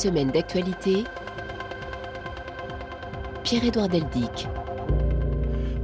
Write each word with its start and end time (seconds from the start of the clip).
Semaine 0.00 0.30
d'actualité. 0.30 1.04
Pierre-Édouard 3.44 3.90
Deldic. 3.90 4.48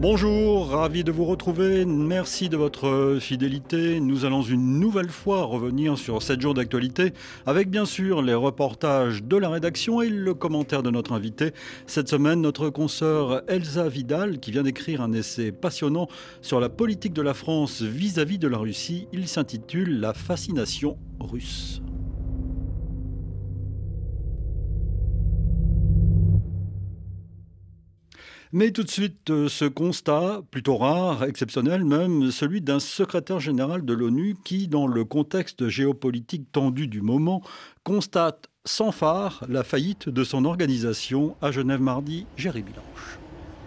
Bonjour, 0.01 0.69
ravi 0.69 1.05
de 1.05 1.13
vous 1.13 1.27
retrouver. 1.27 1.85
Merci 1.85 2.49
de 2.49 2.57
votre 2.57 3.19
fidélité. 3.21 4.01
Nous 4.01 4.25
allons 4.25 4.41
une 4.41 4.81
nouvelle 4.81 5.11
fois 5.11 5.43
revenir 5.43 5.99
sur 5.99 6.23
7 6.23 6.41
jours 6.41 6.55
d'actualité 6.55 7.13
avec 7.45 7.69
bien 7.69 7.85
sûr 7.85 8.23
les 8.23 8.33
reportages 8.33 9.23
de 9.23 9.37
la 9.37 9.51
rédaction 9.51 10.01
et 10.01 10.09
le 10.09 10.33
commentaire 10.33 10.83
de 10.83 10.89
notre 10.89 11.13
invité. 11.13 11.53
Cette 11.87 12.09
semaine, 12.09 12.41
notre 12.41 12.71
consoeur 12.71 13.43
Elsa 13.49 13.87
Vidal 13.87 14.41
qui 14.41 14.51
vient 14.51 14.63
d'écrire 14.63 15.03
un 15.03 15.13
essai 15.13 15.53
passionnant 15.53 16.09
sur 16.41 16.59
la 16.59 16.71
politique 16.71 17.13
de 17.13 17.21
la 17.21 17.35
France 17.35 17.83
vis-à-vis 17.83 18.37
-vis 18.37 18.41
de 18.41 18.49
la 18.49 18.57
Russie. 18.57 19.09
Il 19.13 19.29
s'intitule 19.29 20.01
La 20.01 20.15
fascination 20.15 20.97
russe. 21.21 21.83
Mais 28.59 28.71
tout 28.71 28.85
de 28.85 28.91
suite, 28.91 29.29
euh, 29.29 29.51
ce 29.51 29.67
constat, 29.67 30.41
plutôt 30.51 30.79
rare, 30.79 31.25
exceptionnel 31.25 31.85
même, 31.85 32.31
celui 32.31 32.63
d'un 32.63 32.81
secrétaire 32.81 33.39
général 33.39 33.85
de 33.85 33.93
l'ONU 33.93 34.35
qui, 34.47 34.67
dans 34.67 34.87
le 34.87 35.05
contexte 35.05 35.69
géopolitique 35.69 36.51
tendu 36.53 36.89
du 36.89 37.03
moment, 37.03 37.43
constate 37.85 38.47
sans 38.65 38.93
phare 38.93 39.45
la 39.51 39.63
faillite 39.63 40.09
de 40.09 40.25
son 40.25 40.47
organisation 40.47 41.37
à 41.43 41.51
Genève 41.51 41.83
mardi, 41.83 42.25
Géry 42.39 42.63
Bilanche. 42.63 43.26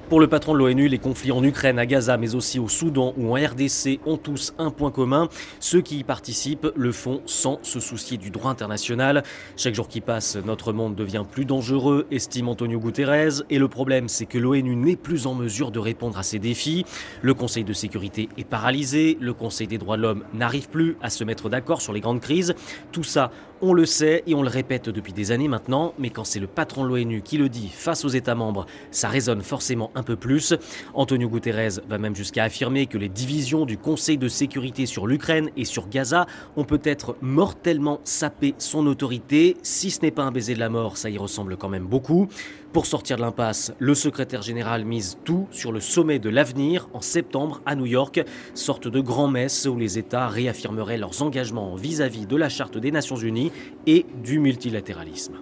Pour 0.09 0.19
le 0.19 0.27
patron 0.27 0.53
de 0.53 0.57
l'ONU, 0.57 0.87
les 0.87 0.97
conflits 0.97 1.31
en 1.31 1.43
Ukraine, 1.43 1.77
à 1.77 1.85
Gaza, 1.85 2.17
mais 2.17 2.33
aussi 2.33 2.57
au 2.57 2.67
Soudan 2.67 3.13
ou 3.15 3.29
en 3.31 3.35
RDC 3.35 3.99
ont 4.07 4.17
tous 4.17 4.55
un 4.57 4.71
point 4.71 4.89
commun. 4.89 5.29
Ceux 5.59 5.81
qui 5.81 5.99
y 5.99 6.03
participent 6.03 6.67
le 6.75 6.91
font 6.91 7.21
sans 7.27 7.59
se 7.61 7.79
soucier 7.79 8.17
du 8.17 8.31
droit 8.31 8.49
international. 8.49 9.21
Chaque 9.55 9.75
jour 9.75 9.87
qui 9.87 10.01
passe, 10.01 10.35
notre 10.35 10.73
monde 10.73 10.95
devient 10.95 11.25
plus 11.31 11.45
dangereux, 11.45 12.07
estime 12.09 12.47
Antonio 12.47 12.79
Guterres. 12.79 13.43
Et 13.51 13.59
le 13.59 13.67
problème, 13.67 14.07
c'est 14.07 14.25
que 14.25 14.39
l'ONU 14.39 14.75
n'est 14.75 14.95
plus 14.95 15.27
en 15.27 15.35
mesure 15.35 15.69
de 15.69 15.77
répondre 15.77 16.17
à 16.17 16.23
ces 16.23 16.39
défis. 16.39 16.85
Le 17.21 17.35
Conseil 17.35 17.63
de 17.63 17.73
sécurité 17.73 18.29
est 18.35 18.47
paralysé. 18.47 19.15
Le 19.21 19.33
Conseil 19.33 19.67
des 19.67 19.77
droits 19.77 19.97
de 19.97 20.01
l'homme 20.01 20.23
n'arrive 20.33 20.69
plus 20.69 20.97
à 21.03 21.11
se 21.11 21.23
mettre 21.23 21.49
d'accord 21.49 21.83
sur 21.83 21.93
les 21.93 22.01
grandes 22.01 22.21
crises. 22.21 22.55
Tout 22.91 23.03
ça, 23.03 23.29
on 23.61 23.73
le 23.73 23.85
sait 23.85 24.23
et 24.27 24.35
on 24.35 24.41
le 24.41 24.49
répète 24.49 24.89
depuis 24.89 25.13
des 25.13 25.31
années 25.31 25.47
maintenant. 25.47 25.93
Mais 25.99 26.09
quand 26.09 26.23
c'est 26.23 26.39
le 26.39 26.47
patron 26.47 26.83
de 26.83 26.89
l'ONU 26.89 27.21
qui 27.21 27.37
le 27.37 27.49
dit 27.49 27.69
face 27.69 28.05
aux 28.05 28.09
États 28.09 28.35
membres, 28.35 28.65
ça 28.91 29.07
résonne 29.07 29.41
forcément 29.41 29.91
un 29.95 30.03
peu 30.03 30.15
plus. 30.15 30.53
Antonio 30.93 31.29
Guterres 31.29 31.81
va 31.87 31.97
même 31.97 32.15
jusqu'à 32.15 32.43
affirmer 32.43 32.87
que 32.87 32.97
les 32.97 33.09
divisions 33.09 33.65
du 33.65 33.77
Conseil 33.77 34.17
de 34.17 34.27
sécurité 34.27 34.85
sur 34.85 35.07
l'Ukraine 35.07 35.49
et 35.57 35.65
sur 35.65 35.89
Gaza 35.89 36.25
ont 36.55 36.63
peut-être 36.63 37.15
mortellement 37.21 37.99
sapé 38.03 38.55
son 38.57 38.85
autorité. 38.87 39.57
Si 39.63 39.91
ce 39.91 40.01
n'est 40.01 40.11
pas 40.11 40.23
un 40.23 40.31
baiser 40.31 40.53
de 40.53 40.59
la 40.59 40.69
mort, 40.69 40.97
ça 40.97 41.09
y 41.09 41.17
ressemble 41.17 41.57
quand 41.57 41.69
même 41.69 41.85
beaucoup. 41.85 42.27
Pour 42.71 42.85
sortir 42.85 43.17
de 43.17 43.21
l'impasse, 43.21 43.73
le 43.79 43.95
secrétaire 43.95 44.43
général 44.43 44.85
mise 44.85 45.17
tout 45.25 45.47
sur 45.49 45.71
le 45.71 45.79
sommet 45.79 46.19
de 46.19 46.29
l'avenir 46.29 46.87
en 46.93 47.01
septembre 47.01 47.61
à 47.65 47.75
New 47.75 47.87
York, 47.87 48.23
sorte 48.53 48.87
de 48.87 48.99
grand-messe 48.99 49.65
où 49.65 49.75
les 49.75 49.97
États 49.97 50.27
réaffirmeraient 50.27 50.99
leurs 50.99 51.23
engagements 51.23 51.75
vis-à-vis 51.75 52.27
de 52.27 52.35
la 52.35 52.47
Charte 52.47 52.77
des 52.77 52.91
Nations 52.91 53.15
Unies 53.15 53.51
et 53.87 54.05
du 54.23 54.37
multilatéralisme. 54.37 55.39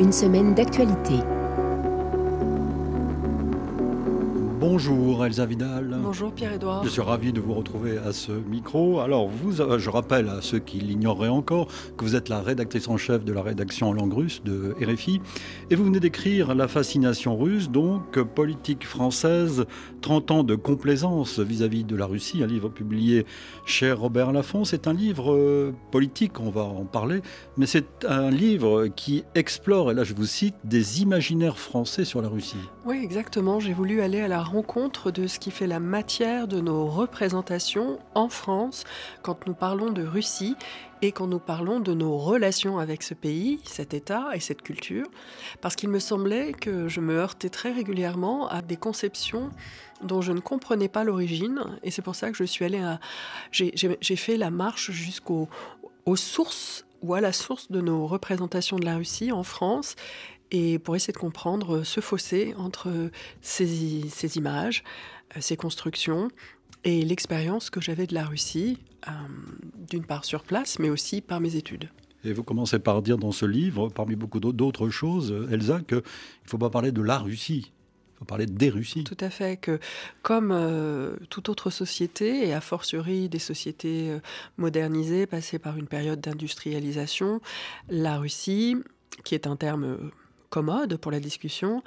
Une 0.00 0.12
semaine 0.12 0.54
d'actualité. 0.54 1.20
Bonjour 4.62 5.26
Elsa 5.26 5.44
Vidal. 5.44 5.98
Bonjour 6.00 6.32
Pierre-Edouard. 6.32 6.84
Je 6.84 6.88
suis 6.88 7.00
ravi 7.00 7.32
de 7.32 7.40
vous 7.40 7.52
retrouver 7.52 7.98
à 7.98 8.12
ce 8.12 8.30
micro. 8.30 9.00
Alors, 9.00 9.26
vous, 9.26 9.60
euh, 9.60 9.76
je 9.80 9.90
rappelle 9.90 10.28
à 10.28 10.40
ceux 10.40 10.60
qui 10.60 10.78
l'ignoreraient 10.78 11.26
encore 11.26 11.66
que 11.96 12.04
vous 12.04 12.14
êtes 12.14 12.28
la 12.28 12.40
rédactrice 12.40 12.86
en 12.86 12.96
chef 12.96 13.24
de 13.24 13.32
la 13.32 13.42
rédaction 13.42 13.88
en 13.88 13.92
langue 13.92 14.12
russe 14.12 14.40
de 14.44 14.76
RFI 14.80 15.20
et 15.70 15.74
vous 15.74 15.82
venez 15.82 15.98
d'écrire 15.98 16.54
La 16.54 16.68
fascination 16.68 17.36
russe, 17.36 17.70
donc 17.70 18.22
politique 18.22 18.86
française, 18.86 19.66
30 20.00 20.30
ans 20.30 20.44
de 20.44 20.54
complaisance 20.54 21.40
vis-à-vis 21.40 21.82
de 21.82 21.96
la 21.96 22.06
Russie, 22.06 22.44
un 22.44 22.46
livre 22.46 22.68
publié 22.68 23.26
chez 23.66 23.90
Robert 23.90 24.30
Laffont. 24.30 24.64
C'est 24.64 24.86
un 24.86 24.92
livre 24.92 25.32
euh, 25.32 25.74
politique, 25.90 26.38
on 26.38 26.50
va 26.50 26.62
en 26.62 26.84
parler, 26.84 27.20
mais 27.56 27.66
c'est 27.66 28.04
un 28.08 28.30
livre 28.30 28.86
qui 28.86 29.24
explore, 29.34 29.90
et 29.90 29.94
là 29.94 30.04
je 30.04 30.14
vous 30.14 30.26
cite, 30.26 30.54
des 30.62 31.02
imaginaires 31.02 31.58
français 31.58 32.04
sur 32.04 32.22
la 32.22 32.28
Russie. 32.28 32.54
Oui, 32.84 32.98
exactement. 33.04 33.60
J'ai 33.60 33.72
voulu 33.72 34.00
aller 34.00 34.20
à 34.20 34.26
la 34.26 34.42
rencontre 34.42 35.12
de 35.12 35.28
ce 35.28 35.38
qui 35.38 35.52
fait 35.52 35.68
la 35.68 35.78
matière 35.78 36.48
de 36.48 36.60
nos 36.60 36.86
représentations 36.86 38.00
en 38.16 38.28
France. 38.28 38.82
Quand 39.22 39.46
nous 39.46 39.54
parlons 39.54 39.92
de 39.92 40.02
Russie 40.02 40.56
et 41.00 41.12
quand 41.12 41.28
nous 41.28 41.38
parlons 41.38 41.78
de 41.78 41.94
nos 41.94 42.18
relations 42.18 42.80
avec 42.80 43.04
ce 43.04 43.14
pays, 43.14 43.60
cet 43.62 43.94
État 43.94 44.30
et 44.34 44.40
cette 44.40 44.62
culture, 44.62 45.06
parce 45.60 45.76
qu'il 45.76 45.90
me 45.90 46.00
semblait 46.00 46.52
que 46.52 46.88
je 46.88 47.00
me 47.00 47.14
heurtais 47.14 47.50
très 47.50 47.70
régulièrement 47.70 48.48
à 48.48 48.62
des 48.62 48.76
conceptions 48.76 49.50
dont 50.02 50.20
je 50.20 50.32
ne 50.32 50.40
comprenais 50.40 50.88
pas 50.88 51.04
l'origine, 51.04 51.60
et 51.84 51.92
c'est 51.92 52.02
pour 52.02 52.16
ça 52.16 52.32
que 52.32 52.36
je 52.36 52.44
suis 52.44 52.64
allée 52.64 52.80
à... 52.80 52.98
J'ai 53.52 54.16
fait 54.16 54.36
la 54.36 54.50
marche 54.50 54.90
jusqu'aux 54.90 55.48
sources 56.16 56.84
ou 57.02 57.14
à 57.14 57.20
la 57.20 57.32
source 57.32 57.70
de 57.70 57.80
nos 57.80 58.06
représentations 58.06 58.78
de 58.78 58.84
la 58.84 58.96
Russie 58.96 59.32
en 59.32 59.42
France, 59.42 59.96
et 60.52 60.78
pour 60.78 60.94
essayer 60.94 61.12
de 61.12 61.18
comprendre 61.18 61.82
ce 61.82 62.00
fossé 62.00 62.54
entre 62.56 63.10
ces, 63.40 64.08
ces 64.08 64.36
images, 64.36 64.84
ces 65.40 65.56
constructions, 65.56 66.28
et 66.84 67.04
l'expérience 67.04 67.70
que 67.70 67.80
j'avais 67.80 68.06
de 68.06 68.14
la 68.14 68.24
Russie, 68.24 68.78
euh, 69.08 69.10
d'une 69.88 70.04
part 70.04 70.24
sur 70.24 70.42
place, 70.42 70.78
mais 70.78 70.90
aussi 70.90 71.20
par 71.20 71.40
mes 71.40 71.56
études. 71.56 71.88
Et 72.24 72.32
vous 72.32 72.44
commencez 72.44 72.78
par 72.78 73.02
dire 73.02 73.18
dans 73.18 73.32
ce 73.32 73.46
livre, 73.46 73.88
parmi 73.88 74.14
beaucoup 74.14 74.40
d'autres 74.40 74.88
choses, 74.90 75.34
Elsa, 75.50 75.80
qu'il 75.80 75.98
ne 75.98 76.02
faut 76.46 76.58
pas 76.58 76.70
parler 76.70 76.92
de 76.92 77.02
la 77.02 77.18
Russie, 77.18 77.72
il 78.14 78.18
faut 78.18 78.24
parler 78.24 78.46
des 78.46 78.70
Russies. 78.70 79.04
Tout 79.04 79.16
à 79.18 79.30
fait, 79.30 79.56
que 79.56 79.80
comme 80.22 80.52
euh, 80.52 81.16
toute 81.30 81.48
autre 81.48 81.70
société, 81.70 82.46
et 82.46 82.54
a 82.54 82.60
fortiori 82.60 83.28
des 83.28 83.40
sociétés 83.40 84.10
euh, 84.10 84.20
modernisées, 84.56 85.26
passées 85.26 85.58
par 85.58 85.76
une 85.76 85.88
période 85.88 86.20
d'industrialisation, 86.20 87.40
la 87.88 88.18
Russie, 88.18 88.76
qui 89.24 89.34
est 89.34 89.46
un 89.46 89.56
terme 89.56 90.10
commode 90.52 90.98
pour 90.98 91.10
la 91.10 91.18
discussion, 91.18 91.82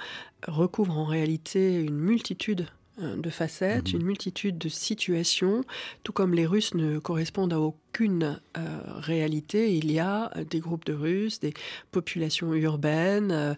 recouvre 0.46 0.98
en 0.98 1.04
réalité 1.04 1.80
une 1.80 1.96
multitude 1.96 2.66
euh, 3.00 3.14
de 3.16 3.30
facettes, 3.30 3.92
mhm. 3.92 4.00
une 4.00 4.06
multitude 4.06 4.58
de 4.58 4.68
situations, 4.68 5.64
tout 6.02 6.12
comme 6.12 6.34
les 6.34 6.46
Russes 6.46 6.74
ne 6.74 6.98
correspondent 6.98 7.52
à 7.52 7.60
aucune 7.96 8.40
euh, 8.58 8.78
réalité. 8.98 9.74
Il 9.74 9.90
y 9.90 9.98
a 9.98 10.30
euh, 10.36 10.44
des 10.44 10.60
groupes 10.60 10.84
de 10.84 10.92
Russes, 10.92 11.40
des 11.40 11.54
populations 11.92 12.52
urbaines, 12.52 13.56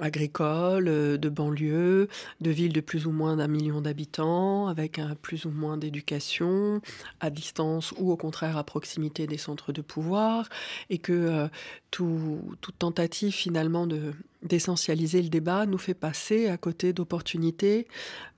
agricoles, 0.00 1.18
de 1.18 1.28
banlieues, 1.28 2.08
de 2.40 2.50
villes 2.50 2.72
de 2.72 2.80
plus 2.80 3.06
ou 3.06 3.12
moins 3.12 3.36
d'un 3.36 3.46
million 3.46 3.80
d'habitants, 3.80 4.66
avec 4.66 4.98
un 4.98 5.14
plus 5.14 5.44
ou 5.44 5.50
moins 5.50 5.76
d'éducation, 5.76 6.80
à 7.20 7.30
distance 7.30 7.94
ou 7.98 8.10
au 8.10 8.16
contraire 8.16 8.56
à 8.56 8.64
proximité 8.64 9.26
des 9.26 9.38
centres 9.38 9.72
de 9.72 9.82
pouvoir, 9.82 10.48
et 10.90 10.98
que 10.98 11.48
toute 11.90 12.78
tentative 12.78 13.32
finalement 13.32 13.86
de 13.86 14.14
d'essentialiser 14.42 15.22
le 15.22 15.28
débat 15.28 15.66
nous 15.66 15.78
fait 15.78 15.94
passer 15.94 16.48
à 16.48 16.56
côté 16.56 16.92
d'opportunités 16.92 17.88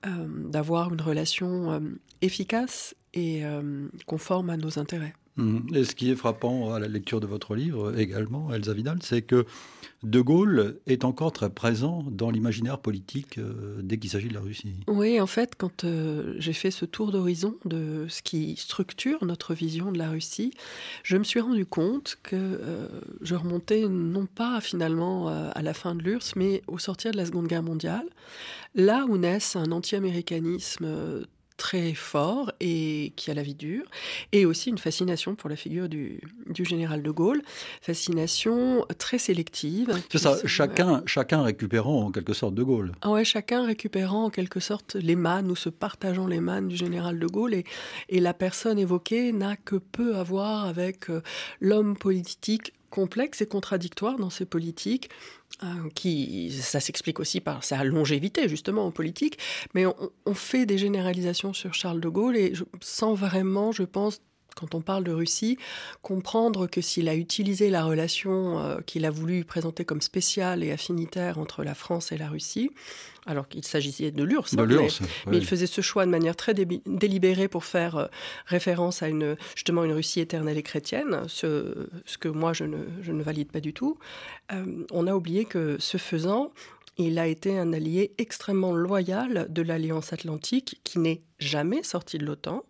euh, 0.05 0.09
d'avoir 0.49 0.93
une 0.93 1.01
relation 1.01 1.71
euh, 1.71 1.79
efficace 2.21 2.95
et 3.13 3.45
euh, 3.45 3.87
conforme 4.05 4.49
à 4.49 4.57
nos 4.57 4.79
intérêts. 4.79 5.13
Mhm. 5.37 5.67
Et 5.73 5.83
ce 5.85 5.95
qui 5.95 6.11
est 6.11 6.15
frappant 6.15 6.73
à 6.73 6.79
la 6.79 6.87
lecture 6.87 7.21
de 7.21 7.27
votre 7.27 7.55
livre 7.55 7.97
également, 7.97 8.53
Elsa 8.53 8.73
Vidal, 8.73 8.99
c'est 9.01 9.21
que 9.21 9.45
De 10.03 10.19
Gaulle 10.19 10.79
est 10.87 11.05
encore 11.05 11.31
très 11.31 11.49
présent 11.49 12.03
dans 12.09 12.31
l'imaginaire 12.31 12.79
politique 12.79 13.37
euh, 13.37 13.79
dès 13.81 13.97
qu'il 13.97 14.09
s'agit 14.09 14.27
de 14.27 14.33
la 14.33 14.41
Russie. 14.41 14.75
Oui, 14.87 15.21
en 15.21 15.27
fait, 15.27 15.55
quand 15.55 15.85
euh, 15.85 16.35
j'ai 16.37 16.53
fait 16.53 16.71
ce 16.71 16.83
tour 16.85 17.11
d'horizon 17.11 17.55
de 17.63 18.07
ce 18.09 18.21
qui 18.21 18.55
structure 18.57 19.23
notre 19.23 19.53
vision 19.53 19.91
de 19.91 19.97
la 19.97 20.09
Russie, 20.09 20.53
je 21.03 21.15
me 21.15 21.23
suis 21.23 21.39
rendu 21.39 21.65
compte 21.65 22.17
que 22.23 22.35
euh, 22.35 22.87
je 23.21 23.35
remontais 23.35 23.87
non 23.87 24.25
pas 24.25 24.59
finalement 24.59 25.29
à 25.29 25.61
la 25.61 25.73
fin 25.73 25.95
de 25.95 26.01
l'URSS, 26.01 26.35
mais 26.35 26.61
au 26.67 26.77
sortir 26.77 27.11
de 27.11 27.17
la 27.17 27.25
Seconde 27.25 27.47
Guerre 27.47 27.63
mondiale, 27.63 28.05
là 28.75 29.05
où 29.07 29.17
naissent 29.17 29.55
un 29.55 29.71
anti-américanisme 29.71 31.25
très 31.57 31.93
fort 31.93 32.51
et 32.59 33.13
qui 33.15 33.31
a 33.31 33.33
la 33.33 33.43
vie 33.43 33.55
dure, 33.55 33.85
et 34.31 34.45
aussi 34.45 34.69
une 34.69 34.77
fascination 34.77 35.35
pour 35.35 35.49
la 35.49 35.55
figure 35.55 35.89
du, 35.89 36.21
du 36.47 36.65
général 36.65 37.03
de 37.03 37.11
Gaulle, 37.11 37.41
fascination 37.81 38.85
très 38.97 39.17
sélective. 39.17 39.93
C'est 40.11 40.17
ça, 40.17 40.37
chacun, 40.45 41.03
chacun 41.05 41.43
récupérant 41.43 42.05
en 42.05 42.11
quelque 42.11 42.33
sorte 42.33 42.55
de 42.55 42.63
Gaulle. 42.63 42.91
Ah 43.01 43.11
ouais, 43.11 43.25
chacun 43.25 43.65
récupérant 43.65 44.25
en 44.25 44.29
quelque 44.29 44.59
sorte 44.59 44.95
les 44.95 45.15
mannes 45.15 45.51
ou 45.51 45.55
se 45.55 45.69
partageant 45.69 46.27
les 46.27 46.39
mannes 46.39 46.67
du 46.67 46.75
général 46.75 47.19
de 47.19 47.27
Gaulle, 47.27 47.53
et, 47.53 47.65
et 48.09 48.19
la 48.19 48.33
personne 48.33 48.79
évoquée 48.79 49.31
n'a 49.31 49.55
que 49.55 49.75
peu 49.75 50.15
à 50.15 50.23
voir 50.23 50.65
avec 50.65 51.09
euh, 51.09 51.21
l'homme 51.59 51.95
politique 51.97 52.73
complexe 52.91 53.41
et 53.41 53.47
contradictoire 53.47 54.17
dans 54.17 54.29
ses 54.29 54.45
politiques. 54.45 55.09
qui, 55.95 56.51
ça 56.51 56.79
s'explique 56.79 57.19
aussi 57.19 57.41
par 57.41 57.63
sa 57.63 57.83
longévité 57.83 58.47
justement 58.47 58.85
en 58.85 58.91
politique, 58.91 59.37
mais 59.73 59.85
on, 59.85 60.33
fait 60.33 60.65
des 60.65 60.77
généralisations 60.77 61.53
sur 61.53 61.73
Charles 61.73 61.99
de 61.99 62.09
Gaulle 62.09 62.37
et 62.37 62.53
sans 62.79 63.13
vraiment, 63.13 63.71
je 63.71 63.83
pense, 63.83 64.21
quand 64.55 64.75
on 64.75 64.81
parle 64.81 65.03
de 65.03 65.11
Russie, 65.11 65.57
comprendre 66.01 66.67
que 66.67 66.81
s'il 66.81 67.09
a 67.09 67.15
utilisé 67.15 67.69
la 67.69 67.83
relation 67.83 68.59
euh, 68.59 68.79
qu'il 68.85 69.05
a 69.05 69.09
voulu 69.09 69.45
présenter 69.45 69.85
comme 69.85 70.01
spéciale 70.01 70.63
et 70.63 70.71
affinitaire 70.71 71.37
entre 71.37 71.63
la 71.63 71.75
France 71.75 72.11
et 72.11 72.17
la 72.17 72.29
Russie, 72.29 72.71
alors 73.25 73.47
qu'il 73.47 73.63
s'agissait 73.63 74.11
de 74.11 74.23
l'URSS, 74.23 74.57
hein, 74.57 74.67
mais, 75.27 75.37
il 75.37 75.45
faisait 75.45 75.67
ce 75.67 75.81
choix 75.81 76.05
de 76.05 76.11
manière 76.11 76.35
très 76.35 76.53
délibérée 76.53 77.47
pour 77.47 77.65
faire 77.65 77.95
euh, 77.95 78.07
référence 78.45 79.03
à 79.03 79.09
une, 79.09 79.35
justement 79.55 79.83
une 79.83 79.93
Russie 79.93 80.19
éternelle 80.19 80.57
et 80.57 80.63
chrétienne, 80.63 81.23
ce, 81.27 81.87
ce 82.05 82.17
que 82.17 82.27
moi 82.27 82.53
je 82.53 82.63
ne, 82.63 82.77
je 83.01 83.11
ne, 83.11 83.21
valide 83.21 83.51
pas 83.51 83.59
du 83.59 83.73
tout. 83.73 83.97
Euh, 84.51 84.85
on 84.91 85.07
a 85.07 85.13
oublié 85.13 85.45
que 85.45 85.77
ce 85.79 85.97
faisant, 85.97 86.51
il 86.97 87.19
a 87.19 87.27
été 87.27 87.57
un 87.57 87.73
allié 87.73 88.13
extrêmement 88.17 88.73
loyal 88.73 89.47
de 89.49 89.61
l'Alliance 89.61 90.13
atlantique 90.13 90.79
qui 90.83 90.99
n'est 90.99 91.21
jamais 91.41 91.83
sorti 91.83 92.17
de 92.17 92.25
l'OTAN 92.25 92.63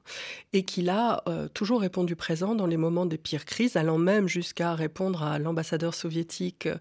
et 0.54 0.64
qu'il 0.64 0.90
a 0.90 1.24
euh, 1.28 1.48
toujours 1.54 1.82
répondu 1.82 2.16
présent 2.16 2.56
dans 2.56 2.66
les 2.66 2.78
moments 2.78 3.06
des 3.06 3.18
pires 3.18 3.46
crises, 3.46 3.76
allant 3.76 3.98
même 3.98 4.28
jusqu'à 4.28 4.74
répondre 4.74 5.24
à 5.24 5.40
l'ambassadeur 5.40 5.94
soviétique, 5.94 6.66
euh, 6.66 6.78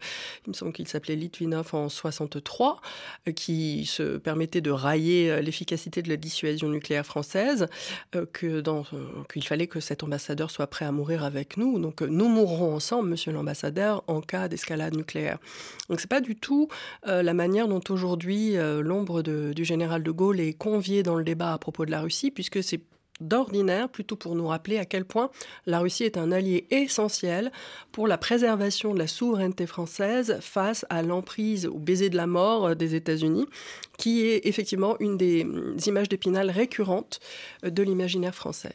il 0.46 0.50
me 0.50 0.54
semble 0.54 0.72
qu'il 0.72 0.88
s'appelait 0.88 1.16
Litvinov 1.16 1.74
en 1.74 1.88
63, 1.88 2.80
euh, 3.28 3.32
qui 3.32 3.86
se 3.86 4.18
permettait 4.18 4.60
de 4.60 4.70
railler 4.70 5.42
l'efficacité 5.42 6.02
de 6.02 6.08
la 6.08 6.16
dissuasion 6.16 6.68
nucléaire 6.68 7.04
française, 7.04 7.66
que 8.32 8.60
dans, 8.60 8.84
qu'il 9.32 9.44
fallait 9.44 9.66
que 9.66 9.80
cet 9.80 10.02
ambassadeur 10.02 10.50
soit 10.50 10.66
prêt 10.68 10.84
à 10.84 10.92
mourir 10.92 11.24
avec 11.24 11.56
nous. 11.56 11.78
Donc 11.78 12.02
nous 12.02 12.28
mourrons 12.28 12.74
ensemble, 12.74 13.08
monsieur 13.08 13.32
l'ambassadeur, 13.32 14.04
en 14.06 14.20
cas 14.20 14.48
d'escalade 14.48 14.96
nucléaire. 14.96 15.38
Donc 15.88 16.00
c'est 16.00 16.08
pas 16.10 16.20
du 16.20 16.36
tout 16.36 16.68
la 17.04 17.34
manière 17.34 17.68
dont 17.68 17.80
aujourd'hui 17.88 18.54
l'ombre 18.54 19.22
du 19.22 19.64
général 19.64 20.02
de 20.02 20.10
Gaulle 20.10 20.40
est 20.40 20.52
conviée 20.52 21.02
dans 21.02 21.16
le 21.16 21.24
débat 21.24 21.52
à 21.52 21.58
propos 21.58 21.79
de 21.86 21.90
la 21.90 22.00
Russie, 22.00 22.30
puisque 22.30 22.62
c'est 22.62 22.80
d'ordinaire, 23.20 23.88
plutôt 23.88 24.16
pour 24.16 24.34
nous 24.34 24.46
rappeler 24.46 24.78
à 24.78 24.84
quel 24.84 25.04
point 25.04 25.30
la 25.66 25.80
Russie 25.80 26.04
est 26.04 26.16
un 26.16 26.32
allié 26.32 26.66
essentiel 26.70 27.52
pour 27.92 28.08
la 28.08 28.18
préservation 28.18 28.94
de 28.94 28.98
la 28.98 29.06
souveraineté 29.06 29.66
française 29.66 30.38
face 30.40 30.86
à 30.88 31.02
l'emprise 31.02 31.66
au 31.66 31.78
baiser 31.78 32.08
de 32.08 32.16
la 32.16 32.26
mort 32.26 32.74
des 32.74 32.94
États-Unis, 32.94 33.46
qui 33.98 34.26
est 34.26 34.46
effectivement 34.46 34.96
une 35.00 35.16
des 35.16 35.46
images 35.86 36.08
d'épinal 36.08 36.50
récurrentes 36.50 37.20
de 37.62 37.82
l'imaginaire 37.82 38.34
français. 38.34 38.74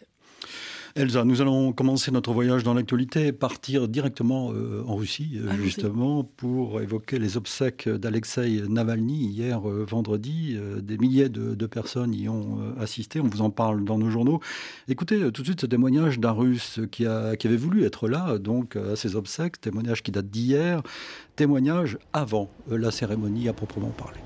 Elsa, 0.97 1.25
nous 1.25 1.41
allons 1.41 1.73
commencer 1.73 2.09
notre 2.09 2.31
voyage 2.31 2.63
dans 2.63 2.73
l'actualité 2.73 3.27
et 3.27 3.31
partir 3.33 3.89
directement 3.89 4.53
euh, 4.53 4.81
en 4.87 4.95
Russie, 4.95 5.41
euh, 5.43 5.51
justement, 5.61 6.23
pour 6.23 6.79
évoquer 6.79 7.19
les 7.19 7.35
obsèques 7.35 7.89
d'Alexei 7.89 8.61
Navalny 8.69 9.25
hier 9.25 9.69
euh, 9.69 9.85
vendredi. 9.85 10.57
des 10.81 10.97
milliers 10.97 11.27
de, 11.27 11.65
personnes 11.65 12.13
y 12.13 12.29
ont 12.29 12.59
assisté, 12.79 13.19
on 13.19 13.27
vous 13.27 13.41
en 13.41 13.49
parle 13.49 13.83
dans 13.83 13.97
nos 13.97 14.09
journaux. 14.09 14.39
Écoutez 14.87 15.19
tout 15.33 15.41
de 15.41 15.47
suite 15.47 15.59
ce 15.59 15.65
témoignage 15.65 16.17
d'un 16.17 16.31
Russe 16.31 16.79
qui, 16.91 17.05
a, 17.05 17.35
qui 17.35 17.47
avait 17.47 17.57
voulu 17.57 17.83
être 17.83 18.07
là, 18.07 18.37
donc 18.37 18.77
à 18.77 18.95
ces 18.95 19.17
obsèques, 19.17 19.59
témoignage 19.59 20.01
qui 20.01 20.11
date 20.11 20.27
d'hier, 20.27 20.81
témoignage 21.35 21.97
avant 22.13 22.49
la 22.69 22.91
cérémonie 22.91 23.49
à 23.49 23.53
proprement 23.53 23.89
parler. 23.89 24.19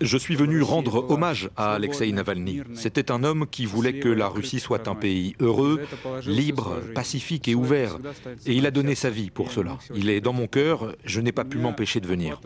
Je 0.00 0.16
suis 0.16 0.36
venu 0.36 0.62
rendre 0.62 1.10
hommage 1.10 1.50
à 1.56 1.74
Alexei 1.74 2.10
Navalny. 2.12 2.60
C'était 2.74 3.10
un 3.10 3.24
homme 3.24 3.46
qui 3.50 3.66
voulait 3.66 3.98
que 3.98 4.08
la 4.08 4.28
Russie 4.28 4.60
soit 4.60 4.88
un 4.88 4.94
pays 4.94 5.34
heureux, 5.40 5.80
libre, 6.26 6.78
pacifique 6.94 7.48
et 7.48 7.54
ouvert. 7.54 7.98
Et 8.46 8.54
il 8.54 8.66
a 8.66 8.70
donné 8.70 8.94
sa 8.94 9.10
vie 9.10 9.30
pour 9.30 9.50
cela. 9.52 9.78
Il 9.94 10.10
est 10.10 10.20
dans 10.20 10.32
mon 10.32 10.46
cœur, 10.46 10.94
je 11.04 11.20
n'ai 11.20 11.32
pas 11.32 11.44
pu 11.44 11.58
m'empêcher 11.58 12.00
de 12.00 12.06
venir. 12.06 12.40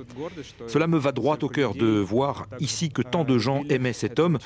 Cela 0.67 0.87
me 0.87 0.99
va 0.99 1.13
droit 1.13 1.39
au 1.43 1.49
cœur 1.49 1.75
de 1.75 1.87
voir 1.87 2.47
ici 2.61 2.91
que 2.91 3.03
tant 3.03 3.25
de 3.25 3.39
gens 3.39 3.63
aimaient 3.69 3.93
cet 3.93 4.19
homme, 4.19 4.39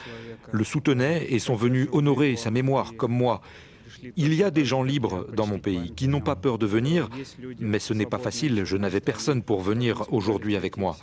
le 0.53 0.65
soutenaient 0.65 1.27
et 1.31 1.39
sont 1.39 1.57
venus 1.57 1.89
honorer 1.93 2.37
sa 2.37 2.51
mémoire 2.51 2.95
comme 2.97 3.13
moi. 3.13 3.41
Il 4.17 4.35
y 4.35 4.43
a 4.43 4.51
des 4.51 4.65
gens 4.65 4.83
libres 4.83 5.27
dans 5.33 5.47
mon 5.47 5.59
pays 5.59 5.93
qui 5.95 6.09
n'ont 6.09 6.21
pas 6.21 6.37
peur 6.37 6.59
de 6.59 6.67
venir, 6.67 7.09
mais 7.59 7.79
ce 7.79 7.95
n'est 7.95 8.07
pas 8.07 8.19
facile, 8.19 8.65
je 8.65 8.77
n'avais 8.77 9.01
personne 9.01 9.43
pour 9.43 9.63
venir 9.63 10.05
aujourd'hui 10.11 10.57
avec 10.57 10.77
moi. 10.77 10.97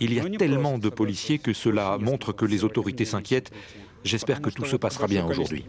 Il 0.00 0.12
y 0.12 0.20
a 0.20 0.28
tellement 0.30 0.78
de 0.78 0.88
policiers 0.88 1.38
que 1.38 1.52
cela 1.52 1.98
montre 1.98 2.32
que 2.32 2.44
les 2.44 2.64
autorités 2.64 3.04
s'inquiètent. 3.04 3.50
J'espère 4.04 4.42
que 4.42 4.50
tout 4.50 4.66
se 4.66 4.76
passera 4.76 5.06
bien 5.06 5.26
aujourd'hui. 5.26 5.64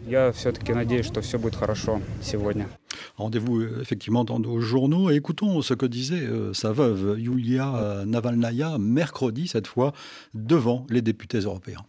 Rendez-vous 3.16 3.60
euh, 3.60 3.78
effectivement 3.80 4.24
dans 4.24 4.38
nos 4.38 4.60
journaux 4.60 5.10
et 5.10 5.14
écoutons 5.14 5.62
ce 5.62 5.72
que 5.72 5.86
disait 5.86 6.20
euh, 6.20 6.52
sa 6.52 6.72
veuve 6.72 7.18
Yulia 7.18 8.04
Navalnaya 8.04 8.76
mercredi 8.78 9.48
cette 9.48 9.66
fois 9.66 9.92
devant 10.34 10.86
les 10.90 11.00
députés 11.00 11.38
européens. 11.38 11.86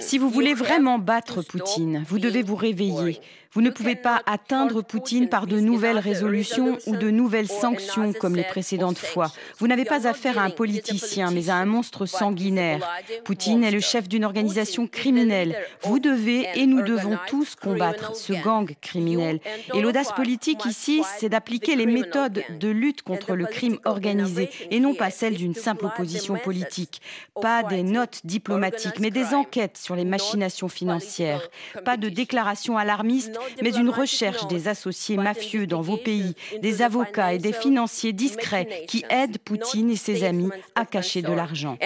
Si 0.00 0.18
vous 0.18 0.30
voulez 0.30 0.54
vraiment 0.54 0.98
battre 0.98 1.42
Poutine, 1.42 2.04
vous 2.08 2.18
devez 2.18 2.42
vous 2.42 2.56
réveiller. 2.56 3.20
Vous 3.52 3.62
ne 3.62 3.70
pouvez 3.70 3.96
pas 3.96 4.22
atteindre 4.26 4.80
Poutine 4.80 5.28
par 5.28 5.48
de 5.48 5.58
nouvelles 5.58 5.98
résolutions 5.98 6.78
ou 6.86 6.94
de 6.96 7.10
nouvelles 7.10 7.48
sanctions 7.48 8.12
comme 8.12 8.36
les 8.36 8.44
précédentes 8.44 8.98
fois. 8.98 9.32
Vous 9.58 9.66
n'avez 9.66 9.84
pas 9.84 10.06
affaire 10.06 10.38
à 10.38 10.42
un 10.42 10.50
politicien, 10.50 11.32
mais 11.32 11.50
à 11.50 11.56
un 11.56 11.64
monstre 11.64 12.06
sanguinaire. 12.06 12.88
Poutine 13.24 13.64
est 13.64 13.72
le 13.72 13.80
chef 13.80 14.08
d'une 14.08 14.24
organisation 14.24 14.86
criminelle. 14.86 15.56
Vous 15.82 15.98
devez 15.98 16.46
et 16.54 16.66
nous 16.66 16.82
devons 16.82 17.18
tous 17.26 17.56
combattre 17.56 18.14
ce 18.14 18.34
gang 18.34 18.72
criminel. 18.80 19.40
Et 19.74 19.80
l'audace 19.80 20.12
politique 20.12 20.64
ici, 20.64 21.02
c'est 21.18 21.28
d'appliquer 21.28 21.74
les 21.74 21.86
méthodes 21.86 22.44
de 22.56 22.68
lutte 22.68 23.02
contre 23.02 23.34
le 23.34 23.46
crime 23.46 23.78
organisé 23.84 24.48
et 24.70 24.78
non 24.78 24.94
pas 24.94 25.10
celles 25.10 25.36
d'une 25.36 25.54
simple 25.54 25.86
opposition 25.86 26.36
politique. 26.36 27.02
Pas 27.42 27.64
des 27.64 27.82
notes 27.82 28.20
diplomatiques, 28.22 29.00
mais 29.00 29.10
des 29.10 29.34
enquêtes 29.34 29.76
sur 29.76 29.96
les 29.96 30.04
machinations 30.04 30.68
financières. 30.68 31.48
Pas 31.84 31.96
de 31.96 32.08
déclarations 32.08 32.78
alarmistes 32.78 33.39
mais 33.62 33.70
une 33.70 33.90
recherche 33.90 34.46
des 34.48 34.68
associés 34.68 35.16
mafieux 35.16 35.66
dans 35.66 35.80
vos 35.80 35.96
pays, 35.96 36.34
des 36.60 36.82
avocats 36.82 37.34
et 37.34 37.38
des 37.38 37.52
financiers 37.52 38.12
discrets 38.12 38.84
qui 38.88 39.04
aident 39.10 39.38
Poutine 39.38 39.90
et 39.90 39.96
ses 39.96 40.24
amis 40.24 40.50
à 40.74 40.84
cacher 40.84 41.22
de 41.22 41.32
l'argent. 41.32 41.76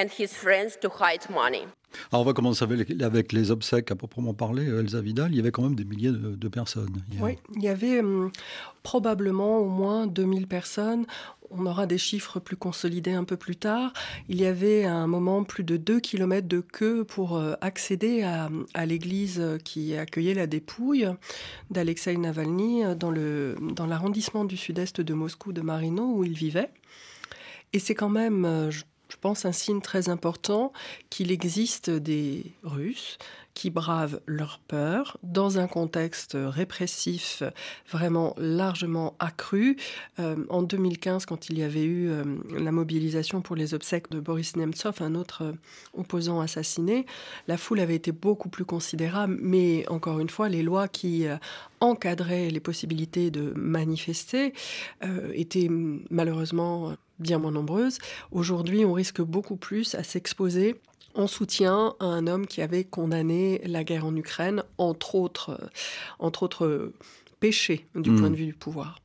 Alors 2.11 2.23
on 2.23 2.25
va 2.25 2.33
commencer 2.33 2.65
avec, 2.65 3.33
les 3.33 3.51
obsèques 3.51 3.91
à 3.91 3.95
proprement 3.95 4.35
parler. 4.35 4.65
Elsa 4.65 5.01
Vidal, 5.01 5.31
il 5.33 5.37
y 5.37 5.41
avait 5.41 5.53
quand 5.53 5.63
même 5.63 5.77
des 5.77 5.85
milliers 5.85 6.11
de, 6.13 6.49
personnes. 6.49 7.03
Oui, 7.21 7.39
il 7.55 7.63
y 7.63 7.69
avait 7.69 8.01
hum, 8.01 8.31
probablement 8.83 9.59
au 9.59 9.69
moins 9.69 10.07
2000 10.07 10.47
personnes 10.47 11.07
on 11.57 11.67
aura 11.67 11.87
des 11.87 11.99
chiffres 11.99 12.41
plus 12.41 12.57
consolidés 12.57 13.13
un 13.13 13.25
peu 13.25 13.37
plus 13.37 13.57
tard. 13.57 13.93
Il 14.29 14.41
y 14.41 14.47
avait 14.47 14.85
à 14.85 14.95
un 14.95 15.07
moment 15.07 15.45
plus 15.45 15.65
de 15.65 15.77
2 15.77 16.01
km 16.01 16.47
de 16.47 16.61
queue 16.61 17.05
pour 17.05 17.37
euh, 17.37 17.55
accéder 17.61 18.23
à, 18.23 18.87
l'église 18.87 19.43
qui 19.65 19.97
accueillait 19.97 20.35
la 20.35 20.47
dépouille 20.47 21.09
d'Alexei 21.71 22.17
Navalny 22.17 22.85
euh, 22.85 22.95
dans, 22.95 23.87
l'arrondissement 23.87 24.45
du 24.45 24.57
sud-est 24.57 25.01
de 25.01 25.15
Moscou 25.15 25.53
de 25.53 25.61
Marino 25.61 26.05
où 26.15 26.25
il 26.25 26.35
vivait. 26.35 26.71
Et 27.73 27.79
c'est 27.79 27.95
quand 27.95 28.09
même, 28.09 28.45
euh, 28.45 28.71
je 28.71 29.17
pense, 29.21 29.45
un 29.45 29.53
signe 29.53 29.81
très 29.81 30.09
important 30.09 30.73
qu'il 31.11 31.33
existe 31.33 31.91
des 31.91 32.53
Russes 32.63 33.19
qui 33.55 33.71
bravent 33.71 34.21
leur 34.27 34.59
peur 34.59 35.17
dans 35.23 35.59
un 35.59 35.69
contexte 35.69 36.37
répressif 36.37 37.43
vraiment 37.89 38.35
largement 38.37 39.15
accru. 39.21 39.77
Euh, 40.19 40.45
en 40.51 40.63
2015, 40.63 41.25
quand 41.27 41.49
il 41.49 41.59
y 41.59 41.63
avait 41.63 41.85
eu 41.85 42.09
euh, 42.11 42.25
la 42.59 42.73
mobilisation 42.73 43.41
pour 43.41 43.57
les 43.57 43.73
obsèques 43.73 44.11
de 44.11 44.21
Boris 44.21 44.57
Nemtsov, 44.57 44.97
un 45.01 45.15
autre 45.15 45.45
euh, 45.45 45.53
opposant 45.95 46.41
assassiné, 46.41 47.07
la 47.47 47.57
foule 47.57 47.81
avait 47.81 47.95
été 47.95 48.13
beaucoup 48.13 48.49
plus 48.49 48.65
considérable, 48.65 49.39
mais 49.41 49.89
encore 49.89 50.19
une 50.19 50.31
fois, 50.31 50.49
les 50.49 50.63
lois 50.63 50.89
qui 50.89 51.27
encadraient 51.81 52.51
les 52.51 52.61
possibilités 52.61 53.31
de 53.31 53.53
manifester 53.55 54.53
étaient 55.35 55.69
malheureusement 56.11 56.95
bien 57.19 57.39
moins 57.39 57.53
nombreuses. 57.53 57.99
Aujourd'hui, 58.33 58.85
on 58.85 58.93
risque 58.93 59.21
beaucoup 59.21 59.57
plus 59.57 59.95
à 59.95 60.03
s'exposer 60.03 60.81
en 61.15 61.27
soutien 61.27 61.95
à 62.01 62.07
un 62.07 62.27
homme 62.27 62.47
qui 62.47 62.63
avait 62.63 62.85
condamné 62.85 63.61
la 63.65 63.85
guerre 63.85 64.07
en 64.07 64.15
Ukraine, 64.17 64.63
entre 64.79 65.15
autres, 65.15 65.51
euh, 65.51 65.67
entre 66.19 66.43
autres 66.43 66.93
péchés 67.41 67.87
du 67.95 68.11
hmm. 68.11 68.21
point 68.21 68.31
de 68.31 68.37
vue 68.37 68.47
du 68.47 68.55
pouvoir. 68.55 68.99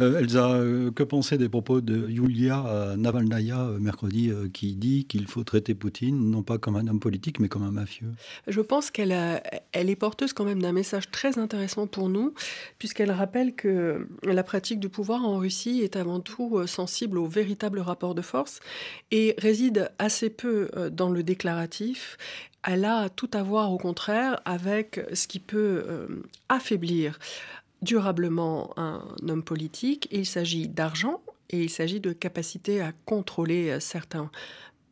Euh, 0.00 0.20
Elsa, 0.20 0.50
euh, 0.50 0.90
que 0.90 1.02
penser 1.02 1.38
des 1.38 1.48
propos 1.48 1.80
de 1.80 2.08
Yulia 2.08 2.94
Navalnaya 2.96 3.70
mercredi 3.80 4.30
qui 4.52 4.74
dit 4.74 5.06
qu'il 5.06 5.26
faut 5.26 5.44
traiter 5.44 5.74
Poutine 5.74 6.30
non 6.30 6.42
pas 6.42 6.58
comme 6.58 6.76
un 6.76 6.86
homme 6.86 7.00
politique 7.00 7.40
mais 7.40 7.48
comme 7.48 7.62
un 7.62 7.70
mafieux 7.70 8.12
Je 8.46 8.60
pense 8.60 8.90
qu'elle 8.90 9.14
elle 9.72 9.90
est 9.90 9.96
porteuse 9.96 10.32
quand 10.32 10.44
même 10.44 10.62
d'un 10.62 10.72
message 10.72 11.10
très 11.10 11.38
intéressant 11.38 11.86
pour 11.86 12.08
nous 12.08 12.34
puisqu'elle 12.78 13.10
rappelle 13.10 13.54
que 13.54 14.06
la 14.22 14.42
pratique 14.42 14.80
du 14.80 14.88
pouvoir 14.88 15.24
en 15.24 15.38
Russie 15.38 15.80
est 15.82 15.96
avant 15.96 16.20
tout 16.20 16.66
sensible 16.66 17.18
au 17.18 17.26
véritable 17.26 17.80
rapport 17.80 18.14
de 18.14 18.22
force 18.22 18.60
et 19.10 19.34
réside 19.38 19.90
assez 19.98 20.30
peu 20.30 20.68
dans 20.92 21.10
le 21.10 21.22
déclaratif. 21.22 22.16
Elle 22.66 22.84
a 22.84 23.08
tout 23.08 23.30
à 23.34 23.42
voir 23.42 23.72
au 23.72 23.78
contraire 23.78 24.40
avec 24.44 25.00
ce 25.12 25.26
qui 25.26 25.38
peut 25.38 25.84
affaiblir 26.48 27.18
durablement 27.82 28.72
un 28.76 29.02
homme 29.28 29.42
politique. 29.42 30.08
Il 30.10 30.26
s'agit 30.26 30.68
d'argent 30.68 31.20
et 31.50 31.62
il 31.64 31.70
s'agit 31.70 32.00
de 32.00 32.12
capacité 32.12 32.80
à 32.80 32.92
contrôler 33.04 33.70
euh, 33.70 33.80
certains 33.80 34.30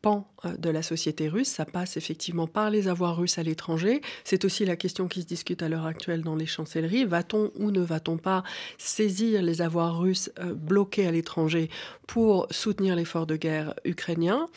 pans 0.01 0.27
euh, 0.45 0.55
de 0.57 0.69
la 0.69 0.81
société 0.81 1.27
russe. 1.27 1.47
Ça 1.47 1.65
passe 1.65 1.97
effectivement 1.97 2.47
par 2.47 2.69
les 2.69 2.87
avoirs 2.87 3.17
russes 3.17 3.37
à 3.37 3.43
l'étranger. 3.43 4.01
C'est 4.23 4.45
aussi 4.45 4.65
la 4.65 4.75
question 4.75 5.07
qui 5.07 5.21
se 5.21 5.27
discute 5.27 5.61
à 5.61 5.69
l'heure 5.69 5.85
actuelle 5.85 6.21
dans 6.21 6.35
les 6.35 6.45
chancelleries. 6.45 7.05
Va-t-on 7.05 7.51
ou 7.55 7.71
ne 7.71 7.81
va-t-on 7.81 8.17
pas 8.17 8.43
saisir 8.77 9.41
les 9.41 9.61
avoirs 9.61 9.99
russes 9.99 10.31
euh, 10.39 10.53
bloqués 10.53 11.07
à 11.07 11.11
l'étranger 11.11 11.69
pour 12.07 12.47
soutenir 12.51 12.95
l'effort 12.95 13.27
de 13.27 13.35
guerre 13.35 13.73
ukrainien? 13.85 14.47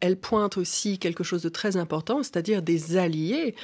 Elle 0.00 0.16
pointe 0.16 0.56
aussi 0.56 0.98
quelque 0.98 1.24
chose 1.24 1.42
de 1.42 1.48
très 1.48 1.76
important, 1.76 2.22
c'est-à-dire 2.22 2.62
des 2.62 2.96
alliés 2.96 3.54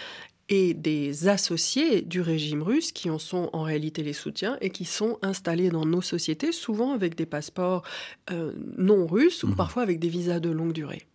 et 0.53 0.75
des 0.75 1.29
associés 1.29 2.03
du 2.03 2.21
régime 2.21 2.63
russe 2.63 2.93
qui 2.93 3.09
en 3.09 3.19
sont 3.19 3.49
en 3.55 3.63
réalité 3.63 4.03
les 4.03 4.13
soutiens 4.13 4.59
et 4.61 4.69
qui 4.69 4.85
sont 4.85 5.19
installés 5.23 5.71
dans 5.71 5.87
nos 5.87 6.03
sociétés, 6.03 6.53
souvent 6.53 6.93
avec 6.93 7.15
des 7.15 7.25
passeports 7.25 7.83
euh, 8.31 8.53
non 8.77 9.07
russes 9.07 9.45
ou 9.45 9.49
mhm. 9.49 9.57
parfois 9.57 9.83
avec 9.83 9.99
des 9.99 10.11
visas 10.11 10.41
de 10.41 10.51
longue 10.51 10.75
durée. 10.75 11.07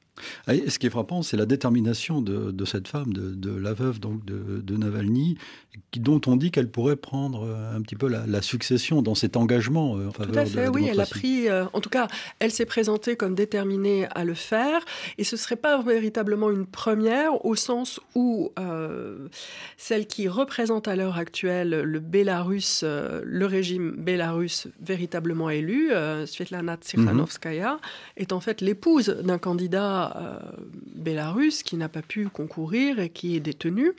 Ah, 0.48 0.54
ce 0.68 0.80
qui 0.80 0.88
est 0.88 0.90
frappant, 0.90 1.22
c'est 1.22 1.38
la 1.38 1.46
détermination 1.46 2.22
de, 2.22 2.66
cette 2.66 2.88
femme, 2.88 3.14
de, 3.14 3.52
la 3.52 3.74
veuve 3.74 4.00
donc 4.00 4.26
de, 4.26 4.78
Navalny, 4.78 5.38
dont 5.96 6.22
on 6.28 6.36
dit 6.36 6.52
qu'elle 6.52 6.70
pourrait 6.70 6.96
prendre 6.96 7.44
euh, 7.44 7.76
un 7.76 7.82
petit 7.82 7.96
peu 7.96 8.08
la, 8.08 8.42
succession 8.42 9.02
dans 9.02 9.16
cet 9.16 9.36
engagement 9.36 9.98
euh, 9.98 10.08
en 10.08 10.12
faveur 10.12 10.34
Tout 10.34 10.40
à 10.40 10.46
fait, 10.46 10.56
de 10.58 10.62
la 10.62 10.72
oui, 10.72 10.88
elle 10.90 11.00
a 11.00 11.06
pris, 11.06 11.50
euh, 11.50 11.66
en 11.74 11.82
tout 11.82 11.90
cas, 11.90 12.08
elle 12.40 12.52
s'est 12.52 12.66
présentée 12.66 13.16
comme 13.16 13.36
déterminée 13.36 14.08
à 14.14 14.24
le 14.24 14.34
faire, 14.34 14.82
et 15.18 15.24
ce 15.24 15.36
ne 15.36 15.40
serait 15.40 15.56
pas 15.56 15.82
véritablement 15.82 16.52
une 16.52 16.66
première 16.66 17.46
au 17.46 17.56
sens 17.56 18.00
où 18.16 18.52
celle 19.78 20.08
qui 20.08 20.28
représente 20.28 20.88
à 20.88 20.96
l'heure 20.96 21.18
actuelle 21.18 21.70
le 21.70 22.00
Bélarus, 22.00 22.84
le 22.84 23.46
régime 23.46 23.92
bélarus 23.98 24.68
véritablement 24.82 25.50
élu, 25.50 25.92
Svetlana 26.26 26.78
Tsikhanovskaya, 26.78 27.74
mhm. 27.74 27.80
est 28.18 28.34
en 28.34 28.40
fait 28.40 28.62
l'épouse 28.62 29.08
d'un 29.08 29.38
candidat 29.38 30.07
euh, 30.16 30.40
bélarus 30.96 31.64
qui 31.64 31.76
n'a 31.78 31.90
pas 31.90 32.02
pu 32.02 32.30
concourir 32.30 33.00
et 33.00 33.10
qui 33.10 33.36
est 33.36 33.40
détenu. 33.40 33.94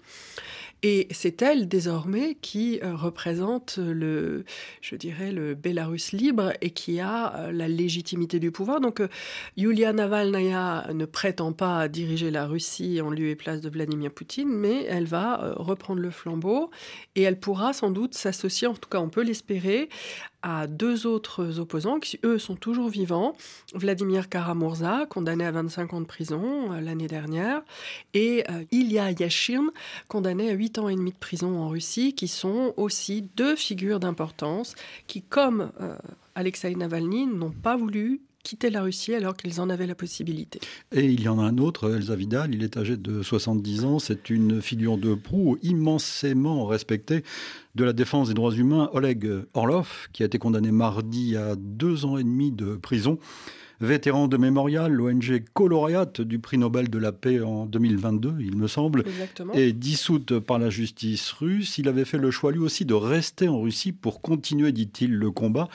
Et 0.85 1.09
c'est 1.11 1.43
elle 1.43 1.67
désormais 1.67 2.37
qui 2.41 2.79
euh, 2.85 2.95
représente 2.95 3.79
le, 3.79 4.45
je 4.81 4.95
dirais, 4.95 5.33
le 5.33 5.57
Bélarus 5.57 6.13
libre 6.13 6.53
et 6.61 6.71
qui 6.71 7.01
a 7.01 7.35
euh, 7.35 7.53
la 7.53 7.67
légitimité 7.67 8.39
du 8.39 8.53
pouvoir. 8.53 8.81
Donc, 8.81 9.03
Yulia 9.57 9.93
Navalnaya 9.93 10.87
ne 10.95 11.05
prétend 11.05 11.53
pas 11.53 11.89
diriger 11.89 12.31
la 12.31 12.47
Russie 12.47 13.01
en 13.01 13.11
lieu 13.11 13.29
et 13.31 13.35
place 13.35 13.61
de 13.61 13.69
Vladimir 13.69 14.13
Poutine, 14.13 14.51
mais 14.51 14.85
elle 14.85 15.07
va 15.07 15.55
reprendre 15.57 16.01
le 16.01 16.11
flambeau 16.11 16.71
et 17.17 17.23
elle 17.23 17.41
pourra 17.41 17.73
sans 17.73 17.91
doute 17.91 18.15
s'associer, 18.15 18.69
en 18.69 18.75
tout 18.75 18.89
cas 18.89 19.01
on 19.01 19.09
peut 19.09 19.23
l'espérer, 19.23 19.89
à 20.43 20.67
deux 20.67 21.07
autres 21.07 21.59
opposants 21.59 21.99
qui, 21.99 22.19
eux, 22.25 22.39
sont 22.39 22.55
toujours 22.55 22.89
vivants. 22.89 23.35
Vladimir 23.75 24.29
Karamurza, 24.29 25.07
condamné 25.09 25.45
à 25.45 25.51
25 25.51 25.95
ans 25.95 26.01
de 26.01 26.07
prison 26.07 26.73
euh, 26.73 26.81
l'année 26.81 27.09
dernière, 27.09 27.63
et 28.15 28.45
euh, 28.51 28.65
Ilya 28.71 29.13
Yashin, 29.13 29.69
condamné 30.09 30.51
à 30.51 30.53
8 30.53 30.79
ans 30.79 30.89
et 30.89 30.95
demi 30.95 31.13
de 31.13 31.19
prison 31.19 31.59
en 31.59 31.69
Russie, 31.69 32.15
qui 32.15 32.29
sont 32.29 32.75
aussi 32.77 33.23
deux 33.37 33.57
figures 33.57 34.01
d'importance 34.01 34.75
qui, 35.07 35.23
comme 35.23 35.73
euh, 35.81 35.97
Alexei 36.35 36.75
Navalny, 36.75 37.27
n'ont 37.27 37.51
pas 37.51 37.77
voulu 37.77 38.21
quitter 38.49 38.71
la 38.71 38.81
Russie 38.81 39.13
alors 39.15 39.37
qu'ils 39.37 39.61
en 39.61 39.69
avaient 39.69 39.87
la 39.87 39.95
possibilité. 39.95 40.59
Et 40.91 41.05
il 41.05 41.21
y 41.21 41.29
en 41.29 41.39
a 41.39 41.43
un 41.43 41.59
autre, 41.59 41.95
Elsa 41.95 42.17
Vidal, 42.17 42.55
il 42.55 42.63
est 42.63 42.79
âgé 42.79 42.97
de 42.97 43.23
70 43.23 43.85
ans, 43.85 43.99
c'est 43.99 44.31
une 44.31 44.63
figure 44.63 44.97
de 44.97 45.15
proue 45.15 45.59
immensément 45.63 46.65
respectée 46.65 47.25
de 47.75 47.85
la 47.85 47.93
défense 47.93 48.29
des 48.29 48.35
droits 48.35 48.55
humains, 48.55 48.89
Oleg 48.95 49.29
Orlov, 49.53 50.09
qui 50.15 50.23
a 50.23 50.27
été 50.27 50.39
condamné 50.39 50.71
mardi 50.71 51.37
à 51.37 51.57
deux 51.57 52.07
ans 52.07 52.17
et 52.17 52.25
demi 52.25 52.51
de 52.51 52.77
prison 52.77 53.19
vétéran 53.81 54.29
de 54.29 54.37
Mémorial, 54.37 54.93
l'ONG 54.93 55.45
coloriate 55.53 56.21
du 56.21 56.39
prix 56.39 56.59
Nobel 56.59 56.91
de 56.91 56.99
la 56.99 57.13
paix 57.13 57.41
en 57.41 57.67
2022, 57.67 58.37
il 58.41 58.57
me 58.57 58.67
semble, 58.67 59.05
et 59.55 59.73
dissoute 59.73 60.39
par 60.39 60.59
la 60.59 60.71
justice 60.71 61.31
russe. 61.33 61.79
Il 61.79 61.89
avait 61.89 62.05
fait 62.05 62.19
le 62.19 62.31
choix 62.31 62.53
lui 62.53 62.61
aussi 62.61 62.85
de 62.85 62.95
rester 62.95 63.49
en 63.49 63.61
Russie 63.61 63.93
pour 63.93 64.21
continuer, 64.21 64.73
dit-il, 64.73 65.15
le 65.15 65.31
combat. 65.31 65.69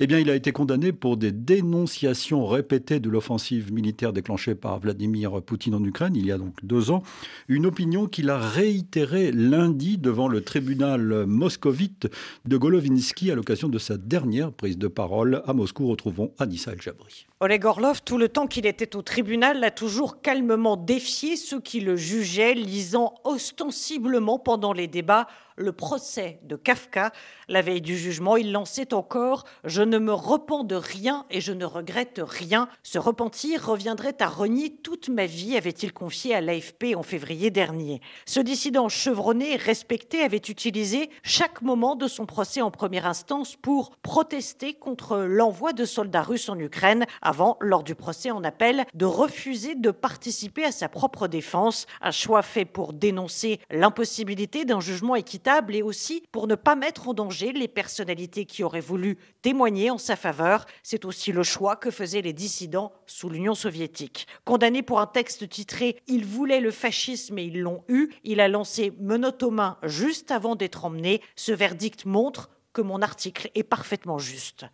Eh 0.00 0.06
bien, 0.06 0.18
il 0.18 0.28
a 0.28 0.34
été 0.34 0.50
condamné 0.50 0.92
pour 0.92 1.16
des 1.16 1.30
dénonciations 1.30 2.46
répétées 2.46 2.98
de 2.98 3.08
l'offensive 3.08 3.72
militaire 3.72 4.12
déclenchée 4.12 4.54
par 4.54 4.80
Vladimir 4.80 5.40
Poutine 5.42 5.74
en 5.74 5.84
Ukraine 5.84 6.14
il 6.16 6.26
y 6.26 6.32
a 6.32 6.38
donc 6.38 6.54
deux 6.64 6.90
ans. 6.90 7.02
Une 7.48 7.66
opinion 7.66 8.06
qu'il 8.06 8.30
a 8.30 8.38
réitérée 8.38 9.32
lundi 9.32 9.98
devant 9.98 10.28
le 10.28 10.42
tribunal 10.42 11.26
moscovite 11.26 12.08
de 12.46 12.56
Golovinsky 12.56 13.30
à 13.30 13.34
l'occasion 13.34 13.68
de 13.68 13.78
sa 13.78 13.96
dernière 13.96 14.52
prise 14.52 14.78
de 14.78 14.88
parole 14.88 15.42
à 15.46 15.52
Moscou. 15.52 15.86
Retrouvons 15.86 16.32
Anissa 16.38 16.72
El-Jabri. 16.72 17.26
Oleg 17.40 17.64
Orlov, 17.64 18.02
tout 18.04 18.16
le 18.16 18.28
temps 18.28 18.46
qu'il 18.46 18.64
était 18.64 18.94
au 18.94 19.02
tribunal, 19.02 19.64
a 19.64 19.72
toujours 19.72 20.22
calmement 20.22 20.76
défié 20.76 21.36
ceux 21.36 21.60
qui 21.60 21.80
le 21.80 21.96
jugeaient, 21.96 22.54
lisant 22.54 23.14
ostensiblement 23.24 24.38
pendant 24.38 24.72
les 24.72 24.86
débats 24.86 25.26
le 25.56 25.72
procès 25.72 26.40
de 26.42 26.56
Kafka. 26.56 27.12
La 27.48 27.62
veille 27.62 27.80
du 27.80 27.96
jugement, 27.96 28.36
il 28.36 28.52
lançait 28.52 28.94
encore 28.94 29.44
Je 29.64 29.82
ne 29.82 29.98
me 29.98 30.12
repens 30.12 30.64
de 30.64 30.74
rien 30.74 31.26
et 31.30 31.40
je 31.40 31.52
ne 31.52 31.64
regrette 31.64 32.20
rien. 32.24 32.68
Ce 32.82 32.98
repentir 32.98 33.66
reviendrait 33.66 34.16
à 34.20 34.26
renier 34.26 34.76
toute 34.76 35.08
ma 35.08 35.26
vie, 35.26 35.56
avait-il 35.56 35.92
confié 35.92 36.34
à 36.34 36.40
l'AFP 36.40 36.96
en 36.96 37.02
février 37.02 37.50
dernier. 37.50 38.00
Ce 38.26 38.40
dissident 38.40 38.88
chevronné 38.88 39.52
et 39.52 39.56
respecté 39.56 40.22
avait 40.22 40.36
utilisé 40.36 41.10
chaque 41.22 41.62
moment 41.62 41.96
de 41.96 42.08
son 42.08 42.26
procès 42.26 42.60
en 42.60 42.70
première 42.70 43.06
instance 43.06 43.56
pour 43.56 43.96
protester 44.02 44.74
contre 44.74 45.18
l'envoi 45.18 45.72
de 45.72 45.84
soldats 45.84 46.22
russes 46.22 46.48
en 46.48 46.58
Ukraine, 46.58 47.06
avant, 47.24 47.56
lors 47.60 47.82
du 47.82 47.94
procès 47.94 48.30
en 48.30 48.44
appel, 48.44 48.84
de 48.94 49.04
refuser 49.04 49.74
de 49.74 49.90
participer 49.90 50.64
à 50.64 50.72
sa 50.72 50.88
propre 50.88 51.26
défense. 51.26 51.86
Un 52.00 52.10
choix 52.10 52.42
fait 52.42 52.64
pour 52.64 52.92
dénoncer 52.92 53.60
l'impossibilité 53.70 54.64
d'un 54.64 54.80
jugement 54.80 55.16
équitable 55.16 55.74
et 55.74 55.82
aussi 55.82 56.22
pour 56.30 56.46
ne 56.46 56.54
pas 56.54 56.76
mettre 56.76 57.08
en 57.08 57.14
danger 57.14 57.52
les 57.52 57.68
personnalités 57.68 58.44
qui 58.44 58.62
auraient 58.62 58.80
voulu 58.80 59.18
témoigner 59.42 59.90
en 59.90 59.98
sa 59.98 60.16
faveur. 60.16 60.66
C'est 60.82 61.04
aussi 61.04 61.32
le 61.32 61.42
choix 61.42 61.76
que 61.76 61.90
faisaient 61.90 62.22
les 62.22 62.32
dissidents 62.32 62.92
sous 63.06 63.28
l'Union 63.28 63.54
soviétique. 63.54 64.26
Condamné 64.44 64.82
pour 64.82 65.00
un 65.00 65.06
texte 65.06 65.48
titré 65.48 65.96
Ils 66.06 66.26
voulaient 66.26 66.60
le 66.60 66.70
fascisme 66.70 67.38
et 67.38 67.44
ils 67.44 67.60
l'ont 67.60 67.84
eu, 67.88 68.10
il 68.24 68.40
a 68.40 68.48
lancé 68.48 68.92
menottes 69.00 69.42
aux 69.42 69.50
mains 69.50 69.78
juste 69.82 70.30
avant 70.30 70.56
d'être 70.56 70.84
emmené. 70.84 71.22
Ce 71.36 71.52
verdict 71.52 72.04
montre 72.04 72.50
que 72.74 72.82
mon 72.82 73.00
article 73.00 73.50
est 73.54 73.62
parfaitement 73.62 74.18
juste. 74.18 74.66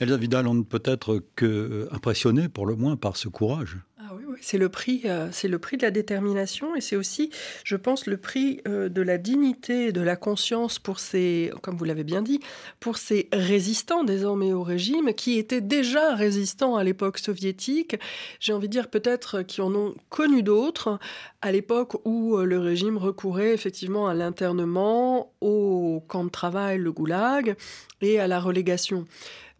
Elsa 0.00 0.16
Vidal, 0.16 0.48
on 0.48 0.54
ne 0.54 0.62
peut 0.62 0.82
être 0.84 1.22
que 1.36 1.88
impressionné 1.92 2.48
pour 2.48 2.66
le 2.66 2.74
moins 2.74 2.96
par 2.96 3.16
ce 3.16 3.28
courage. 3.28 3.76
Ah 3.98 4.10
oui, 4.16 4.21
c'est 4.40 4.58
le 4.58 4.68
prix, 4.68 5.02
euh, 5.04 5.28
c'est 5.32 5.48
le 5.48 5.58
prix 5.58 5.76
de 5.76 5.82
la 5.82 5.90
détermination 5.90 6.74
et 6.76 6.80
c'est 6.80 6.96
aussi, 6.96 7.30
je 7.64 7.76
pense, 7.76 8.06
le 8.06 8.16
prix 8.16 8.60
euh, 8.66 8.88
de 8.88 9.02
la 9.02 9.18
dignité, 9.18 9.92
de 9.92 10.00
la 10.00 10.16
conscience 10.16 10.78
pour 10.78 10.98
ces, 10.98 11.52
comme 11.62 11.76
vous 11.76 11.84
l'avez 11.84 12.04
bien 12.04 12.22
dit, 12.22 12.40
pour 12.80 12.98
ces 12.98 13.28
résistants 13.32 14.04
désormais 14.04 14.52
au 14.52 14.62
régime 14.62 15.14
qui 15.14 15.38
étaient 15.38 15.60
déjà 15.60 16.14
résistants 16.14 16.76
à 16.76 16.84
l'époque 16.84 17.18
soviétique. 17.18 17.96
J'ai 18.40 18.52
envie 18.52 18.68
de 18.68 18.72
dire 18.72 18.88
peut-être 18.88 19.42
qui 19.42 19.60
en 19.60 19.74
ont 19.74 19.94
connu 20.08 20.42
d'autres 20.42 20.98
à 21.40 21.52
l'époque 21.52 21.94
où 22.04 22.36
euh, 22.36 22.44
le 22.44 22.58
régime 22.58 22.98
recourait 22.98 23.52
effectivement 23.52 24.08
à 24.08 24.14
l'internement, 24.14 25.32
au 25.40 26.02
camp 26.08 26.24
de 26.24 26.30
travail, 26.30 26.78
le 26.78 26.92
goulag 26.92 27.56
et 28.00 28.20
à 28.20 28.26
la 28.26 28.40
relégation. 28.40 29.04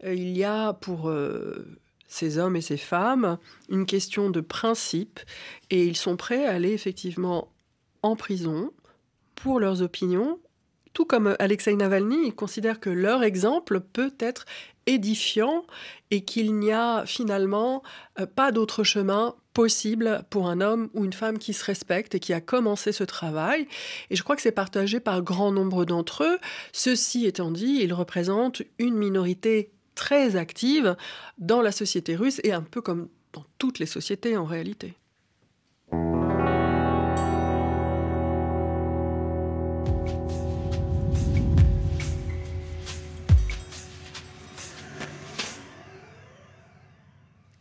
Il 0.05 0.35
y 0.37 0.43
a 0.43 0.73
pour 0.73 1.09
ces 2.13 2.37
hommes 2.37 2.55
et 2.55 2.61
ces 2.61 2.77
femmes, 2.77 3.39
une 3.69 3.87
question 3.87 4.29
de 4.29 4.39
principe, 4.39 5.19
et 5.71 5.83
ils 5.83 5.97
sont 5.97 6.15
prêts 6.15 6.45
à 6.45 6.53
aller 6.53 6.71
effectivement 6.71 7.51
en 8.03 8.15
prison 8.15 8.71
pour 9.33 9.59
leurs 9.59 9.81
opinions, 9.81 10.39
tout 10.93 11.05
comme 11.05 11.35
Alexei 11.39 11.75
Navalny, 11.75 12.27
ils 12.27 12.35
considèrent 12.35 12.79
que 12.79 12.91
leur 12.91 13.23
exemple 13.23 13.79
peut 13.79 14.13
être 14.19 14.45
édifiant 14.85 15.65
et 16.11 16.23
qu'il 16.23 16.53
n'y 16.53 16.71
a 16.71 17.03
finalement 17.07 17.81
euh, 18.19 18.27
pas 18.27 18.51
d'autre 18.51 18.83
chemin 18.83 19.33
possible 19.53 20.23
pour 20.29 20.47
un 20.49 20.61
homme 20.61 20.89
ou 20.93 21.05
une 21.05 21.13
femme 21.13 21.39
qui 21.39 21.53
se 21.53 21.65
respecte 21.65 22.13
et 22.13 22.19
qui 22.19 22.33
a 22.33 22.41
commencé 22.41 22.91
ce 22.91 23.03
travail. 23.03 23.67
Et 24.11 24.15
je 24.15 24.21
crois 24.21 24.35
que 24.35 24.41
c'est 24.43 24.51
partagé 24.51 24.99
par 24.99 25.23
grand 25.23 25.51
nombre 25.51 25.85
d'entre 25.85 26.25
eux. 26.25 26.37
Ceci 26.73 27.25
étant 27.25 27.49
dit, 27.49 27.79
ils 27.81 27.93
représentent 27.93 28.61
une 28.77 28.95
minorité 28.95 29.71
très 29.95 30.35
active 30.35 30.95
dans 31.37 31.61
la 31.61 31.71
société 31.71 32.15
russe 32.15 32.41
et 32.43 32.51
un 32.51 32.61
peu 32.61 32.81
comme 32.81 33.09
dans 33.33 33.45
toutes 33.57 33.79
les 33.79 33.85
sociétés 33.85 34.37
en 34.37 34.45
réalité. 34.45 34.95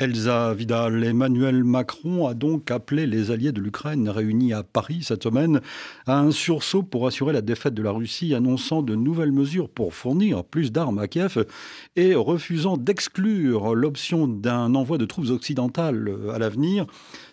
Elsa 0.02 0.52
Vidal, 0.52 1.04
Emmanuel 1.04 1.62
Macron 1.62 2.26
a 2.26 2.34
donc 2.34 2.72
appelé 2.72 3.06
les 3.06 3.30
alliés 3.30 3.52
de 3.52 3.60
l'Ukraine 3.60 4.08
réunis 4.08 4.52
à 4.52 4.64
Paris 4.64 5.02
cette 5.02 5.22
semaine 5.22 5.60
à 6.08 6.18
un 6.18 6.32
sursaut 6.32 6.82
pour 6.82 7.06
assurer 7.06 7.32
la 7.32 7.40
défaite 7.40 7.74
de 7.74 7.84
la 7.84 7.92
Russie, 7.92 8.34
annonçant 8.34 8.82
de 8.82 8.96
nouvelles 8.96 9.30
mesures 9.30 9.68
pour 9.68 9.94
fournir 9.94 10.42
plus 10.42 10.72
d'armes 10.72 10.98
à 10.98 11.06
Kiev 11.06 11.46
et 11.94 12.16
refusant 12.16 12.76
d'exclure 12.76 13.76
l'option 13.76 14.26
d'un 14.26 14.74
envoi 14.74 14.98
de 14.98 15.04
troupes 15.04 15.30
occidentales 15.30 16.12
à 16.34 16.38
l'avenir. 16.40 16.84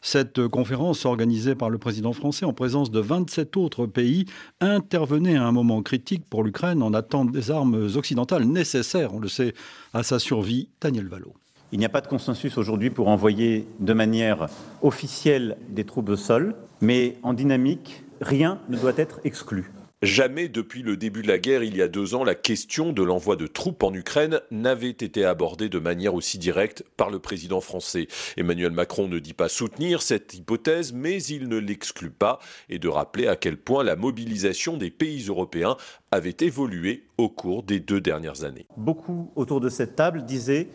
Cette 0.04 0.48
conférence 0.48 1.08
organisée 1.08 1.56
par 1.56 1.72
le 1.72 1.80
président 1.80 2.14
français 2.14 2.46
en 2.46 2.54
présence 2.54 2.92
de 2.92 3.00
27 3.00 3.58
autres 3.58 3.88
pays 3.88 4.26
intervenait 4.62 5.38
à 5.38 5.48
un 5.48 5.52
moment 5.52 5.82
critique 5.82 6.24
pour 6.30 6.44
l'Ukraine 6.44 6.84
en 6.84 6.94
attente 6.94 7.32
des 7.32 7.50
armes 7.50 7.90
occidentales 7.96 8.44
nécessaires, 8.44 9.16
on 9.16 9.20
le 9.20 9.28
sait, 9.28 9.56
à 9.96 10.04
sa 10.04 10.20
survie. 10.20 10.70
Daniel 10.80 11.08
Valo. 11.08 11.34
Il 11.72 11.78
n'y 11.78 11.86
a 11.86 11.90
pas 11.90 12.02
de 12.02 12.08
consensus 12.08 12.58
aujourd'hui 12.58 12.90
pour 12.90 13.10
envoyer 13.10 13.68
de 13.80 13.94
manière 13.94 14.48
officielle 14.82 15.58
des 15.70 15.84
troupes 15.84 16.10
au 16.10 16.16
sol, 16.16 16.56
mais 16.82 17.18
en 17.22 17.34
dynamique, 17.34 18.04
rien 18.22 18.60
ne 18.70 18.78
doit 18.78 18.94
être 18.98 19.20
exclu. 19.24 19.72
Jamais 20.02 20.48
depuis 20.48 20.82
le 20.82 20.96
début 20.96 21.24
de 21.24 21.28
la 21.28 21.40
guerre, 21.40 21.62
il 21.62 21.76
y 21.76 21.82
a 21.82 21.90
deux 21.90 22.16
ans, 22.16 22.24
la 22.24 22.34
question 22.34 22.94
de 22.94 23.04
l'envoi 23.04 23.36
de 23.36 23.48
troupes 23.48 23.84
en 23.84 23.94
Ukraine 23.94 24.40
n'avait 24.50 24.90
été 24.90 25.26
abordée 25.26 25.68
de 25.68 25.78
manière 25.78 26.14
aussi 26.14 26.38
directe 26.38 26.86
par 26.96 27.10
le 27.10 27.20
président 27.20 27.60
français. 27.60 28.08
Emmanuel 28.38 28.72
Macron 28.72 29.10
ne 29.10 29.20
dit 29.20 29.34
pas 29.34 29.50
soutenir 29.50 30.02
cette 30.02 30.34
hypothèse, 30.34 30.94
mais 30.94 31.22
il 31.24 31.50
ne 31.50 31.58
l'exclut 31.58 32.12
pas 32.12 32.40
et 32.70 32.80
de 32.80 32.88
rappeler 32.88 33.28
à 33.28 33.36
quel 33.36 33.58
point 33.58 33.84
la 33.84 33.98
mobilisation 33.98 34.78
des 34.78 34.90
pays 34.90 35.26
européens 35.28 35.76
avait 36.12 36.38
évolué 36.40 37.04
au 37.18 37.28
cours 37.28 37.64
des 37.64 37.82
deux 37.82 38.00
dernières 38.00 38.46
années. 38.46 38.68
Beaucoup 38.78 39.34
autour 39.36 39.60
de 39.60 39.68
cette 39.68 39.98
table 39.98 40.24
disaient 40.24 40.70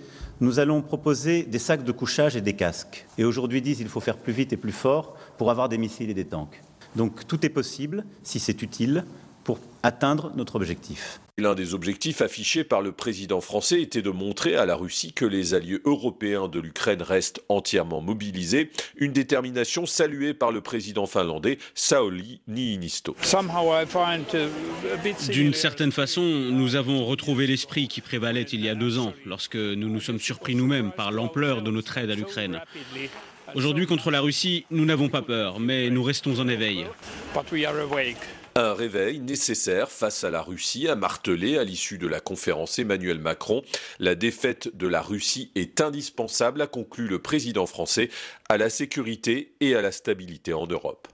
nous 0.44 0.58
allons 0.58 0.82
proposer 0.82 1.42
des 1.44 1.58
sacs 1.58 1.84
de 1.84 1.92
couchage 1.92 2.36
et 2.36 2.42
des 2.42 2.52
casques. 2.52 3.06
Et 3.16 3.24
aujourd'hui 3.24 3.62
disent 3.62 3.78
qu'il 3.78 3.88
faut 3.88 4.00
faire 4.00 4.18
plus 4.18 4.32
vite 4.32 4.52
et 4.52 4.58
plus 4.58 4.72
fort 4.72 5.16
pour 5.38 5.50
avoir 5.50 5.70
des 5.70 5.78
missiles 5.78 6.10
et 6.10 6.14
des 6.14 6.26
tanks. 6.26 6.62
Donc 6.96 7.26
tout 7.26 7.44
est 7.44 7.48
possible, 7.48 8.04
si 8.22 8.38
c'est 8.38 8.60
utile, 8.62 9.04
pour 9.44 9.58
atteindre 9.82 10.32
notre 10.34 10.56
objectif. 10.56 11.20
L'un 11.36 11.56
des 11.56 11.74
objectifs 11.74 12.22
affichés 12.22 12.62
par 12.62 12.80
le 12.80 12.92
président 12.92 13.40
français 13.40 13.82
était 13.82 14.02
de 14.02 14.10
montrer 14.10 14.54
à 14.54 14.66
la 14.66 14.76
Russie 14.76 15.12
que 15.12 15.24
les 15.24 15.52
alliés 15.52 15.80
européens 15.84 16.46
de 16.46 16.60
l'Ukraine 16.60 17.02
restent 17.02 17.40
entièrement 17.48 18.00
mobilisés, 18.00 18.70
une 18.96 19.12
détermination 19.12 19.84
saluée 19.84 20.32
par 20.32 20.52
le 20.52 20.60
président 20.60 21.06
finlandais 21.06 21.58
Sauli 21.74 22.40
Niinisto. 22.46 23.16
D'une 25.28 25.54
certaine 25.54 25.90
façon, 25.90 26.22
nous 26.22 26.76
avons 26.76 27.04
retrouvé 27.04 27.48
l'esprit 27.48 27.88
qui 27.88 28.00
prévalait 28.00 28.42
il 28.42 28.64
y 28.64 28.68
a 28.68 28.76
deux 28.76 28.98
ans, 28.98 29.12
lorsque 29.26 29.56
nous 29.56 29.88
nous 29.88 30.00
sommes 30.00 30.20
surpris 30.20 30.54
nous-mêmes 30.54 30.92
par 30.92 31.10
l'ampleur 31.10 31.62
de 31.62 31.72
notre 31.72 31.98
aide 31.98 32.10
à 32.10 32.14
l'Ukraine. 32.14 32.60
Aujourd'hui, 33.56 33.86
contre 33.86 34.10
la 34.12 34.20
Russie, 34.20 34.66
nous 34.70 34.84
n'avons 34.84 35.08
pas 35.08 35.22
peur, 35.22 35.58
mais 35.58 35.90
nous 35.90 36.02
restons 36.02 36.38
en 36.38 36.48
éveil. 36.48 36.86
Un 38.56 38.72
réveil 38.72 39.18
nécessaire 39.18 39.90
face 39.90 40.22
à 40.22 40.30
la 40.30 40.40
Russie, 40.40 40.86
a 40.86 40.94
martelé 40.94 41.58
à 41.58 41.64
l'issue 41.64 41.98
de 41.98 42.06
la 42.06 42.20
conférence 42.20 42.78
Emmanuel 42.78 43.18
Macron. 43.18 43.62
La 43.98 44.14
défaite 44.14 44.76
de 44.76 44.86
la 44.86 45.02
Russie 45.02 45.50
est 45.56 45.80
indispensable, 45.80 46.62
a 46.62 46.68
conclu 46.68 47.08
le 47.08 47.18
président 47.18 47.66
français, 47.66 48.10
à 48.48 48.56
la 48.56 48.70
sécurité 48.70 49.56
et 49.58 49.74
à 49.74 49.82
la 49.82 49.90
stabilité 49.90 50.52
en 50.52 50.68
Europe. 50.68 51.08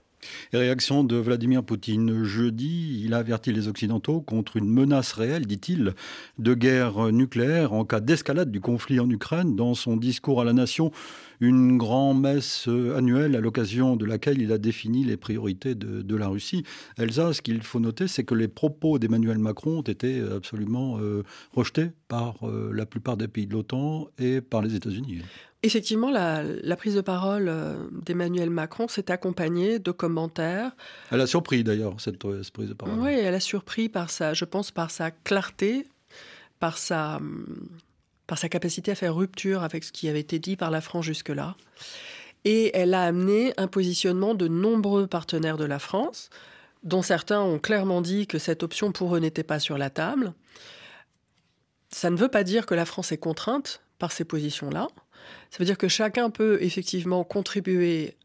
Réaction 0.53 1.03
de 1.03 1.15
Vladimir 1.15 1.63
Poutine. 1.63 2.23
Jeudi, 2.23 3.01
il 3.03 3.13
a 3.13 3.17
averti 3.17 3.51
les 3.51 3.67
Occidentaux 3.67 4.21
contre 4.21 4.57
une 4.57 4.69
menace 4.69 5.13
réelle, 5.13 5.45
dit-il, 5.45 5.93
de 6.39 6.53
guerre 6.53 7.11
nucléaire 7.11 7.73
en 7.73 7.85
cas 7.85 7.99
d'escalade 7.99 8.51
du 8.51 8.61
conflit 8.61 8.99
en 8.99 9.09
Ukraine. 9.09 9.55
Dans 9.55 9.73
son 9.73 9.97
discours 9.97 10.41
à 10.41 10.45
la 10.45 10.53
nation, 10.53 10.91
une 11.39 11.77
grande 11.77 12.21
messe 12.21 12.67
annuelle 12.67 13.35
à 13.35 13.39
l'occasion 13.39 13.95
de 13.95 14.05
laquelle 14.05 14.41
il 14.41 14.51
a 14.51 14.57
défini 14.57 15.03
les 15.03 15.17
priorités 15.17 15.75
de, 15.75 16.15
la 16.15 16.27
Russie. 16.27 16.63
Elsa, 16.97 17.33
ce 17.33 17.41
qu'il 17.41 17.61
faut 17.63 17.79
noter, 17.79 18.07
c'est 18.07 18.23
que 18.23 18.35
les 18.35 18.47
propos 18.47 18.99
d'Emmanuel 18.99 19.39
Macron 19.39 19.79
ont 19.79 19.81
été 19.81 20.21
absolument 20.21 20.99
euh, 20.99 21.23
rejetés 21.53 21.91
par 22.07 22.35
euh, 22.43 22.71
la 22.73 22.85
plupart 22.85 23.17
des 23.17 23.27
pays 23.27 23.47
de 23.47 23.53
l'OTAN 23.53 24.09
et 24.19 24.41
par 24.41 24.61
les 24.61 24.75
États-Unis. 24.75 25.21
Effectivement, 25.63 26.09
la, 26.09 26.75
prise 26.75 26.95
de 26.95 27.01
parole 27.01 27.51
d'Emmanuel 28.03 28.49
Macron 28.49 28.87
s'est 28.87 29.11
accompagnée 29.11 29.77
de 29.77 29.91
commentaires. 29.91 30.71
Elle 31.11 31.21
a 31.21 31.27
surpris 31.27 31.63
d'ailleurs 31.63 32.01
cette, 32.01 32.17
prise 32.17 32.69
de 32.69 32.73
parole. 32.73 32.99
Oui, 32.99 33.11
elle 33.11 33.35
a 33.35 33.39
surpris 33.39 33.87
par 33.87 34.09
sa, 34.09 34.33
je 34.33 34.45
pense, 34.45 34.71
par 34.71 34.89
sa 34.89 35.11
clarté, 35.11 35.87
par 36.59 36.79
sa 36.79 37.17
hum, 37.17 37.45
par 38.31 38.37
sa 38.37 38.47
capacité 38.47 38.91
à 38.91 38.95
faire 38.95 39.13
rupture 39.13 39.61
avec 39.61 39.83
ce 39.83 39.91
qui 39.91 40.07
avait 40.07 40.21
été 40.21 40.39
dit 40.39 40.55
par 40.55 40.71
la 40.71 40.79
France 40.79 41.03
jusque-là. 41.03 41.57
Et 42.45 42.71
elle 42.73 42.93
a 42.93 43.03
amené 43.03 43.53
un 43.57 43.67
positionnement 43.67 44.35
de 44.35 44.47
nombreux 44.47 45.05
partenaires 45.05 45.57
de 45.57 45.65
la 45.65 45.79
France, 45.79 46.29
dont 46.83 47.01
certains 47.01 47.41
ont 47.41 47.59
clairement 47.59 48.01
dit 48.01 48.27
que 48.27 48.39
cette 48.39 48.63
option 48.63 48.93
pour 48.93 49.13
eux 49.17 49.19
n'était 49.19 49.43
pas 49.43 49.59
sur 49.59 49.77
la 49.77 49.89
table. 49.89 50.31
Ça 51.89 52.09
ne 52.09 52.15
veut 52.15 52.29
pas 52.29 52.45
dire 52.45 52.65
que 52.65 52.73
la 52.73 52.85
France 52.85 53.11
est 53.11 53.17
contrainte 53.17 53.81
par 53.99 54.13
ces 54.13 54.23
positions-là. 54.23 54.87
Ça 55.49 55.57
veut 55.59 55.65
dire 55.65 55.77
que 55.77 55.87
chacun 55.87 56.29
peut 56.29 56.57
effectivement 56.61 57.23
contribuer 57.23 58.15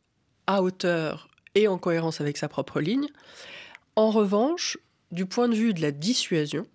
à 0.46 0.62
hauteur 0.62 1.28
et 1.54 1.68
en 1.68 1.78
cohérence 1.78 2.20
avec 2.20 2.36
sa 2.36 2.48
propre 2.48 2.80
ligne. 2.80 3.08
En 3.96 4.10
revanche, 4.10 4.78
du 5.10 5.26
point 5.26 5.48
de 5.48 5.54
vue 5.54 5.74
de 5.74 5.80
la 5.80 5.90
dissuasion, 5.90 6.66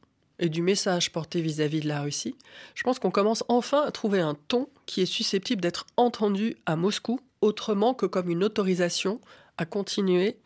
et 0.42 0.50
du 0.50 0.62
message 0.62 1.12
porté 1.12 1.40
vis-à-vis 1.40 1.80
de 1.80 1.88
la 1.88 2.02
Russie, 2.02 2.36
je 2.74 2.84
pense 2.84 3.00
qu'on 3.00 3.12
commence 3.12 3.44
enfin 3.48 3.84
à 3.84 3.92
trouver 3.92 4.20
un 4.20 4.36
ton 4.48 4.68
qui 4.88 5.02
est 5.02 5.06
susceptible 5.06 5.62
d'être 5.62 5.86
entendu 5.98 6.58
à 6.66 6.76
Moscou 6.76 7.22
autrement 7.42 7.94
que 7.94 8.08
comme 8.08 8.30
une 8.30 8.44
autorisation 8.44 9.22
à 9.58 9.66
continuer 9.66 10.38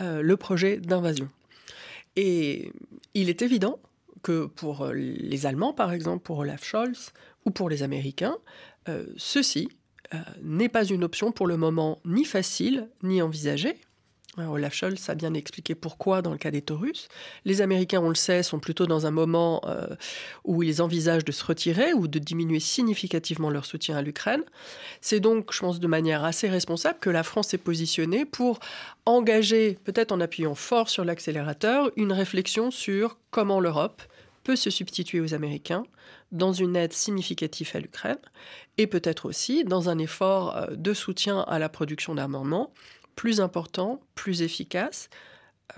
euh, 0.00 0.22
le 0.22 0.36
projet 0.36 0.76
d'invasion. 0.76 1.28
Et 2.14 2.72
il 3.14 3.28
est 3.28 3.42
évident 3.42 3.80
que 4.22 4.46
pour 4.46 4.86
les 4.94 5.46
Allemands, 5.46 5.72
par 5.72 5.92
exemple, 5.92 6.22
pour 6.22 6.38
Olaf 6.38 6.64
Scholz 6.64 7.12
ou 7.44 7.50
pour 7.50 7.68
les 7.68 7.82
Américains, 7.82 8.36
euh, 8.88 9.06
ceci 9.16 9.68
euh, 10.14 10.18
n'est 10.42 10.68
pas 10.68 10.84
une 10.84 11.04
option 11.04 11.32
pour 11.32 11.46
le 11.46 11.56
moment 11.56 12.00
ni 12.04 12.24
facile 12.24 12.88
ni 13.02 13.22
envisagée, 13.22 13.76
Olaf 14.38 14.74
Scholz 14.74 15.08
a 15.10 15.14
bien 15.14 15.34
expliqué 15.34 15.74
pourquoi 15.74 16.22
dans 16.22 16.32
le 16.32 16.38
cas 16.38 16.50
des 16.50 16.62
Taurus. 16.62 17.08
Les 17.44 17.60
Américains, 17.60 18.00
on 18.00 18.08
le 18.08 18.14
sait, 18.14 18.42
sont 18.42 18.60
plutôt 18.60 18.86
dans 18.86 19.06
un 19.06 19.10
moment 19.10 19.60
euh, 19.66 19.86
où 20.44 20.62
ils 20.62 20.80
envisagent 20.80 21.24
de 21.24 21.32
se 21.32 21.44
retirer 21.44 21.92
ou 21.92 22.08
de 22.08 22.18
diminuer 22.18 22.60
significativement 22.60 23.50
leur 23.50 23.66
soutien 23.66 23.96
à 23.96 24.02
l'Ukraine. 24.02 24.42
C'est 25.02 25.20
donc, 25.20 25.52
je 25.52 25.60
pense, 25.60 25.80
de 25.80 25.86
manière 25.86 26.24
assez 26.24 26.48
responsable 26.48 26.98
que 26.98 27.10
la 27.10 27.22
France 27.22 27.48
s'est 27.48 27.58
positionnée 27.58 28.24
pour 28.24 28.60
engager, 29.04 29.78
peut-être 29.84 30.12
en 30.12 30.20
appuyant 30.20 30.54
fort 30.54 30.88
sur 30.88 31.04
l'accélérateur, 31.04 31.90
une 31.96 32.12
réflexion 32.12 32.70
sur 32.70 33.18
comment 33.30 33.60
l'Europe 33.60 34.02
peut 34.44 34.56
se 34.56 34.70
substituer 34.70 35.20
aux 35.20 35.34
Américains 35.34 35.84
dans 36.32 36.52
une 36.52 36.76
aide 36.76 36.92
significative 36.92 37.70
à 37.74 37.80
l'Ukraine 37.80 38.18
et 38.78 38.86
peut-être 38.86 39.26
aussi 39.26 39.64
dans 39.64 39.88
un 39.88 39.98
effort 39.98 40.56
euh, 40.56 40.66
de 40.74 40.94
soutien 40.94 41.40
à 41.40 41.58
la 41.58 41.68
production 41.68 42.14
d'armement 42.14 42.72
plus 43.14 43.40
important, 43.40 44.00
plus 44.14 44.42
efficace 44.42 45.08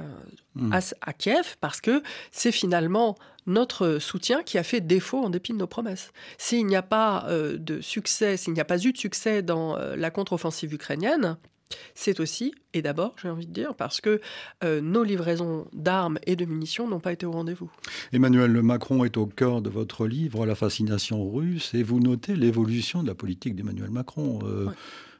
euh, 0.00 0.02
hmm. 0.54 0.72
à, 0.72 1.12
Kiev, 1.12 1.56
parce 1.60 1.80
que 1.80 2.02
c'est 2.32 2.52
finalement 2.52 3.16
notre 3.46 3.98
soutien 3.98 4.42
qui 4.42 4.58
a 4.58 4.62
fait 4.62 4.80
défaut 4.80 5.22
en 5.22 5.30
dépit 5.30 5.52
de 5.52 5.58
nos 5.58 5.66
promesses. 5.66 6.12
S'il 6.38 6.66
n'y 6.66 6.76
a 6.76 6.82
pas 6.82 7.26
euh, 7.28 7.58
de 7.58 7.80
succès, 7.80 8.36
s'il 8.36 8.54
n'y 8.54 8.60
a 8.60 8.64
pas 8.64 8.82
eu 8.82 8.92
de 8.92 8.98
succès 8.98 9.42
dans 9.42 9.76
euh, 9.76 9.94
la 9.96 10.10
contre-offensive 10.10 10.72
ukrainienne, 10.72 11.36
c'est 11.94 12.20
aussi, 12.20 12.54
et 12.72 12.82
d'abord, 12.82 13.14
j'ai 13.20 13.28
envie 13.28 13.46
de 13.46 13.52
dire, 13.52 13.74
parce 13.74 14.00
que 14.00 14.20
nos 14.62 15.02
livraisons 15.02 15.66
d'armes 15.72 16.18
et 16.26 16.36
de 16.36 16.44
munitions 16.44 16.88
n'ont 16.88 17.00
pas 17.00 17.12
été 17.12 17.26
au 17.26 17.32
rendez-vous. 17.32 17.70
Emmanuel 18.12 18.50
Macron 18.62 19.04
est 19.04 19.16
au 19.16 19.26
cœur 19.26 19.62
de 19.62 19.70
votre 19.70 20.06
livre, 20.06 20.46
La 20.46 20.54
fascination 20.54 21.30
russe, 21.30 21.74
et 21.74 21.82
vous 21.82 22.00
notez 22.00 22.36
l'évolution 22.36 23.02
de 23.02 23.08
la 23.08 23.14
politique 23.14 23.56
d'Emmanuel 23.56 23.90
Macron 23.90 24.40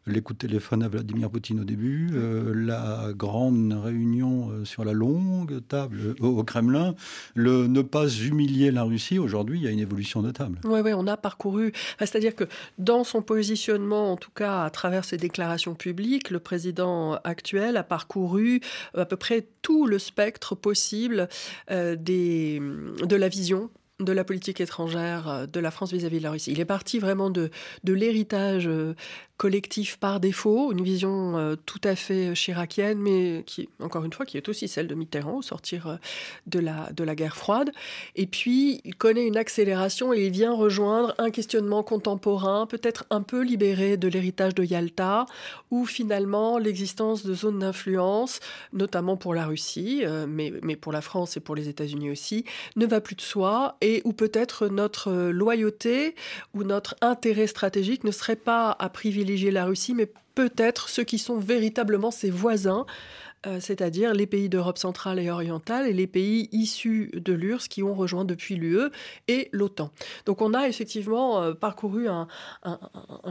les 0.07 0.21
coups 0.21 0.39
de 0.39 0.47
téléphone 0.47 0.83
à 0.83 0.89
Vladimir 0.89 1.31
Poutine 1.31 1.61
au 1.61 1.65
début, 1.65 2.11
euh, 2.13 2.53
la 2.55 3.13
grande 3.15 3.73
réunion 3.73 4.51
euh, 4.51 4.65
sur 4.65 4.85
la 4.85 4.93
longue 4.93 5.67
table 5.67 6.15
au, 6.21 6.43
Kremlin, 6.45 6.95
le 7.35 7.67
ne 7.67 7.81
pas 7.81 8.09
humilier 8.09 8.71
la 8.71 8.83
Russie. 8.83 9.19
Aujourd'hui, 9.19 9.61
il 9.61 9.65
y 9.65 9.69
a 9.69 9.71
une 9.71 9.81
évolution 9.81 10.21
notable. 10.21 10.61
Oui, 10.65 10.81
oui, 10.85 10.93
on 10.95 11.07
a 11.07 11.17
parcouru. 11.17 11.73
C'est-à-dire 11.99 12.35
que 12.35 12.45
dans 12.79 13.05
son 13.05 13.23
positionnement, 13.23 14.13
en 14.13 14.17
tout 14.17 14.31
cas 14.31 14.65
à 14.65 14.71
travers 14.71 15.05
ses 15.05 15.17
déclarations 15.17 15.75
publiques, 15.75 16.31
le 16.31 16.41
président 16.41 17.15
actuel 17.25 17.77
a 17.77 17.83
parcouru 17.83 18.61
euh, 18.97 19.03
à 19.03 19.07
peu 19.07 19.17
près 19.17 19.47
tout 19.63 19.87
le 19.87 19.99
spectre 19.99 20.55
possible 20.55 21.29
des, 21.71 22.61
de 22.61 23.17
la 23.17 23.29
vision 23.29 23.71
de 24.01 24.13
la 24.13 24.25
politique 24.25 24.61
étrangère 24.61 25.29
euh, 25.29 25.47
de 25.47 25.61
la 25.61 25.71
France 25.71 25.93
vis-à-vis 25.93 26.19
de 26.19 26.25
la 26.25 26.33
Russie. 26.33 26.51
Il 26.51 26.59
est 26.59 26.65
parti 26.65 26.99
vraiment 26.99 27.31
de, 27.31 27.51
de 27.85 27.93
l'héritage 27.93 28.67
euh, 28.67 28.95
collectif 29.37 29.99
par 29.99 30.19
défaut, 30.19 30.73
une 30.73 30.83
vision 30.83 31.37
euh, 31.37 31.55
tout 31.55 31.81
à 31.85 31.95
fait 31.95 32.35
chiracienne, 32.35 32.99
mais 32.99 33.45
qui, 33.47 33.69
encore 33.81 34.05
une 34.05 34.13
fois, 34.13 34.27
qui 34.27 34.37
est 34.37 34.49
aussi 34.49 34.67
celle 34.67 34.89
de 34.89 34.97
Mitterrand 34.97 35.39
au 35.39 35.43
sortir 35.43 35.99
de 36.47 36.59
la, 36.59 36.91
de 36.93 37.05
la 37.05 37.15
guerre 37.15 37.37
froide. 37.37 37.71
Et 38.17 38.27
puis, 38.27 38.81
il 38.85 38.97
connaît 38.97 39.27
une 39.27 39.37
accélération 39.37 40.13
et 40.13 40.27
il 40.27 40.33
vient 40.33 40.53
rejoindre 40.53 41.15
un 41.19 41.31
questionnement 41.31 41.83
contemporain, 41.83 42.67
peut-être 42.67 43.05
un 43.11 43.23
peu 43.23 43.43
libéré 43.43 43.97
de 43.97 44.09
l'héritage 44.09 44.55
de 44.55 44.65
Yalta, 44.65 45.27
où 45.71 45.85
finalement 45.85 46.59
l'existence 46.59 47.25
de 47.25 47.35
zones 47.35 47.61
d'influence, 47.61 48.41
notamment 48.73 49.17
pour 49.17 49.35
la 49.35 49.47
Russie, 49.47 50.05
mais, 50.29 50.53
mais 50.63 50.77
pour 50.77 50.93
la 50.93 51.01
France 51.01 51.37
et 51.37 51.41
pour 51.41 51.57
les 51.57 51.69
États-Unis 51.69 52.11
aussi, 52.11 52.45
ne 52.77 52.87
va 52.87 53.01
plus 53.01 53.17
de 53.17 53.21
soi 53.21 53.77
et 53.85 54.01
où 54.05 54.13
peut-être 54.13 54.69
notre 54.69 55.13
loyauté 55.13 56.15
ou 56.55 56.65
notre 56.65 56.97
intérêt 57.03 57.47
stratégique 57.47 58.03
ne 58.03 58.11
serait 58.11 58.35
pas 58.35 58.75
à 58.79 58.89
privilégier 58.89 59.51
la 59.51 59.67
Russie, 59.67 59.95
mais 59.95 60.11
peut-être 60.35 60.89
ceux 60.89 61.05
qui 61.05 61.19
sont 61.19 61.39
véritablement 61.39 62.11
ses 62.11 62.31
voisins, 62.31 62.87
euh, 62.87 63.24
c'est-à-dire 63.61 64.13
les 64.15 64.27
pays 64.27 64.49
d'Europe 64.49 64.79
centrale 64.79 65.19
et 65.19 65.31
orientale 65.31 65.87
et 65.87 65.93
les 65.93 66.07
pays 66.07 66.49
issus 66.53 67.11
de 67.15 67.33
l'URSS 67.33 67.69
qui 67.69 67.83
ont 67.83 67.95
rejoint 67.95 68.25
depuis 68.25 68.57
l'UE 68.57 68.91
et 69.29 69.49
l'OTAN. 69.53 69.91
Donc 70.27 70.43
on 70.43 70.55
a 70.55 70.69
effectivement 70.69 71.43
euh, 71.43 71.55
parcouru 71.55 72.09
un, 72.09 72.27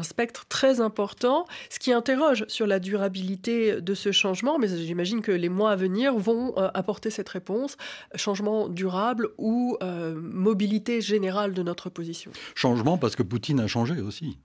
spectre 0.02 0.46
très 0.48 0.82
important, 0.82 1.46
ce 1.70 1.80
qui 1.80 1.92
interroge 1.92 2.46
sur 2.48 2.68
la 2.68 2.80
durabilité 2.80 3.82
de 3.82 3.94
ce 3.94 4.12
changement, 4.12 4.60
mais 4.60 4.68
j'imagine 4.68 5.22
que 5.22 5.32
les 5.32 5.50
mois 5.50 5.72
à 5.72 5.76
venir 5.76 6.16
vont 6.16 6.54
euh, 6.58 6.70
apporter 6.74 7.10
cette 7.10 7.30
réponse, 7.30 7.78
changement 8.16 8.68
durable 8.70 9.30
ou 9.38 9.78
mobilité 10.14 11.02
générale 11.02 11.54
de 11.54 11.64
notre 11.64 11.90
position. 11.90 12.32
Changement 12.56 12.98
parce 12.98 13.16
que 13.16 13.24
Poutine 13.24 13.60
a 13.60 13.68
changé 13.68 14.00
aussi. 14.02 14.38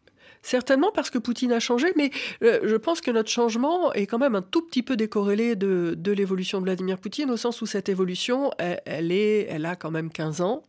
Certainement 0.42 0.90
parce 0.94 1.10
que 1.10 1.18
Poutine 1.18 1.52
a 1.52 1.60
changé, 1.60 1.88
mais 1.96 2.10
euh, 2.42 2.60
je 2.64 2.76
pense 2.76 3.00
que 3.00 3.10
notre 3.10 3.30
changement 3.30 3.92
est 3.92 4.06
quand 4.06 4.18
même 4.18 4.34
un 4.34 4.42
tout 4.42 4.62
petit 4.62 4.82
peu 4.82 4.96
décorrélé 4.96 5.56
de, 5.56 5.96
l'évolution 6.12 6.58
de 6.58 6.64
Vladimir 6.64 6.98
Poutine, 6.98 7.30
au 7.30 7.36
sens 7.36 7.60
où 7.60 7.66
cette 7.66 7.88
évolution, 7.88 8.50
elle, 8.58 9.12
est, 9.12 9.46
elle 9.50 9.66
a 9.66 9.76
quand 9.76 9.90
même 9.90 10.10
15 10.10 10.40
ans 10.40 10.62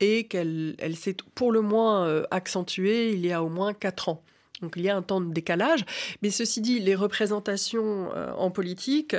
et 0.00 0.24
qu'elle 0.24 0.74
elle, 0.78 0.96
s'est 0.96 1.16
pour 1.34 1.52
le 1.52 1.60
moins 1.60 2.06
euh, 2.06 2.24
accentuée 2.30 3.12
il 3.12 3.24
y 3.24 3.32
a 3.32 3.42
au 3.42 3.48
moins 3.48 3.72
4 3.72 4.08
ans. 4.10 4.22
Donc 4.62 4.74
il 4.76 4.82
y 4.82 4.88
a 4.88 4.96
un 4.96 5.02
temps 5.02 5.20
de 5.20 5.32
décalage, 5.32 5.84
mais 6.22 6.30
ceci 6.30 6.60
dit, 6.60 6.80
les 6.80 6.94
représentations 6.94 8.08
euh, 8.14 8.32
en 8.38 8.50
politique 8.50 9.14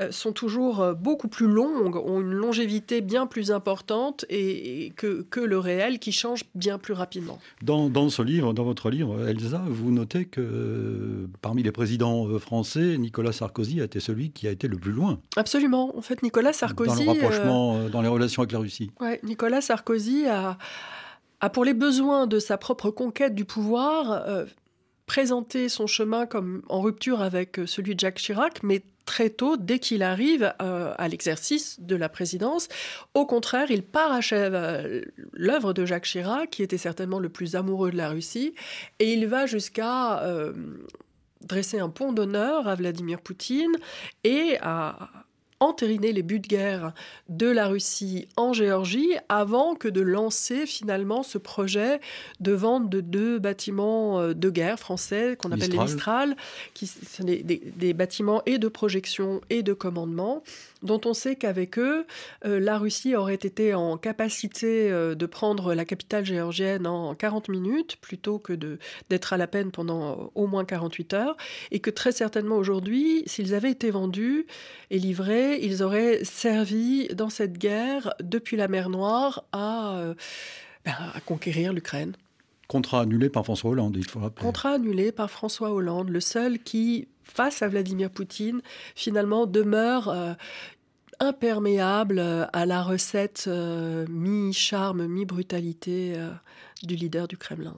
euh, 0.00 0.10
sont 0.10 0.32
toujours 0.32 0.80
euh, 0.80 0.94
beaucoup 0.94 1.28
plus 1.28 1.46
longues, 1.46 1.96
ont 1.96 2.20
une 2.20 2.32
longévité 2.32 3.00
bien 3.00 3.26
plus 3.26 3.50
importante 3.50 4.24
et, 4.30 4.92
que, 4.96 5.22
que, 5.22 5.40
le 5.40 5.58
réel 5.58 5.98
qui 5.98 6.12
change 6.12 6.44
bien 6.54 6.78
plus 6.78 6.94
rapidement. 6.94 7.38
Dans, 7.62 7.88
dans, 7.88 8.08
ce 8.08 8.22
livre, 8.22 8.54
dans 8.54 8.64
votre 8.64 8.90
livre, 8.90 9.28
Elsa, 9.28 9.62
vous 9.66 9.90
notez 9.90 10.24
que 10.24 11.28
parmi 11.42 11.62
les 11.62 11.72
présidents 11.72 12.38
français, 12.38 12.98
Nicolas 12.98 13.32
Sarkozy 13.32 13.80
a 13.80 13.84
été 13.84 14.00
celui 14.00 14.30
qui 14.30 14.48
a 14.48 14.50
été 14.50 14.68
le 14.68 14.78
plus 14.78 14.92
loin. 14.92 15.20
Absolument. 15.36 15.96
En 15.96 16.02
fait, 16.02 16.22
Nicolas 16.22 16.52
Sarkozy... 16.52 17.04
Dans 17.04 17.12
le 17.12 17.20
rapprochement, 17.20 17.88
dans 17.88 18.02
les 18.02 18.08
relations 18.08 18.42
avec 18.42 18.52
la 18.52 18.58
Russie. 18.58 18.90
Ouais, 19.00 19.20
Nicolas 19.22 19.60
Sarkozy 19.60 20.26
a, 20.26 20.58
a, 21.40 21.50
pour 21.50 21.64
les 21.64 21.74
besoins 21.74 22.26
de 22.26 22.38
sa 22.38 22.58
propre 22.58 22.90
conquête 22.90 23.34
du 23.34 23.44
pouvoir, 23.44 24.46
présenter 25.08 25.68
son 25.68 25.88
chemin 25.88 26.26
comme 26.26 26.62
en 26.68 26.80
rupture 26.80 27.22
avec 27.22 27.58
euh, 27.58 27.66
celui 27.66 27.96
de 27.96 28.00
Jacques 28.00 28.18
Chirac, 28.18 28.62
mais 28.62 28.82
très 29.06 29.30
tôt, 29.30 29.56
dès 29.56 29.78
qu'il 29.78 30.02
arrive 30.02 30.52
euh, 30.62 30.92
à 30.98 31.08
l'exercice 31.08 31.80
de 31.80 31.96
la 31.96 32.10
présidence. 32.10 32.68
Au 33.14 33.24
contraire, 33.24 33.70
il 33.70 33.82
parachève 33.82 34.54
euh, 34.54 35.00
l'œuvre 35.32 35.72
de 35.72 35.86
Jacques 35.86 36.04
Chirac, 36.04 36.50
qui 36.50 36.62
était 36.62 36.78
certainement 36.78 37.18
le 37.18 37.30
plus 37.30 37.56
amoureux 37.56 37.90
de 37.90 37.96
la 37.96 38.10
Russie, 38.10 38.54
et 38.98 39.12
il 39.14 39.26
va 39.26 39.46
jusqu'à 39.46 40.22
dresser 41.40 41.78
un 41.78 41.88
pont 41.88 42.12
d'honneur 42.12 42.68
à 42.68 42.74
Vladimir 42.74 43.20
Poutine 43.20 43.72
et 44.24 44.58
à, 44.60 45.08
entériner 45.60 46.12
les 46.12 46.22
buts 46.22 46.40
de 46.40 46.46
guerre 46.46 46.92
de 47.28 47.48
la 47.48 47.66
Russie 47.66 48.28
en 48.36 48.52
Géorgie 48.52 49.16
avant 49.28 49.74
que 49.74 49.88
de 49.88 50.00
lancer 50.00 50.66
finalement 50.66 51.22
ce 51.22 51.38
projet 51.38 52.00
de 52.40 52.52
vente 52.52 52.88
de 52.88 53.00
deux 53.00 53.38
bâtiments 53.38 54.20
euh, 54.20 54.34
de 54.34 54.50
guerre 54.50 54.78
français 54.78 55.36
qu'on 55.38 55.52
appelle 55.52 55.70
les 55.70 55.78
Mistral, 55.78 56.36
qui 56.74 56.86
sont 56.86 57.24
des, 57.24 57.42
des, 57.42 57.92
bâtiments 57.92 58.42
et 58.46 58.58
de 58.58 58.68
projection 58.68 59.40
et 59.50 59.62
de 59.62 59.72
commandement 59.72 60.42
dont 60.82 61.00
on 61.04 61.14
sait 61.14 61.36
qu'avec 61.36 61.78
eux, 61.78 62.06
euh, 62.44 62.60
la 62.60 62.78
Russie 62.78 63.14
aurait 63.14 63.34
été 63.34 63.74
en 63.74 63.96
capacité 63.96 64.90
euh, 64.90 65.14
de 65.14 65.26
prendre 65.26 65.74
la 65.74 65.84
capitale 65.84 66.24
géorgienne 66.24 66.86
en 66.86 67.14
40 67.14 67.48
minutes 67.48 67.96
plutôt 68.00 68.38
que 68.38 68.52
d'être 69.08 69.32
à 69.32 69.36
la 69.36 69.46
peine 69.46 69.70
pendant 69.70 70.12
euh, 70.12 70.24
au 70.34 70.46
moins 70.46 70.64
48 70.64 71.14
heures, 71.14 71.36
et 71.70 71.80
que 71.80 71.90
très 71.90 72.12
certainement 72.12 72.56
aujourd'hui, 72.56 73.22
s'ils 73.26 73.54
avaient 73.54 73.70
été 73.70 73.90
vendus 73.90 74.46
et 74.90 74.98
livrés, 74.98 75.58
ils 75.62 75.82
auraient 75.82 76.24
servi 76.24 77.08
dans 77.08 77.30
cette 77.30 77.58
guerre 77.58 78.14
depuis 78.20 78.56
la 78.56 78.68
mer 78.68 78.88
Noire 78.88 79.44
à, 79.52 80.14
ben, 80.84 80.94
à 81.14 81.20
conquérir 81.20 81.72
l'Ukraine. 81.72 82.14
Contrat 82.68 83.00
annulé 83.00 83.30
par 83.30 83.44
François 83.44 83.70
Hollande, 83.70 83.96
il 83.96 84.06
faut 84.06 84.20
rappeler. 84.20 84.44
Contrat 84.44 84.72
annulé 84.72 85.10
par 85.10 85.30
François 85.30 85.72
Hollande, 85.72 86.10
le 86.10 86.20
seul 86.20 86.58
qui, 86.58 87.08
face 87.30 87.62
à 87.62 87.68
Vladimir 87.68 88.10
Poutine, 88.10 88.62
finalement 88.94 89.46
demeure 89.46 90.08
euh, 90.08 90.34
imperméable 91.20 92.18
euh, 92.18 92.46
à 92.52 92.66
la 92.66 92.82
recette 92.82 93.44
euh, 93.46 94.06
mi-charme, 94.08 95.06
mi-brutalité 95.06 96.16
du 96.82 96.96
leader 96.96 97.28
du 97.28 97.36
Kremlin. 97.36 97.76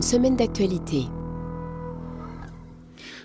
Une 0.00 0.06
semaine 0.06 0.34
d'actualité. 0.34 1.04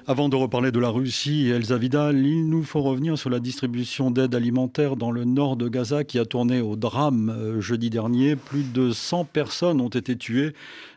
Avant 0.08 0.28
de 0.28 0.36
reparler 0.36 0.74
de 0.74 0.80
la 0.82 0.90
Russie, 0.90 1.48
Elsa 1.48 1.78
Vidal, 1.78 2.18
il 2.18 2.50
nous 2.50 2.64
faut 2.64 2.82
revenir 2.82 3.18
sur 3.18 3.30
la 3.30 3.40
distribution 3.40 4.12
d'aide 4.12 4.36
alimentaire 4.36 4.98
dans 4.98 5.10
le 5.10 5.24
nord 5.24 5.56
de 5.56 5.70
Gaza 5.70 6.04
qui 6.04 6.20
a 6.20 6.26
tourné 6.26 6.60
au 6.60 6.76
drame 6.76 7.30
euh, 7.30 7.62
jeudi 7.62 7.90
dernier. 7.90 8.36
Plus 8.36 8.70
de 8.74 8.92
100 8.92 9.24
personnes 9.24 9.80
ont 9.80 9.88
été 9.88 10.18
tuées 10.18 10.54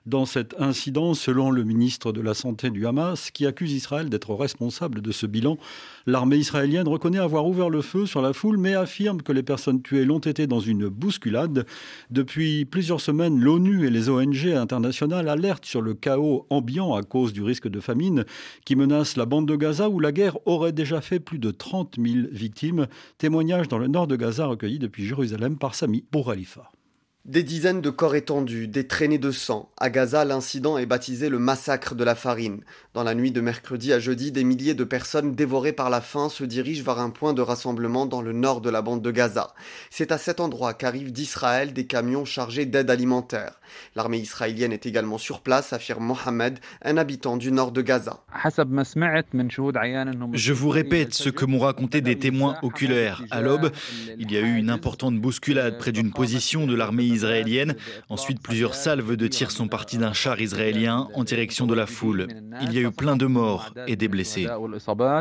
dans 0.08 0.24
cet 0.24 0.58
incident, 0.58 1.12
selon 1.14 1.50
le 1.50 1.64
ministre 1.64 2.12
de 2.12 2.20
la 2.20 2.34
Santé 2.34 2.70
du 2.70 2.86
Hamas, 2.86 3.30
qui 3.30 3.46
accuse 3.46 3.72
Israël 3.72 4.08
d'être 4.08 4.34
responsable 4.34 5.02
de 5.02 5.12
ce 5.12 5.26
bilan. 5.26 5.58
L'armée 6.06 6.38
israélienne 6.38 6.88
reconnaît 6.88 7.18
avoir 7.18 7.46
ouvert 7.46 7.68
le 7.68 7.82
feu 7.82 8.06
sur 8.06 8.22
la 8.22 8.32
foule, 8.32 8.56
mais 8.56 8.74
affirme 8.74 9.20
que 9.20 9.32
les 9.32 9.42
personnes 9.42 9.82
tuées 9.82 10.06
l'ont 10.06 10.18
été 10.18 10.46
dans 10.46 10.60
une 10.60 10.88
bousculade. 10.88 11.66
Depuis 12.10 12.64
plusieurs 12.64 13.00
semaines, 13.00 13.38
l'ONU 13.38 13.86
et 13.86 13.90
les 13.90 14.08
ONG 14.08 14.46
internationales 14.46 15.28
alertent 15.28 15.66
sur 15.66 15.82
le 15.82 15.92
chaos 15.92 16.46
ambiant 16.48 16.94
à 16.94 17.02
cause 17.02 17.34
du 17.34 17.42
risque 17.42 17.68
de 17.68 17.80
famine 17.80 18.24
qui 18.64 18.76
menace 18.76 19.16
la 19.16 19.26
bande 19.26 19.46
de 19.46 19.56
Gaza, 19.56 19.90
où 19.90 20.00
la 20.00 20.12
guerre 20.12 20.38
aurait 20.46 20.72
déjà 20.72 21.02
fait 21.02 21.20
plus 21.20 21.38
de 21.38 21.50
30 21.50 21.96
000 21.98 22.28
victimes. 22.32 22.86
Témoignage 23.18 23.68
dans 23.68 23.78
le 23.78 23.88
nord 23.88 24.06
de 24.06 24.16
Gaza 24.16 24.46
recueilli 24.46 24.78
depuis 24.78 25.06
Jérusalem 25.06 25.58
par 25.58 25.74
Sami 25.74 26.04
Bouralifa. 26.10 26.70
Des 27.28 27.42
dizaines 27.42 27.82
de 27.82 27.90
corps 27.90 28.14
étendus, 28.14 28.68
des 28.68 28.86
traînées 28.86 29.18
de 29.18 29.30
sang. 29.30 29.70
À 29.76 29.90
Gaza, 29.90 30.24
l'incident 30.24 30.78
est 30.78 30.86
baptisé 30.86 31.28
le 31.28 31.38
massacre 31.38 31.94
de 31.94 32.02
la 32.02 32.14
farine. 32.14 32.62
Dans 32.94 33.04
la 33.04 33.14
nuit 33.14 33.32
de 33.32 33.42
mercredi 33.42 33.92
à 33.92 34.00
jeudi, 34.00 34.32
des 34.32 34.44
milliers 34.44 34.72
de 34.72 34.82
personnes 34.82 35.34
dévorées 35.34 35.74
par 35.74 35.90
la 35.90 36.00
faim 36.00 36.30
se 36.30 36.42
dirigent 36.42 36.82
vers 36.82 36.98
un 37.00 37.10
point 37.10 37.34
de 37.34 37.42
rassemblement 37.42 38.06
dans 38.06 38.22
le 38.22 38.32
nord 38.32 38.62
de 38.62 38.70
la 38.70 38.80
bande 38.80 39.02
de 39.02 39.10
Gaza. 39.10 39.52
C'est 39.90 40.10
à 40.10 40.16
cet 40.16 40.40
endroit 40.40 40.72
qu'arrivent 40.72 41.12
d'Israël 41.12 41.74
des 41.74 41.84
camions 41.84 42.24
chargés 42.24 42.64
d'aide 42.64 42.88
alimentaire. 42.88 43.60
L'armée 43.94 44.20
israélienne 44.20 44.72
est 44.72 44.86
également 44.86 45.18
sur 45.18 45.42
place, 45.42 45.74
affirme 45.74 46.04
Mohamed, 46.04 46.58
un 46.82 46.96
habitant 46.96 47.36
du 47.36 47.52
nord 47.52 47.72
de 47.72 47.82
Gaza. 47.82 48.24
Je 50.32 50.52
vous 50.54 50.70
répète 50.70 51.12
ce 51.12 51.28
que 51.28 51.44
m'ont 51.44 51.58
raconté 51.58 52.00
des 52.00 52.18
témoins 52.18 52.56
oculaires. 52.62 53.22
À 53.30 53.42
l'aube, 53.42 53.70
il 54.18 54.32
y 54.32 54.38
a 54.38 54.40
eu 54.40 54.56
une 54.56 54.70
importante 54.70 55.16
bousculade 55.20 55.76
près 55.76 55.92
d'une 55.92 56.10
position 56.10 56.66
de 56.66 56.74
l'armée 56.74 57.04
israélienne. 57.04 57.17
Ensuite, 58.08 58.40
plusieurs 58.42 58.74
salves 58.74 59.16
de 59.16 59.26
tirs 59.26 59.50
sont 59.50 59.68
parties 59.68 59.98
d'un 59.98 60.12
char 60.12 60.40
israélien 60.40 61.08
en 61.14 61.24
direction 61.24 61.66
de 61.66 61.74
la 61.74 61.86
foule. 61.86 62.28
Il 62.62 62.72
y 62.72 62.78
a 62.78 62.82
eu 62.82 62.90
plein 62.90 63.16
de 63.16 63.26
morts 63.26 63.72
et 63.86 63.96
des 63.96 64.08
blessés. 64.08 64.46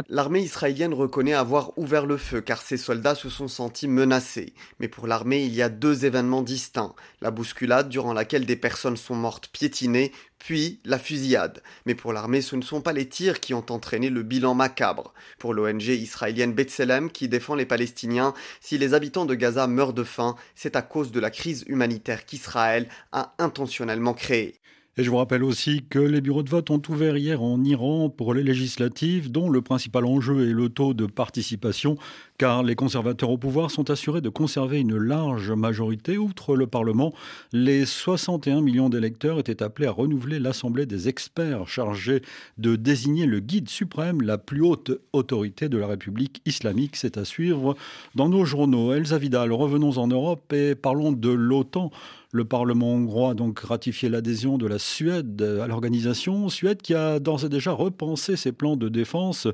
L'armée 0.10 0.42
israélienne 0.42 0.94
reconnaît 0.94 1.34
avoir 1.34 1.78
ouvert 1.78 2.06
le 2.06 2.18
feu 2.18 2.42
car 2.42 2.62
ses 2.62 2.78
soldats 2.78 3.16
se 3.16 3.30
sont 3.30 3.48
sentis 3.48 3.88
menacés. 3.88 4.54
Mais 4.80 4.88
pour 4.88 5.08
l'armée, 5.08 5.44
il 5.44 5.54
y 5.54 5.62
a 5.62 5.70
deux 5.70 6.06
événements 6.06 6.42
distincts. 6.42 6.94
La 7.22 7.32
bousculade 7.32 7.90
durant 7.90 8.14
laquelle 8.14 8.46
des 8.46 8.56
personnes 8.56 8.98
sont 8.98 9.16
mortes 9.16 9.50
piétinées, 9.52 10.12
puis 10.40 10.80
la 10.86 11.00
fusillade. 11.00 11.62
Mais 11.86 11.96
pour 11.96 12.14
l'armée, 12.14 12.42
ce 12.42 12.56
ne 12.56 12.62
sont 12.62 12.82
pas 12.82 12.94
les 12.94 13.08
tirs 13.08 13.40
qui 13.40 13.54
ont 13.54 13.66
entraîné 13.70 14.10
le 14.10 14.24
bilan 14.24 14.54
macabre. 14.56 15.14
Pour 15.40 15.54
l'ONG 15.54 15.88
israélienne 15.88 16.54
B'Tselem, 16.54 17.12
qui 17.12 17.28
défend 17.28 17.56
les 17.56 17.66
Palestiniens, 17.66 18.34
si 18.62 18.78
les 18.78 18.94
habitants 18.94 19.26
de 19.26 19.36
Gaza 19.36 19.68
meurent 19.68 19.94
de 19.94 20.04
faim, 20.04 20.36
c'est 20.56 20.76
à 20.76 20.82
cause 20.82 21.12
de 21.12 21.20
la 21.20 21.32
crise 21.32 21.64
humanitaire 21.68 22.26
qu'Israël 22.26 22.88
a 23.12 23.34
intentionnellement 23.40 24.14
créée. 24.14 24.60
Et 25.00 25.04
je 25.04 25.12
vous 25.12 25.18
rappelle 25.18 25.44
aussi 25.44 25.86
que 25.88 26.00
les 26.00 26.22
bureaux 26.22 26.42
de 26.42 26.50
vote 26.50 26.72
ont 26.72 26.82
ouvert 26.90 27.18
hier 27.18 27.44
en 27.44 27.64
Iran 27.64 28.10
pour 28.10 28.34
les 28.34 28.42
législatives, 28.42 29.32
dont 29.32 29.48
le 29.48 29.62
principal 29.62 30.06
enjeu 30.06 30.50
est 30.50 30.54
le 30.54 30.70
taux 30.70 30.96
de 30.96 31.06
participation, 31.06 31.98
car 32.38 32.62
les 32.62 32.76
conservateurs 32.76 33.32
au 33.32 33.38
pouvoir 33.38 33.72
sont 33.72 33.90
assurés 33.90 34.22
de 34.22 34.30
conserver 34.30 34.80
une 34.80 34.98
large 34.98 35.52
majorité. 35.52 36.18
Outre 36.18 36.56
le 36.56 36.68
Parlement, 36.68 37.14
les 37.52 37.86
61 37.86 38.62
millions 38.62 38.90
d'électeurs 38.90 39.40
étaient 39.40 39.64
appelés 39.64 39.88
à 39.88 39.92
renouveler 39.92 40.40
l'Assemblée 40.40 40.86
des 40.86 41.08
experts 41.10 41.68
chargés 41.68 42.22
de 42.58 42.76
désigner 42.76 43.26
le 43.26 43.40
guide 43.40 43.70
suprême, 43.70 44.22
la 44.22 44.38
plus 44.38 44.62
haute 44.62 44.92
autorité 45.14 45.68
de 45.68 45.78
la 45.78 45.88
République 45.88 46.42
islamique. 46.46 46.96
C'est 46.96 47.18
à 47.18 47.26
suivre 47.26 47.76
dans 48.14 48.30
nos 48.30 48.46
journaux. 48.46 48.94
Elsa 48.94 49.18
Vidal, 49.18 49.52
revenons 49.52 49.98
en 49.98 50.08
Europe 50.08 50.54
et 50.54 50.76
parlons 50.76 51.12
de 51.12 51.30
l'OTAN. 51.30 51.92
Le 52.34 52.44
Parlement 52.44 52.92
hongrois 52.92 53.32
a 53.32 53.34
donc 53.34 53.60
ratifié 53.60 54.10
l'adhésion 54.10 54.58
de 54.58 54.68
la 54.68 54.80
Suède 54.80 55.42
à 55.42 55.66
l'organisation, 55.66 56.50
Suède 56.50 56.82
qui 56.82 56.94
a 56.94 57.20
d'ores 57.20 57.46
et 57.46 57.50
déjà 57.50 57.72
repensé 57.72 58.36
ses 58.36 58.52
plans 58.52 58.76
de 58.76 58.90
défense 58.90 59.48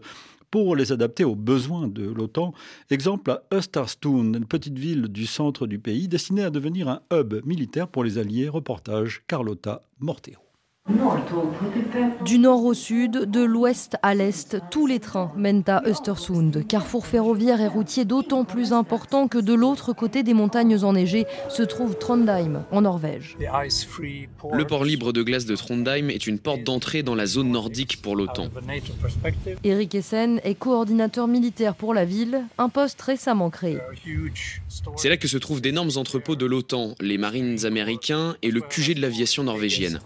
pour 0.53 0.75
les 0.75 0.91
adapter 0.91 1.23
aux 1.23 1.33
besoins 1.33 1.87
de 1.87 2.03
l'OTAN. 2.03 2.53
Exemple 2.91 3.31
à 3.31 3.41
Österstund, 3.51 4.35
une 4.35 4.45
petite 4.45 4.77
ville 4.77 5.07
du 5.07 5.25
centre 5.25 5.65
du 5.65 5.79
pays 5.79 6.07
destinée 6.07 6.43
à 6.43 6.51
devenir 6.51 6.89
un 6.89 7.01
hub 7.11 7.43
militaire 7.43 7.87
pour 7.87 8.03
les 8.03 8.19
alliés. 8.19 8.49
Reportage 8.49 9.23
Carlotta 9.25 9.81
Morteo. 9.99 10.42
Du 12.25 12.39
nord 12.39 12.65
au 12.65 12.73
sud, 12.73 13.29
de 13.31 13.41
l'ouest 13.41 13.95
à 14.01 14.13
l'est, 14.13 14.57
tous 14.69 14.85
les 14.85 14.99
trains 14.99 15.31
mènent 15.37 15.63
à 15.67 15.81
Östersund, 15.87 16.67
carrefour 16.67 17.05
ferroviaire 17.05 17.61
et 17.61 17.67
routier 17.67 18.03
d'autant 18.03 18.43
plus 18.43 18.73
important 18.73 19.29
que 19.29 19.37
de 19.37 19.53
l'autre 19.53 19.93
côté 19.93 20.23
des 20.23 20.33
montagnes 20.33 20.83
enneigées 20.83 21.25
se 21.47 21.63
trouve 21.63 21.97
Trondheim, 21.97 22.65
en 22.71 22.81
Norvège. 22.81 23.37
Le 23.39 24.67
port 24.67 24.83
libre 24.83 25.13
de 25.13 25.23
glace 25.23 25.45
de 25.45 25.55
Trondheim 25.55 26.09
est 26.09 26.27
une 26.27 26.37
porte 26.37 26.63
d'entrée 26.63 27.01
dans 27.01 27.15
la 27.15 27.27
zone 27.27 27.51
nordique 27.51 28.01
pour 28.01 28.17
l'OTAN. 28.17 28.49
Eric 29.63 29.95
Essen 29.95 30.41
est 30.43 30.55
coordinateur 30.55 31.27
militaire 31.29 31.75
pour 31.75 31.93
la 31.93 32.03
ville, 32.03 32.41
un 32.57 32.67
poste 32.67 33.01
récemment 33.01 33.49
créé. 33.49 33.77
C'est 34.97 35.09
là 35.09 35.15
que 35.15 35.29
se 35.29 35.37
trouvent 35.37 35.61
d'énormes 35.61 35.91
entrepôts 35.95 36.35
de 36.35 36.45
l'OTAN, 36.45 36.95
les 36.99 37.17
marines 37.17 37.65
américains 37.65 38.35
et 38.41 38.51
le 38.51 38.59
QG 38.59 38.95
de 38.95 39.01
l'aviation 39.01 39.43
norvégienne. 39.43 39.99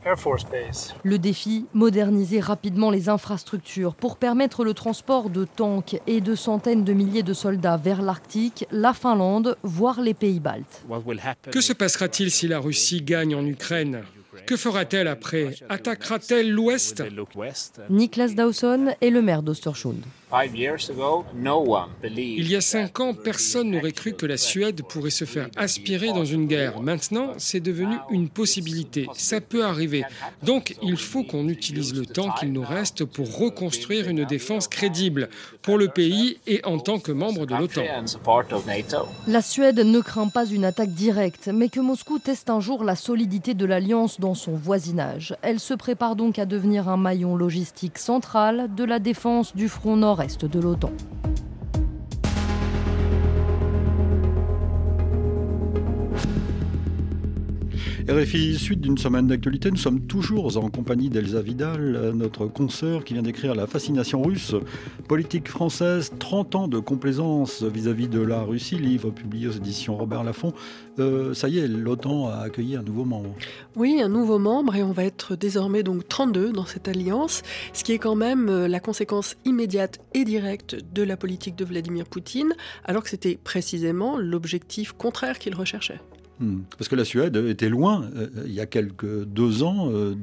Le 1.03 1.19
défi, 1.19 1.65
moderniser 1.73 2.39
rapidement 2.39 2.89
les 2.89 3.09
infrastructures 3.09 3.95
pour 3.95 4.17
permettre 4.17 4.63
le 4.63 4.73
transport 4.73 5.29
de 5.29 5.45
tanks 5.45 5.99
et 6.07 6.21
de 6.21 6.35
centaines 6.35 6.83
de 6.83 6.93
milliers 6.93 7.23
de 7.23 7.33
soldats 7.33 7.77
vers 7.77 8.01
l'Arctique, 8.01 8.65
la 8.71 8.93
Finlande, 8.93 9.57
voire 9.63 10.01
les 10.01 10.13
pays 10.13 10.39
baltes. 10.39 10.83
Que 11.51 11.61
se 11.61 11.73
passera-t-il 11.73 12.31
si 12.31 12.47
la 12.47 12.59
Russie 12.59 13.01
gagne 13.01 13.35
en 13.35 13.45
Ukraine 13.45 14.03
que 14.45 14.55
fera-t-elle 14.55 15.07
après 15.07 15.55
Attaquera-t-elle 15.67 16.49
l'Ouest 16.49 17.03
Niklas 17.89 18.29
Dawson 18.29 18.93
est 19.01 19.09
le 19.09 19.21
maire 19.21 19.41
d'Ostersund. 19.41 20.01
Il 20.29 20.59
y 22.49 22.55
a 22.55 22.61
cinq 22.61 22.99
ans, 22.99 23.13
personne 23.13 23.71
n'aurait 23.71 23.93
cru 23.93 24.11
que 24.11 24.25
la 24.25 24.35
Suède 24.35 24.81
pourrait 24.83 25.09
se 25.09 25.23
faire 25.23 25.47
aspirer 25.55 26.07
dans 26.07 26.25
une 26.25 26.47
guerre. 26.47 26.81
Maintenant, 26.81 27.29
c'est 27.37 27.61
devenu 27.61 27.95
une 28.11 28.27
possibilité. 28.27 29.07
Ça 29.13 29.39
peut 29.39 29.63
arriver. 29.63 30.03
Donc, 30.43 30.75
il 30.81 30.97
faut 30.97 31.23
qu'on 31.23 31.47
utilise 31.47 31.95
le 31.95 32.05
temps 32.05 32.31
qu'il 32.31 32.51
nous 32.51 32.63
reste 32.63 33.05
pour 33.05 33.37
reconstruire 33.37 34.09
une 34.09 34.25
défense 34.25 34.67
crédible 34.67 35.29
pour 35.61 35.77
le 35.77 35.87
pays 35.87 36.39
et 36.45 36.59
en 36.65 36.79
tant 36.79 36.99
que 36.99 37.13
membre 37.13 37.45
de 37.45 37.55
l'OTAN. 37.55 37.85
La 39.27 39.41
Suède 39.41 39.79
ne 39.79 40.01
craint 40.01 40.27
pas 40.27 40.45
une 40.45 40.65
attaque 40.65 40.91
directe, 40.91 41.49
mais 41.53 41.69
que 41.69 41.79
Moscou 41.79 42.19
teste 42.19 42.49
un 42.49 42.59
jour 42.59 42.83
la 42.83 42.97
solidité 42.97 43.53
de 43.53 43.65
l'alliance 43.65 44.19
dans 44.19 44.35
son 44.35 44.55
voisinage. 44.55 45.37
Elle 45.41 45.61
se 45.61 45.73
prépare 45.73 46.17
donc 46.17 46.37
à 46.37 46.45
devenir 46.45 46.89
un 46.89 46.97
maillon 46.97 47.37
logistique 47.37 47.97
central 47.97 48.69
de 48.75 48.83
la 48.83 48.99
défense 48.99 49.55
du 49.55 49.69
front 49.69 49.95
nord 49.95 50.16
reste 50.17 50.45
de 50.45 50.59
l'OTAN. 50.59 50.91
RFI, 58.09 58.55
suite 58.57 58.79
d'une 58.79 58.97
semaine 58.97 59.27
d'actualité, 59.27 59.69
nous 59.69 59.75
sommes 59.75 59.99
toujours 59.99 60.55
en 60.55 60.69
compagnie 60.69 61.09
d'Elsa 61.09 61.41
Vidal, 61.41 62.13
notre 62.15 62.45
consoeur 62.45 63.03
qui 63.03 63.13
vient 63.13 63.21
d'écrire 63.21 63.53
La 63.53 63.67
fascination 63.67 64.21
russe, 64.21 64.55
politique 65.09 65.49
française, 65.49 66.13
30 66.17 66.55
ans 66.55 66.67
de 66.69 66.79
complaisance 66.79 67.63
vis-à-vis 67.63 68.07
de 68.07 68.21
la 68.21 68.43
Russie, 68.43 68.77
livre 68.77 69.09
publié 69.09 69.49
aux 69.49 69.51
éditions 69.51 69.97
Robert 69.97 70.23
Laffont. 70.23 70.53
Euh, 70.99 71.33
ça 71.33 71.49
y 71.49 71.59
est, 71.59 71.67
l'OTAN 71.67 72.29
a 72.29 72.37
accueilli 72.37 72.77
un 72.77 72.81
nouveau 72.81 73.03
membre. 73.03 73.35
Oui, 73.75 73.99
un 74.01 74.07
nouveau 74.07 74.39
membre 74.39 74.77
et 74.77 74.83
on 74.83 74.93
va 74.93 75.03
être 75.03 75.35
désormais 75.35 75.83
donc 75.83 76.07
32 76.07 76.53
dans 76.53 76.65
cette 76.65 76.87
alliance, 76.87 77.43
ce 77.73 77.83
qui 77.83 77.91
est 77.91 77.99
quand 77.99 78.15
même 78.15 78.47
euh, 78.47 78.69
la 78.69 78.79
conséquence 78.79 79.35
immédiate 79.43 79.99
et 80.13 80.23
directe 80.23 80.77
de 80.93 81.03
la 81.03 81.17
politique 81.17 81.57
de 81.57 81.65
Vladimir 81.65 82.05
Poutine, 82.05 82.53
alors 82.85 83.03
que 83.03 83.09
c'était 83.09 83.37
précisément 83.43 84.17
l'objectif 84.17 84.93
contraire 84.93 85.39
qu'il 85.39 85.55
recherchait. 85.55 85.99
Hmm. 86.39 86.59
Parce 86.77 86.87
que 86.87 86.95
la 86.95 87.05
Suède 87.05 87.35
était 87.35 87.69
loin, 87.69 88.09
euh, 88.15 88.27
il 88.45 88.53
y 88.53 88.59
a 88.59 88.67
quelques 88.67 89.23
deux 89.23 89.63
ans, 89.63 89.89
euh, 89.91 90.13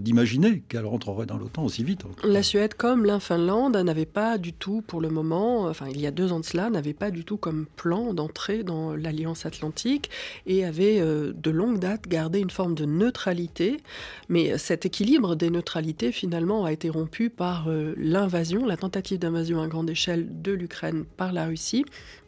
d'imaginer 0.00 0.62
qu'elle 0.68 0.86
rentrerait 0.86 1.26
dans 1.26 1.36
l'OTAN 1.36 1.64
aussi 1.64 1.84
vite. 1.84 2.02
La 2.24 2.42
Suède, 2.42 2.74
comme 2.74 3.04
la 3.04 3.20
Finlande, 3.20 3.76
n'avait 3.76 4.06
pas 4.06 4.38
du 4.38 4.54
tout, 4.54 4.82
pour 4.86 5.00
le 5.00 5.10
moment, 5.10 5.64
enfin 5.64 5.86
il 5.90 6.00
y 6.00 6.06
a 6.06 6.10
deux 6.10 6.32
ans 6.32 6.40
de 6.40 6.44
cela, 6.44 6.70
n'avait 6.70 6.94
pas 6.94 7.10
du 7.10 7.24
tout 7.24 7.36
comme 7.36 7.66
plan 7.76 8.14
d'entrer 8.14 8.62
dans 8.62 8.94
l'Alliance 8.94 9.44
Atlantique 9.44 10.10
et 10.46 10.64
avait 10.64 11.00
euh, 11.00 11.32
de 11.34 11.50
longue 11.50 11.78
date 11.78 12.08
gardé 12.08 12.40
une 12.40 12.50
forme 12.50 12.74
de 12.74 12.86
neutralité. 12.86 13.76
Mais 14.30 14.56
cet 14.56 14.86
équilibre 14.86 15.34
des 15.36 15.50
neutralités, 15.50 16.10
finalement, 16.12 16.64
a 16.64 16.72
été 16.72 16.88
rompu 16.88 17.28
par 17.28 17.68
l'invasion, 17.96 18.64
la 18.64 18.76
tentative 18.76 19.18
d'invasion 19.18 19.60
à 19.60 19.66
grande 19.66 19.90
échelle 19.90 20.42
de 20.42 20.52
l'Ukraine 20.52 21.04
par 21.16 21.32
la 21.32 21.46
Russie. 21.46 21.84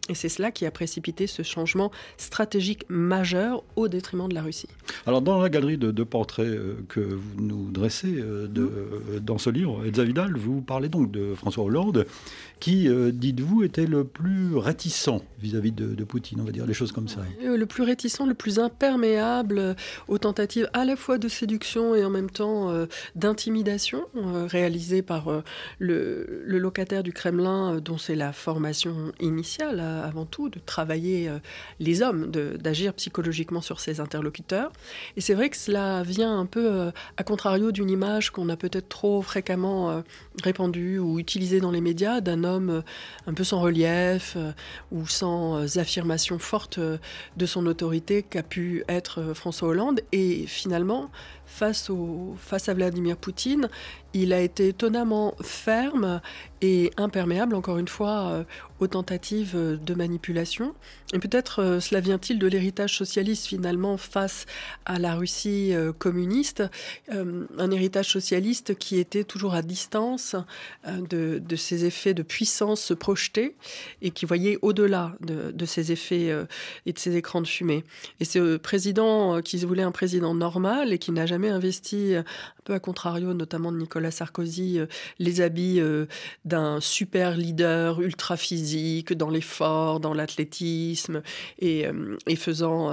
Et 0.08 0.14
c'est 0.14 0.28
cela 0.28 0.50
qui 0.50 0.66
a 0.66 0.70
précipité 0.72 1.28
ce 1.28 1.42
changement 1.44 1.92
stratégique 2.16 2.84
majeur 2.88 3.62
au 3.76 3.86
détriment 3.86 4.28
de 4.28 4.34
la 4.34 4.42
Russie. 4.42 4.66
Alors 5.06 5.22
dans 5.22 5.40
la 5.40 5.48
galerie 5.48 5.78
de, 5.78 6.02
portraits 6.02 6.46
euh, 6.46 6.74
que 6.88 6.98
vous 7.00 7.40
nous 7.40 7.70
dressez 7.70 8.16
euh, 8.16 8.48
de, 8.48 8.62
euh, 8.62 9.20
dans 9.20 9.38
ce 9.38 9.48
livre, 9.48 9.84
Elsa 9.86 10.02
Vidal, 10.02 10.36
vous 10.36 10.60
parlez 10.60 10.88
donc 10.88 11.12
de 11.12 11.34
François 11.36 11.62
Hollande, 11.64 12.04
qui, 12.62 12.88
dites-vous, 13.12 13.64
était 13.64 13.86
le 13.86 14.04
plus 14.04 14.56
réticent 14.56 15.10
vis-à-vis 15.40 15.72
de, 15.72 16.04
Poutine, 16.04 16.40
on 16.40 16.44
va 16.44 16.52
dire 16.52 16.66
les 16.66 16.74
choses 16.74 16.92
comme 16.92 17.08
ça. 17.08 17.20
Le 17.42 17.64
plus 17.64 17.82
réticent, 17.82 18.20
le 18.20 18.34
plus 18.34 18.58
imperméable 18.58 19.74
aux 20.08 20.18
tentatives 20.18 20.68
à 20.72 20.84
la 20.84 20.94
fois 20.96 21.18
de 21.18 21.28
séduction 21.28 21.94
et 21.94 22.04
en 22.04 22.10
même 22.10 22.30
temps 22.30 22.72
d'intimidation 23.16 24.04
réalisées 24.14 25.02
par 25.02 25.42
le, 25.78 26.42
le, 26.44 26.58
locataire 26.58 27.02
du 27.02 27.12
Kremlin, 27.12 27.80
dont 27.80 27.98
c'est 27.98 28.14
la 28.14 28.32
formation 28.32 29.12
initiale 29.20 29.80
avant 29.80 30.24
tout, 30.24 30.48
de 30.48 30.58
travailler 30.58 31.28
euh, 31.28 31.38
les 31.80 32.02
hommes, 32.02 32.30
d'agir 32.30 32.94
psychologiquement 32.94 33.60
sur 33.60 33.80
ses 33.80 34.00
interlocuteurs. 34.00 34.72
Et 35.16 35.20
c'est 35.20 35.34
vrai 35.34 35.50
que 35.50 35.56
cela 35.56 36.02
vient 36.02 36.38
un 36.38 36.46
peu 36.46 36.66
euh, 36.70 36.90
à 37.16 37.24
contrario 37.24 37.72
d'une 37.72 37.90
image 37.90 38.30
qu'on 38.30 38.48
a 38.48 38.56
peut-être 38.56 38.88
trop 38.88 39.22
fréquemment 39.22 39.90
euh, 39.90 40.00
répandue 40.42 40.98
ou 40.98 41.18
utilisée 41.18 41.60
dans 41.60 41.70
les 41.70 41.80
médias 41.80 42.20
d'un 42.20 42.44
homme 42.44 42.51
un 42.60 43.34
peu 43.34 43.44
sans 43.44 43.60
relief 43.60 44.36
ou 44.90 45.06
sans 45.06 45.78
affirmation 45.78 46.38
forte 46.38 46.78
de 46.78 47.46
son 47.46 47.66
autorité 47.66 48.22
qu'a 48.22 48.42
pu 48.42 48.84
être 48.88 49.32
François 49.34 49.68
Hollande. 49.68 50.00
Et 50.12 50.46
finalement, 50.46 51.10
face, 51.46 51.90
au, 51.90 52.34
face 52.38 52.68
à 52.68 52.74
Vladimir 52.74 53.16
Poutine, 53.16 53.68
il 54.14 54.32
a 54.32 54.40
été 54.40 54.68
étonnamment 54.68 55.34
ferme 55.42 56.20
et 56.62 56.92
imperméable, 56.96 57.56
encore 57.56 57.78
une 57.78 57.88
fois, 57.88 58.28
euh, 58.28 58.44
aux 58.78 58.86
tentatives 58.86 59.56
de 59.56 59.94
manipulation. 59.94 60.74
Et 61.12 61.18
peut-être 61.18 61.60
euh, 61.60 61.80
cela 61.80 62.00
vient-il 62.00 62.38
de 62.38 62.46
l'héritage 62.46 62.96
socialiste 62.96 63.46
finalement 63.46 63.96
face 63.96 64.46
à 64.84 64.98
la 65.00 65.16
Russie 65.16 65.74
euh, 65.74 65.92
communiste, 65.92 66.62
un 67.10 67.70
héritage 67.70 68.10
socialiste 68.10 68.76
qui 68.76 68.98
était 68.98 69.24
toujours 69.24 69.54
à 69.54 69.62
distance 69.62 70.36
de, 70.86 71.56
ces 71.56 71.84
effets 71.84 72.14
de 72.14 72.22
puissance 72.22 72.80
se 72.80 72.94
projeter 72.94 73.56
et 74.00 74.10
qui 74.10 74.24
voyait 74.24 74.58
au-delà 74.62 75.16
de, 75.20 75.50
de, 75.50 75.66
ces 75.66 75.92
effets 75.92 76.34
et 76.86 76.92
de 76.92 76.98
ces 76.98 77.16
écrans 77.16 77.40
de 77.40 77.46
fumée. 77.46 77.84
Et 78.20 78.24
ce 78.24 78.56
président 78.56 79.42
qui 79.42 79.58
se 79.58 79.66
voulait 79.66 79.82
un 79.82 79.92
président 79.92 80.34
normal 80.34 80.92
et 80.92 80.98
qui 80.98 81.12
n'a 81.12 81.26
jamais 81.26 81.50
investi, 81.50 82.14
un 82.14 82.24
peu 82.64 82.74
à 82.74 82.80
contrario 82.80 83.34
notamment 83.34 83.72
de 83.72 83.78
Nicolas 83.78 84.01
Nicolas 84.02 84.10
Sarkozy 84.10 84.80
les 85.20 85.40
habits 85.40 85.80
d'un 86.44 86.80
super 86.80 87.36
leader 87.36 88.00
ultra 88.00 88.36
physique 88.36 89.12
dans 89.12 89.30
l'effort, 89.30 90.00
dans 90.00 90.12
l'athlétisme 90.12 91.22
et, 91.60 91.86
et 92.26 92.36
faisant, 92.36 92.88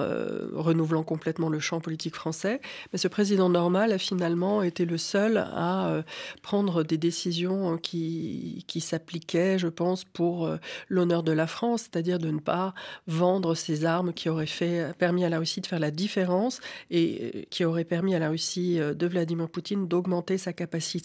renouvelant 0.54 1.04
complètement 1.04 1.50
le 1.50 1.60
champ 1.60 1.80
politique 1.80 2.16
français. 2.16 2.62
Mais 2.94 3.00
ce 3.00 3.08
président 3.08 3.50
normal 3.50 3.92
a 3.92 3.98
finalement 3.98 4.62
été 4.62 4.86
le 4.86 4.98
seul 4.98 5.38
à 5.38 6.04
prendre 6.44 6.84
des 6.84 6.98
décisions 6.98 7.78
qui, 7.78 8.64
qui 8.68 8.82
s'appliquaient, 8.82 9.58
je 9.58 9.68
pense, 9.68 10.04
pour 10.04 10.50
l'honneur 10.90 11.24
de 11.24 11.32
la 11.32 11.48
France, 11.48 11.84
c'est-à-dire 11.84 12.20
de 12.20 12.30
ne 12.30 12.40
pas 12.40 12.76
vendre 13.08 13.56
ces 13.56 13.86
armes 13.86 14.14
qui 14.14 14.30
auraient 14.30 14.46
fait, 14.46 14.94
permis 14.98 15.26
à 15.26 15.30
la 15.30 15.40
Russie 15.40 15.62
de 15.62 15.68
faire 15.68 15.80
la 15.80 15.92
différence 15.92 16.60
et 16.92 17.32
euh, 17.36 17.42
qui 17.50 17.66
auraient 17.66 17.84
permis 17.84 18.16
à 18.16 18.20
la 18.20 18.30
Russie 18.30 18.80
euh, 18.80 18.94
de 18.94 19.08
Vladimir 19.08 19.50
Poutine 19.50 19.88
d'augmenter 19.88 20.38
sa 20.38 20.54
capacité 20.54 20.99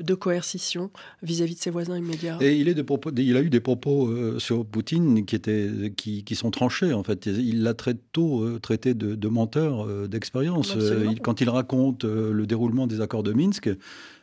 de 0.00 0.14
coercition 0.14 0.90
vis-à-vis 1.22 1.54
de 1.54 1.60
ses 1.60 1.70
voisins 1.70 1.96
immédiats. 1.96 2.38
Et 2.40 2.56
il, 2.56 2.68
est 2.68 2.74
des 2.74 2.84
propos, 2.84 3.10
il 3.16 3.36
a 3.36 3.40
eu 3.40 3.50
des 3.50 3.60
propos 3.60 4.08
euh, 4.08 4.38
sur 4.38 4.64
Poutine 4.64 5.24
qui, 5.24 5.36
étaient, 5.36 5.92
qui, 5.96 6.24
qui, 6.24 6.34
sont 6.34 6.50
tranchés, 6.50 6.92
en 6.92 7.02
fait. 7.02 7.26
Il 7.26 7.62
l'a 7.62 7.74
très 7.74 7.94
tôt 8.12 8.58
traité 8.58 8.94
de, 8.94 9.14
de 9.14 9.28
menteur 9.28 9.86
d'expérience. 10.08 10.76
quand 11.22 11.40
il 11.40 11.48
raconte 11.48 12.04
le 12.04 12.46
déroulement 12.46 12.86
des 12.86 13.00
accords 13.00 13.22
de 13.22 13.32
Minsk, 13.32 13.70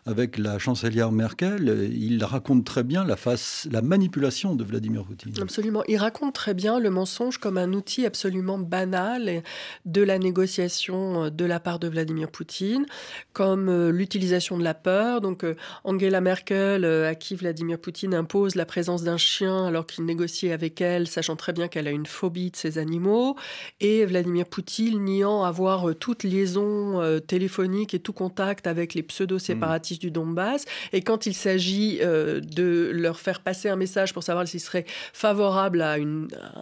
avec 0.08 0.38
la 0.38 0.58
chancelière 0.58 1.12
Merkel, 1.12 1.92
il 1.94 2.24
raconte 2.24 2.64
très 2.64 2.84
bien 2.84 3.04
la, 3.04 3.18
face, 3.18 3.68
la 3.72 3.82
manipulation 3.82 4.56
de 4.56 4.64
Vladimir 4.64 5.04
Poutine. 5.04 5.34
Absolument. 5.42 5.84
Il 5.90 5.98
raconte 5.98 6.34
très 6.34 6.54
bien 6.54 6.80
le 6.80 6.90
mensonge 6.90 7.38
comme 7.40 7.58
un 7.58 7.74
outil 7.74 8.06
absolument 8.06 8.58
banal 8.58 9.44
de 9.86 10.02
la 10.02 10.18
négociation 10.18 11.30
de 11.30 11.46
la 11.46 11.60
part 11.60 11.80
de 11.80 11.90
Vladimir 11.90 12.32
Poutine, 12.32 12.86
comme 13.34 13.68
euh, 13.68 13.92
l'utilisation 13.92 14.58
de 14.58 14.64
la 14.64 14.74
peur. 14.74 15.20
Donc 15.20 15.44
euh, 15.44 15.56
Angela 15.84 16.22
Merkel, 16.22 16.86
euh, 16.86 17.10
à 17.10 17.16
qui 17.16 17.36
Vladimir 17.36 17.78
Poutine 17.78 18.14
impose 18.14 18.56
la 18.56 18.66
présence 18.66 19.04
d'un 19.04 19.18
chien 19.18 19.66
alors 19.66 19.86
qu'il 19.86 20.06
négocie 20.06 20.52
avec 20.52 20.80
elle, 20.80 21.08
sachant 21.08 21.36
très 21.36 21.52
bien 21.52 21.68
qu'elle 21.68 21.88
a 21.88 21.92
une 21.92 22.06
phobie 22.06 22.52
de 22.52 22.56
ces 22.56 22.78
animaux, 22.78 23.36
et 23.82 24.06
Vladimir 24.06 24.46
Poutine 24.46 25.04
niant 25.04 25.44
avoir 25.44 25.96
toute 25.96 26.24
liaison 26.24 27.20
téléphonique 27.28 27.94
et 27.94 28.00
tout 28.00 28.14
contact 28.14 28.68
avec 28.68 28.94
les 28.94 29.04
pseudo-séparatistes 29.04 29.97
du 30.00 30.12
Donbass. 30.12 30.66
Et 30.94 31.02
quand 31.02 31.26
il 31.26 31.34
s'agit 31.34 32.00
euh, 32.02 32.40
de 32.40 32.92
leur 32.94 33.20
faire 33.20 33.42
passer 33.42 33.70
un 33.70 33.76
message 33.76 34.14
pour 34.14 34.24
savoir 34.24 34.48
s'ils 34.48 34.60
seraient 34.60 34.86
favorables 35.14 35.82
à, 35.82 35.96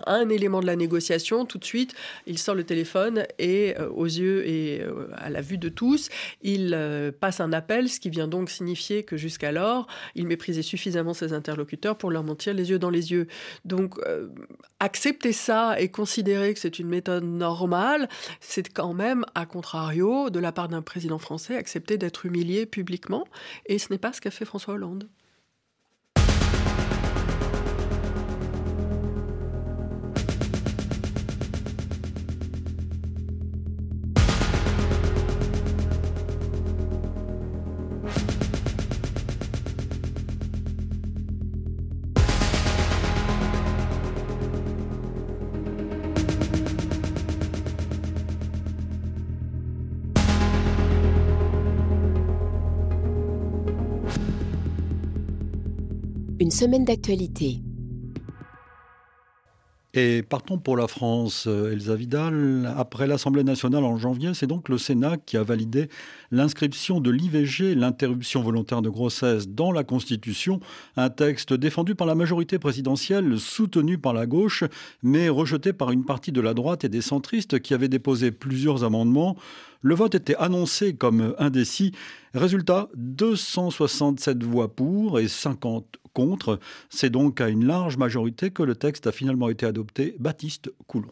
un 0.08 0.30
élément 0.30 0.60
de 0.60 0.66
la 0.66 0.76
négociation, 0.76 1.46
tout 1.46 1.58
de 1.58 1.66
suite, 1.66 1.94
il 2.28 2.38
sort 2.38 2.56
le 2.56 2.64
téléphone 2.64 3.26
et 3.40 3.76
euh, 3.80 3.90
aux 3.90 4.06
yeux 4.06 4.48
et 4.48 4.82
euh, 4.82 5.08
à 5.18 5.30
la 5.30 5.42
vue 5.42 5.58
de 5.58 5.70
tous, 5.70 6.10
il 6.42 6.78
passe 7.20 7.40
un 7.40 7.54
appel, 7.54 7.90
ce 7.90 8.00
qui 8.00 8.10
vient 8.10 8.28
donc 8.28 8.50
signifier 8.50 9.04
que 9.04 9.18
jusqu'alors, 9.18 9.88
il 10.16 10.28
méprisait 10.28 10.62
suffisamment 10.62 11.14
ses 11.14 11.34
interlocuteurs 11.34 11.98
pour 11.98 12.12
leur 12.12 12.24
mentir 12.24 12.54
les 12.54 12.70
yeux 12.70 12.80
dans 12.80 12.90
les 12.90 13.12
yeux. 13.12 13.28
Donc, 13.64 14.00
accepter 14.80 15.34
ça 15.34 15.80
et 15.80 15.90
considérer 15.90 16.54
que 16.54 16.60
c'est 16.60 16.80
une 16.80 16.88
méthode 16.88 17.24
normale, 17.24 18.10
c'est 18.40 18.72
quand 18.72 18.94
même, 18.94 19.26
à 19.36 19.46
contrario, 19.46 20.30
de 20.30 20.40
la 20.40 20.52
part 20.52 20.68
d'un 20.68 20.82
président 20.82 21.18
français, 21.18 21.56
accepter 21.56 21.98
d'être 21.98 22.26
humilié 22.26 22.66
publiquement 22.66 23.25
et 23.66 23.80
ce 23.80 23.92
n'est 23.92 24.00
pas 24.00 24.14
ce 24.14 24.22
qu'a 24.22 24.32
fait 24.32 24.46
François 24.46 24.74
Hollande. 24.76 25.10
Semaine 56.56 56.86
d'actualité. 56.86 57.60
Et 59.94 60.24
partons 60.24 60.58
pour 60.58 60.78
la 60.78 60.88
France, 60.88 61.48
euh, 61.48 61.74
Elsa 61.74 61.96
Vidal. 61.96 62.74
Après 62.78 63.08
l'Assemblée 63.08 63.44
nationale 63.44 63.84
en 63.84 63.98
janvier, 63.98 64.34
c'est 64.34 64.48
donc 64.48 64.70
le 64.70 64.78
Sénat 64.78 65.18
qui 65.18 65.36
a 65.36 65.44
validé 65.44 65.90
l'inscription 66.32 67.02
de 67.02 67.12
l'IVG, 67.12 67.76
l'interruption 67.76 68.42
volontaire 68.42 68.82
de 68.82 68.90
grossesse, 68.90 69.50
dans 69.50 69.74
la 69.74 69.84
Constitution. 69.84 70.62
Un 70.96 71.10
texte 71.10 71.54
défendu 71.54 71.94
par 71.94 72.08
la 72.08 72.16
majorité 72.16 72.58
présidentielle, 72.58 73.38
soutenu 73.38 73.98
par 73.98 74.14
la 74.14 74.26
gauche, 74.26 74.64
mais 75.04 75.28
rejeté 75.28 75.74
par 75.74 75.92
une 75.92 76.06
partie 76.06 76.32
de 76.32 76.42
la 76.42 76.54
droite 76.54 76.86
et 76.86 76.90
des 76.90 77.02
centristes 77.02 77.60
qui 77.60 77.74
avaient 77.74 77.90
déposé 77.90 78.32
plusieurs 78.32 78.86
amendements. 78.86 79.36
Le 79.86 79.94
vote 79.94 80.16
était 80.16 80.36
annoncé 80.38 80.96
comme 80.96 81.36
indécis. 81.38 81.92
Résultat, 82.34 82.90
267 82.96 84.42
voix 84.42 84.68
pour 84.68 85.20
et 85.20 85.28
50 85.28 85.98
contre. 86.12 86.60
C'est 86.90 87.12
donc 87.12 87.40
à 87.40 87.50
une 87.50 87.68
large 87.68 87.96
majorité 87.98 88.50
que 88.50 88.64
le 88.64 88.74
texte 88.74 89.06
a 89.06 89.12
finalement 89.12 89.48
été 89.48 89.68
adopté. 89.68 90.16
Baptiste 90.18 90.72
Coulon. 90.88 91.12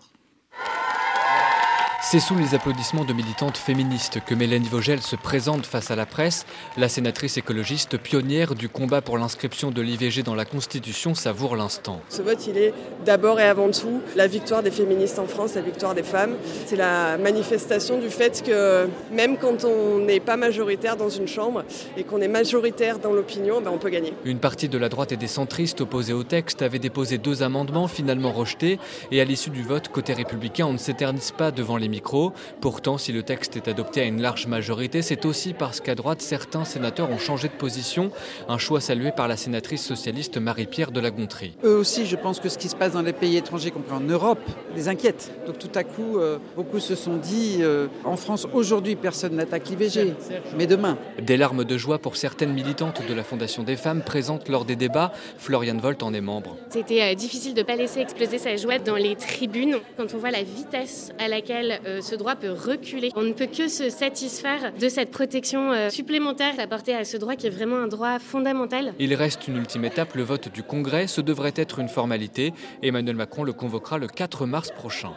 C'est 2.05 2.19
sous 2.19 2.35
les 2.35 2.53
applaudissements 2.53 3.05
de 3.05 3.13
militantes 3.13 3.57
féministes 3.57 4.19
que 4.27 4.35
Mélanie 4.35 4.67
Vogel 4.67 5.01
se 5.01 5.15
présente 5.15 5.65
face 5.65 5.89
à 5.89 5.95
la 5.95 6.05
presse. 6.05 6.45
La 6.77 6.89
sénatrice 6.89 7.37
écologiste 7.37 7.97
pionnière 7.97 8.55
du 8.55 8.67
combat 8.67 9.01
pour 9.01 9.17
l'inscription 9.17 9.71
de 9.71 9.81
l'IVG 9.81 10.21
dans 10.21 10.35
la 10.35 10.43
Constitution 10.43 11.15
savoure 11.15 11.55
l'instant. 11.55 12.01
Ce 12.09 12.21
vote, 12.21 12.45
il 12.45 12.57
est 12.57 12.73
d'abord 13.05 13.39
et 13.39 13.45
avant 13.47 13.71
tout 13.71 14.01
la 14.15 14.27
victoire 14.27 14.61
des 14.61 14.69
féministes 14.69 15.17
en 15.17 15.25
France, 15.25 15.55
la 15.55 15.61
victoire 15.61 15.95
des 15.95 16.03
femmes. 16.03 16.35
C'est 16.65 16.75
la 16.75 17.17
manifestation 17.17 17.97
du 17.97 18.09
fait 18.09 18.43
que 18.45 18.87
même 19.11 19.37
quand 19.37 19.63
on 19.63 19.99
n'est 19.99 20.19
pas 20.19 20.37
majoritaire 20.37 20.97
dans 20.97 21.09
une 21.09 21.27
chambre 21.27 21.63
et 21.97 22.03
qu'on 22.03 22.19
est 22.21 22.27
majoritaire 22.27 22.99
dans 22.99 23.13
l'opinion, 23.13 23.61
ben 23.61 23.71
on 23.73 23.79
peut 23.79 23.89
gagner. 23.89 24.13
Une 24.25 24.39
partie 24.39 24.69
de 24.69 24.77
la 24.77 24.89
droite 24.89 25.13
et 25.13 25.17
des 25.17 25.27
centristes 25.27 25.81
opposés 25.81 26.13
au 26.13 26.23
texte 26.23 26.61
avait 26.61 26.79
déposé 26.79 27.17
deux 27.17 27.41
amendements 27.43 27.87
finalement 27.87 28.33
rejetés 28.33 28.77
et 29.09 29.21
à 29.21 29.23
l'issue 29.23 29.51
du 29.51 29.63
vote 29.63 29.87
côté 29.87 30.13
républicain, 30.13 30.67
on 30.67 30.73
ne 30.73 30.77
s'éternise 30.77 31.31
pas 31.31 31.51
devant 31.51 31.77
les 31.77 31.92
Pourtant, 32.61 32.97
si 32.97 33.11
le 33.11 33.23
texte 33.23 33.55
est 33.55 33.67
adopté 33.67 34.01
à 34.01 34.05
une 34.05 34.21
large 34.21 34.47
majorité, 34.47 35.01
c'est 35.01 35.25
aussi 35.25 35.53
parce 35.53 35.81
qu'à 35.81 35.95
droite, 35.95 36.21
certains 36.21 36.65
sénateurs 36.65 37.09
ont 37.09 37.17
changé 37.17 37.47
de 37.47 37.53
position, 37.53 38.11
un 38.47 38.57
choix 38.57 38.81
salué 38.81 39.11
par 39.11 39.27
la 39.27 39.37
sénatrice 39.37 39.83
socialiste 39.83 40.37
Marie-Pierre 40.37 40.91
de 40.91 40.99
la 40.99 41.11
Gontrie. 41.11 41.55
Eux 41.63 41.75
aussi, 41.75 42.05
je 42.05 42.15
pense 42.15 42.39
que 42.39 42.49
ce 42.49 42.57
qui 42.57 42.69
se 42.69 42.75
passe 42.75 42.93
dans 42.93 43.01
les 43.01 43.13
pays 43.13 43.37
étrangers, 43.37 43.71
compris 43.71 43.93
en 43.93 43.99
Europe, 43.99 44.39
les 44.75 44.87
inquiète. 44.87 45.31
Donc 45.45 45.59
tout 45.59 45.71
à 45.75 45.83
coup, 45.83 46.17
euh, 46.17 46.37
beaucoup 46.55 46.79
se 46.79 46.95
sont 46.95 47.17
dit, 47.17 47.57
euh, 47.61 47.87
en 48.03 48.17
France, 48.17 48.47
aujourd'hui, 48.53 48.95
personne 48.95 49.35
n'attaque 49.35 49.69
l'IVG, 49.69 50.13
mais 50.57 50.67
demain. 50.67 50.97
Des 51.21 51.37
larmes 51.37 51.63
de 51.63 51.77
joie 51.77 51.99
pour 51.99 52.15
certaines 52.15 52.53
militantes 52.53 53.01
de 53.07 53.13
la 53.13 53.23
Fondation 53.23 53.63
des 53.63 53.75
femmes 53.75 54.01
présentes 54.01 54.49
lors 54.49 54.65
des 54.65 54.75
débats. 54.75 55.11
Florian 55.37 55.77
Volt 55.77 56.03
en 56.03 56.13
est 56.13 56.21
membre. 56.21 56.57
C'était 56.69 57.01
euh, 57.01 57.15
difficile 57.15 57.53
de 57.53 57.61
ne 57.61 57.65
pas 57.65 57.75
laisser 57.75 57.99
exploser 57.99 58.37
sa 58.37 58.55
joie 58.55 58.79
dans 58.79 58.95
les 58.95 59.15
tribunes 59.15 59.77
quand 59.97 60.13
on 60.13 60.17
voit 60.17 60.31
la 60.31 60.43
vitesse 60.43 61.11
à 61.19 61.27
laquelle 61.27 61.79
euh, 61.85 62.01
ce 62.01 62.15
droit 62.15 62.35
peut 62.35 62.51
reculer. 62.51 63.11
On 63.15 63.23
ne 63.23 63.33
peut 63.33 63.47
que 63.47 63.67
se 63.67 63.89
satisfaire 63.89 64.73
de 64.79 64.89
cette 64.89 65.11
protection 65.11 65.71
euh, 65.71 65.89
supplémentaire 65.89 66.53
apportée 66.59 66.95
à 66.95 67.03
ce 67.05 67.17
droit 67.17 67.35
qui 67.35 67.47
est 67.47 67.51
vraiment 67.51 67.77
un 67.77 67.87
droit 67.87 68.19
fondamental. 68.19 68.93
Il 68.99 69.13
reste 69.13 69.47
une 69.47 69.57
ultime 69.57 69.85
étape, 69.85 70.15
le 70.15 70.23
vote 70.23 70.51
du 70.53 70.63
Congrès. 70.63 71.07
Ce 71.07 71.21
devrait 71.21 71.53
être 71.55 71.79
une 71.79 71.89
formalité. 71.89 72.53
Emmanuel 72.81 73.15
Macron 73.15 73.43
le 73.43 73.53
convoquera 73.53 73.97
le 73.97 74.07
4 74.07 74.45
mars 74.45 74.71
prochain. 74.71 75.13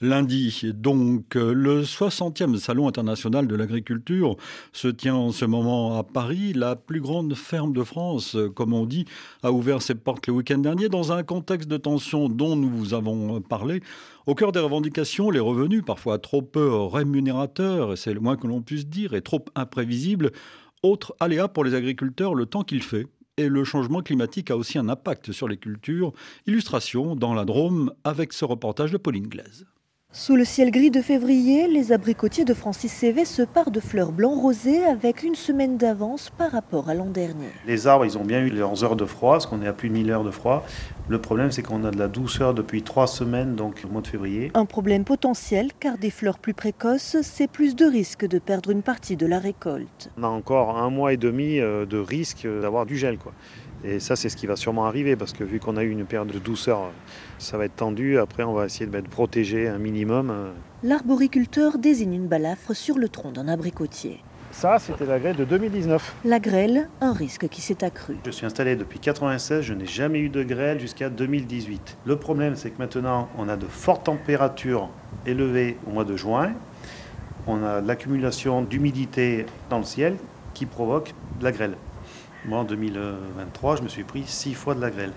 Lundi, 0.00 0.62
donc, 0.74 1.34
le 1.34 1.82
60e 1.82 2.56
Salon 2.58 2.86
international 2.86 3.48
de 3.48 3.56
l'agriculture 3.56 4.36
se 4.72 4.86
tient 4.86 5.16
en 5.16 5.32
ce 5.32 5.44
moment 5.44 5.98
à 5.98 6.04
Paris. 6.04 6.52
La 6.54 6.76
plus 6.76 7.00
grande 7.00 7.34
ferme 7.34 7.72
de 7.72 7.82
France, 7.82 8.36
comme 8.54 8.74
on 8.74 8.86
dit, 8.86 9.06
a 9.42 9.50
ouvert 9.50 9.82
ses 9.82 9.96
portes 9.96 10.28
le 10.28 10.34
week-end 10.34 10.58
dernier 10.58 10.88
dans 10.88 11.10
un 11.10 11.24
contexte 11.24 11.68
de 11.68 11.76
tension 11.78 12.28
dont 12.28 12.54
nous 12.54 12.70
vous 12.70 12.94
avons 12.94 13.40
parlé. 13.40 13.80
Au 14.28 14.34
cœur 14.34 14.52
des 14.52 14.60
revendications, 14.60 15.30
les 15.30 15.40
revenus, 15.40 15.82
parfois 15.82 16.18
trop 16.18 16.42
peu 16.42 16.70
rémunérateurs, 16.82 17.96
c'est 17.96 18.12
le 18.12 18.20
moins 18.20 18.36
que 18.36 18.46
l'on 18.46 18.60
puisse 18.60 18.86
dire, 18.86 19.14
et 19.14 19.22
trop 19.22 19.42
imprévisibles. 19.54 20.32
Autre 20.82 21.16
aléa 21.18 21.48
pour 21.48 21.64
les 21.64 21.74
agriculteurs, 21.74 22.34
le 22.34 22.44
temps 22.44 22.62
qu'il 22.62 22.82
fait 22.82 23.06
et 23.38 23.48
le 23.48 23.64
changement 23.64 24.02
climatique 24.02 24.50
a 24.50 24.56
aussi 24.58 24.76
un 24.76 24.90
impact 24.90 25.32
sur 25.32 25.48
les 25.48 25.56
cultures. 25.56 26.12
Illustration 26.46 27.16
dans 27.16 27.32
la 27.32 27.46
Drôme 27.46 27.90
avec 28.04 28.34
ce 28.34 28.44
reportage 28.44 28.92
de 28.92 28.98
Pauline 28.98 29.28
Glaise. 29.28 29.64
Sous 30.12 30.36
le 30.36 30.44
ciel 30.44 30.70
gris 30.70 30.90
de 30.90 31.02
février, 31.02 31.68
les 31.68 31.92
abricotiers 31.92 32.44
de 32.44 32.54
Francis 32.54 32.90
Cévé 32.90 33.24
se 33.24 33.42
parent 33.42 33.70
de 33.70 33.78
fleurs 33.78 34.10
blanc 34.10 34.34
rosées 34.34 34.84
avec 34.84 35.22
une 35.22 35.34
semaine 35.34 35.76
d'avance 35.76 36.30
par 36.30 36.50
rapport 36.50 36.88
à 36.88 36.94
l'an 36.94 37.10
dernier. 37.10 37.48
Les 37.66 37.86
arbres, 37.86 38.06
ils 38.06 38.16
ont 38.16 38.24
bien 38.24 38.40
eu 38.40 38.48
leurs 38.48 38.84
heures 38.84 38.96
de 38.96 39.04
froid, 39.04 39.32
parce 39.32 39.46
qu'on 39.46 39.62
est 39.62 39.66
à 39.66 39.74
plus 39.74 39.90
de 39.90 39.94
1000 39.94 40.10
heures 40.10 40.24
de 40.24 40.30
froid. 40.30 40.66
Le 41.10 41.18
problème, 41.18 41.50
c'est 41.50 41.62
qu'on 41.62 41.84
a 41.84 41.90
de 41.90 41.98
la 41.98 42.08
douceur 42.08 42.52
depuis 42.52 42.82
trois 42.82 43.06
semaines, 43.06 43.56
donc 43.56 43.82
au 43.82 43.90
mois 43.90 44.02
de 44.02 44.06
février. 44.06 44.50
Un 44.52 44.66
problème 44.66 45.04
potentiel, 45.04 45.70
car 45.80 45.96
des 45.96 46.10
fleurs 46.10 46.38
plus 46.38 46.52
précoces, 46.52 47.16
c'est 47.22 47.48
plus 47.48 47.74
de 47.74 47.86
risque 47.86 48.26
de 48.26 48.38
perdre 48.38 48.68
une 48.68 48.82
partie 48.82 49.16
de 49.16 49.24
la 49.24 49.38
récolte. 49.38 50.10
On 50.18 50.24
a 50.24 50.26
encore 50.26 50.76
un 50.76 50.90
mois 50.90 51.14
et 51.14 51.16
demi 51.16 51.60
euh, 51.60 51.86
de 51.86 51.96
risque 51.96 52.46
d'avoir 52.46 52.84
du 52.84 52.98
gel. 52.98 53.16
Quoi. 53.16 53.32
Et 53.84 54.00
ça, 54.00 54.16
c'est 54.16 54.28
ce 54.28 54.36
qui 54.36 54.46
va 54.46 54.56
sûrement 54.56 54.84
arriver, 54.84 55.16
parce 55.16 55.32
que 55.32 55.44
vu 55.44 55.60
qu'on 55.60 55.78
a 55.78 55.82
eu 55.82 55.90
une 55.90 56.04
période 56.04 56.30
de 56.30 56.38
douceur, 56.38 56.90
ça 57.38 57.56
va 57.56 57.64
être 57.64 57.76
tendu. 57.76 58.18
Après, 58.18 58.42
on 58.42 58.52
va 58.52 58.66
essayer 58.66 58.84
de 58.84 58.92
mettre 58.92 59.08
protégé 59.08 59.66
un 59.66 59.78
minimum. 59.78 60.52
L'arboriculteur 60.82 61.78
désigne 61.78 62.12
une 62.12 62.28
balafre 62.28 62.76
sur 62.76 62.98
le 62.98 63.08
tronc 63.08 63.32
d'un 63.32 63.48
abricotier. 63.48 64.20
Ça, 64.60 64.80
c'était 64.80 65.06
la 65.06 65.20
grêle 65.20 65.36
de 65.36 65.44
2019. 65.44 66.16
La 66.24 66.40
grêle, 66.40 66.88
un 67.00 67.12
risque 67.12 67.46
qui 67.46 67.60
s'est 67.60 67.84
accru. 67.84 68.16
Je 68.26 68.32
suis 68.32 68.44
installé 68.44 68.74
depuis 68.74 68.98
96, 68.98 69.62
je 69.62 69.72
n'ai 69.72 69.86
jamais 69.86 70.18
eu 70.18 70.30
de 70.30 70.42
grêle 70.42 70.80
jusqu'à 70.80 71.10
2018. 71.10 71.98
Le 72.04 72.16
problème, 72.16 72.56
c'est 72.56 72.70
que 72.70 72.78
maintenant, 72.80 73.28
on 73.38 73.48
a 73.48 73.56
de 73.56 73.66
fortes 73.66 74.06
températures 74.06 74.90
élevées 75.26 75.76
au 75.86 75.90
mois 75.90 76.02
de 76.02 76.16
juin. 76.16 76.54
On 77.46 77.62
a 77.62 77.80
l'accumulation 77.80 78.62
d'humidité 78.62 79.46
dans 79.70 79.78
le 79.78 79.84
ciel 79.84 80.16
qui 80.54 80.66
provoque 80.66 81.14
de 81.38 81.44
la 81.44 81.52
grêle. 81.52 81.76
Moi, 82.44 82.58
en 82.58 82.64
2023, 82.64 83.76
je 83.76 83.82
me 83.82 83.88
suis 83.88 84.02
pris 84.02 84.24
six 84.26 84.54
fois 84.54 84.74
de 84.74 84.80
la 84.80 84.90
grêle. 84.90 85.12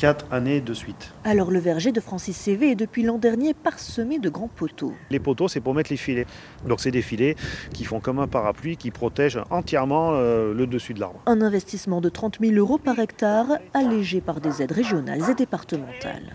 Quatre 0.00 0.24
années 0.30 0.62
de 0.62 0.72
suite. 0.72 1.12
Alors 1.24 1.50
le 1.50 1.58
verger 1.58 1.92
de 1.92 2.00
Francis 2.00 2.34
CV 2.34 2.70
est 2.70 2.74
depuis 2.74 3.02
l'an 3.02 3.18
dernier 3.18 3.52
parsemé 3.52 4.18
de 4.18 4.30
grands 4.30 4.48
poteaux. 4.48 4.94
Les 5.10 5.20
poteaux, 5.20 5.46
c'est 5.46 5.60
pour 5.60 5.74
mettre 5.74 5.90
les 5.90 5.98
filets. 5.98 6.24
Donc 6.66 6.80
c'est 6.80 6.90
des 6.90 7.02
filets 7.02 7.36
qui 7.74 7.84
font 7.84 8.00
comme 8.00 8.18
un 8.18 8.26
parapluie 8.26 8.78
qui 8.78 8.90
protègent 8.90 9.40
entièrement 9.50 10.12
euh, 10.14 10.54
le 10.54 10.66
dessus 10.66 10.94
de 10.94 11.00
l'arbre. 11.00 11.20
Un 11.26 11.42
investissement 11.42 12.00
de 12.00 12.08
30 12.08 12.38
000 12.40 12.54
euros 12.54 12.78
par 12.78 12.98
hectare, 12.98 13.58
allégé 13.74 14.22
par 14.22 14.40
des 14.40 14.62
aides 14.62 14.72
régionales 14.72 15.20
et 15.30 15.34
départementales. 15.34 16.32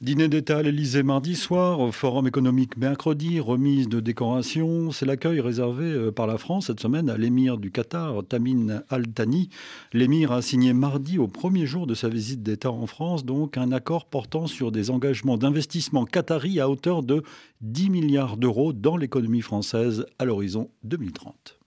Dîner 0.00 0.28
d'État 0.28 0.56
à 0.56 0.62
l'Elysée 0.62 1.02
mardi 1.02 1.36
soir, 1.36 1.94
forum 1.94 2.26
économique 2.26 2.78
mercredi, 2.78 3.38
remise 3.38 3.86
de 3.86 4.00
décoration. 4.00 4.92
C'est 4.92 5.04
l'accueil 5.04 5.40
réservé 5.40 5.84
euh, 5.84 6.10
par 6.10 6.26
la 6.26 6.38
France 6.38 6.68
cette 6.68 6.80
semaine 6.80 7.10
à 7.10 7.18
l'émir 7.18 7.58
du 7.58 7.70
Qatar, 7.70 8.24
Tamim 8.26 8.82
Al 8.88 9.06
Thani. 9.08 9.50
L'émir 9.92 10.32
a 10.32 10.40
signé 10.40 10.72
mardi, 10.72 11.18
au 11.18 11.28
premier 11.28 11.66
jour 11.66 11.86
de 11.86 11.92
sa 11.92 12.08
visite 12.08 12.42
d'État 12.42 12.70
en 12.70 12.86
France, 12.86 13.26
donc 13.26 13.58
un 13.58 13.72
accord 13.72 14.06
portant 14.06 14.46
sur 14.46 14.72
des 14.72 14.88
engagements 14.88 15.36
d'investissement 15.36 16.06
qatari 16.06 16.60
à 16.60 16.70
hauteur 16.70 17.02
de 17.02 17.22
10 17.60 17.90
milliards 17.90 18.38
d'euros 18.38 18.72
dans 18.72 18.96
l'économie 18.96 19.42
française 19.42 20.06
à 20.18 20.24
l'horizon 20.24 20.70
2030. 20.82 21.58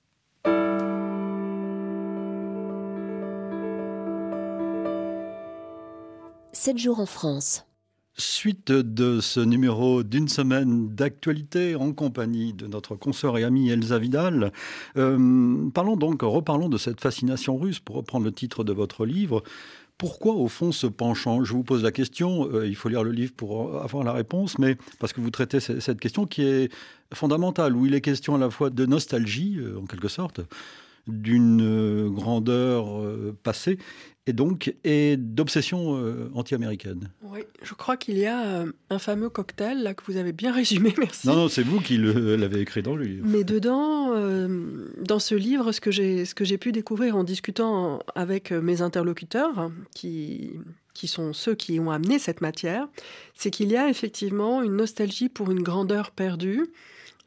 Sept 6.52 6.80
jours 6.80 7.00
en 7.00 7.06
France. 7.06 7.68
Suite 8.16 8.72
de 8.72 9.20
ce 9.22 9.40
numéro 9.40 10.04
d'une 10.04 10.28
semaine 10.28 10.90
d'actualité 10.90 11.76
en 11.76 11.94
compagnie 11.94 12.54
de 12.54 12.68
notre 12.68 12.96
consoeur 12.96 13.40
et 13.40 13.44
amie 13.44 13.72
Elsa 13.72 13.98
Vidal, 13.98 14.54
euh, 14.98 15.68
parlons 15.74 15.98
donc, 15.98 16.22
reparlons 16.22 16.70
de 16.70 16.78
cette 16.78 17.02
fascination 17.02 17.58
russe, 17.58 17.80
pour 17.80 17.96
reprendre 17.96 18.24
le 18.26 18.32
titre 18.32 18.64
de 18.64 18.72
votre 18.72 19.08
livre. 19.08 19.42
Pourquoi, 19.98 20.36
au 20.36 20.48
fond, 20.48 20.72
ce 20.72 20.86
penchant? 20.86 21.44
Je 21.44 21.54
vous 21.54 21.64
pose 21.64 21.82
la 21.82 21.92
question, 21.92 22.48
euh, 22.54 22.68
il 22.68 22.76
faut 22.76 22.88
lire 22.88 23.04
le 23.04 23.12
livre 23.12 23.34
pour 23.36 23.82
avoir 23.82 24.04
la 24.04 24.12
réponse, 24.14 24.60
mais 24.60 24.78
parce 25.00 25.12
que 25.12 25.20
vous 25.20 25.32
traitez 25.32 25.60
cette 25.60 26.00
question 26.00 26.28
qui 26.28 26.44
est 26.44 26.72
fondamentale, 27.16 27.76
où 27.76 27.88
il 27.88 27.96
est 27.96 28.02
question 28.02 28.36
à 28.36 28.38
la 28.38 28.52
fois 28.52 28.70
de 28.70 28.86
nostalgie, 28.86 29.58
euh, 29.58 29.80
en 29.82 29.88
quelque 29.88 30.08
sorte, 30.08 30.40
d'une 31.08 32.10
grandeur 32.14 32.86
passée 33.44 33.78
et 34.26 34.34
donc 34.34 34.74
et 34.84 35.18
d'obsession 35.18 36.30
anti-américaine. 36.34 37.10
Oui, 37.24 37.42
je 37.62 37.74
crois 37.74 37.98
qu'il 37.98 38.18
y 38.18 38.26
a 38.26 38.64
un 38.90 39.00
fameux 39.00 39.30
cocktail 39.30 39.84
là 39.84 39.94
que 39.94 40.04
vous 40.06 40.18
avez 40.18 40.32
bien 40.32 40.54
résumé, 40.56 40.94
merci. 40.98 41.28
Non, 41.28 41.36
non, 41.36 41.48
c'est 41.50 41.64
vous 41.64 41.80
qui 41.80 41.98
l'avez 41.98 42.62
écrit 42.62 42.82
dans 42.82 42.96
le 42.96 43.04
livre. 43.04 43.26
Mais 43.28 43.44
dedans, 43.44 44.12
dans 45.02 45.20
ce 45.20 45.36
livre, 45.36 45.72
ce 45.72 45.82
que 45.82 45.92
j'ai 45.92 46.26
ce 46.26 46.36
que 46.36 46.46
j'ai 46.46 46.58
pu 46.58 46.72
découvrir 46.72 47.16
en 47.16 47.24
discutant 47.24 48.00
avec 48.16 48.52
mes 48.52 48.82
interlocuteurs, 48.82 49.72
qui 49.94 50.52
qui 50.94 51.08
sont 51.08 51.34
ceux 51.34 51.56
qui 51.56 51.80
ont 51.80 51.92
amené 51.92 52.20
cette 52.20 52.42
matière, 52.42 52.88
c'est 53.34 53.52
qu'il 53.52 53.72
y 53.72 53.78
a 53.78 53.90
effectivement 53.90 54.62
une 54.62 54.76
nostalgie 54.76 55.30
pour 55.30 55.52
une 55.52 55.64
grandeur 55.64 56.12
perdue 56.12 56.68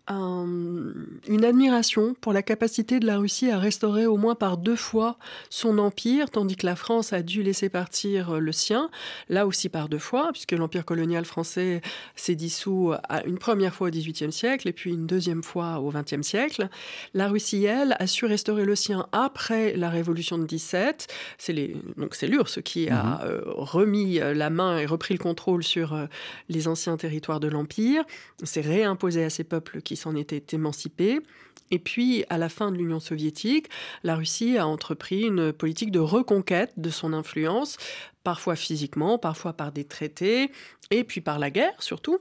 une 0.09 1.45
admiration 1.45 2.15
pour 2.21 2.33
la 2.33 2.43
capacité 2.43 3.01
de 3.01 3.07
la 3.07 3.19
Russie 3.19 3.51
à 3.51 3.59
restaurer 3.59 4.07
au 4.07 4.17
moins 4.17 4.35
par 4.35 4.57
deux 4.57 4.77
fois 4.77 5.17
son 5.51 5.79
empire, 5.79 6.31
tandis 6.31 6.57
que 6.57 6.67
la 6.67 6.77
France 6.77 7.13
a 7.13 7.23
dû 7.23 7.43
laisser 7.43 7.69
partir 7.69 8.41
le 8.41 8.53
sien, 8.53 8.91
là 9.29 9.47
aussi 9.47 9.69
par 9.69 9.89
deux 9.89 9.99
fois, 9.99 10.31
puisque 10.33 10.53
l'empire 10.53 10.85
colonial 10.85 11.25
français 11.25 11.81
s'est 12.15 12.35
dissous 12.35 12.93
une 13.27 13.39
première 13.39 13.75
fois 13.75 13.89
au 13.89 13.91
XVIIIe 13.91 14.33
siècle 14.33 14.69
et 14.69 14.73
puis 14.73 14.91
une 14.91 15.07
deuxième 15.07 15.43
fois 15.43 15.81
au 15.81 15.91
XXe 15.91 16.23
siècle. 16.23 16.69
La 17.15 17.29
Russie, 17.29 17.65
elle, 17.65 17.97
a 17.99 18.07
su 18.07 18.27
restaurer 18.27 18.65
le 18.65 18.77
sien 18.77 19.09
après 19.13 19.77
la 19.77 19.91
Révolution 19.91 20.39
de 20.39 20.45
17. 20.45 21.09
C'est 21.39 21.53
les, 21.53 21.77
donc 21.97 22.15
c'est 22.15 22.27
l'URSS 22.27 22.61
qui 22.65 22.89
a 22.89 23.03
mhm. 23.03 23.19
euh, 23.25 23.41
remis 23.47 24.19
la 24.19 24.51
main 24.51 24.79
et 24.79 24.87
repris 24.87 25.15
le 25.15 25.19
contrôle 25.19 25.63
sur 25.63 25.95
euh, 25.95 26.07
les 26.49 26.69
anciens 26.69 26.97
territoires 26.97 27.41
de 27.41 27.49
l'empire. 27.49 28.05
C'est 28.43 28.61
réimposé 28.61 29.25
à 29.25 29.31
ces 29.31 29.45
peuples 29.45 29.81
qui 29.83 29.96
s'en 29.97 30.15
était 30.15 30.45
émancipé. 30.55 31.21
Et 31.71 31.79
puis, 31.79 32.25
à 32.29 32.39
la 32.39 32.49
fin 32.49 32.71
de 32.71 32.77
l'Union 32.77 33.01
soviétique, 33.01 33.69
la 34.05 34.15
Russie 34.15 34.57
a 34.57 34.67
entrepris 34.67 35.23
une 35.23 35.53
politique 35.53 35.91
de 35.91 35.99
reconquête 35.99 36.73
de 36.77 36.91
son 36.91 37.13
influence, 37.13 37.77
parfois 38.23 38.57
physiquement, 38.57 39.19
parfois 39.19 39.53
par 39.53 39.73
des 39.73 39.85
traités, 39.85 40.51
et 40.91 41.05
puis 41.05 41.21
par 41.21 41.39
la 41.39 41.51
guerre 41.51 41.75
surtout. 41.83 42.19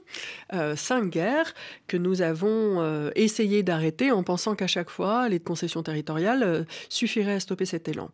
Euh, 0.52 0.76
cinq 0.76 1.10
guerres 1.10 1.54
que 1.86 1.96
nous 1.96 2.22
avons 2.22 2.80
euh, 2.80 3.10
essayé 3.14 3.62
d'arrêter 3.62 4.10
en 4.10 4.22
pensant 4.22 4.54
qu'à 4.54 4.66
chaque 4.66 4.90
fois, 4.90 5.28
les 5.28 5.40
concessions 5.40 5.82
territoriales 5.82 6.42
euh, 6.42 6.64
suffiraient 6.88 7.34
à 7.34 7.40
stopper 7.40 7.66
cet 7.66 7.88
élan. 7.88 8.10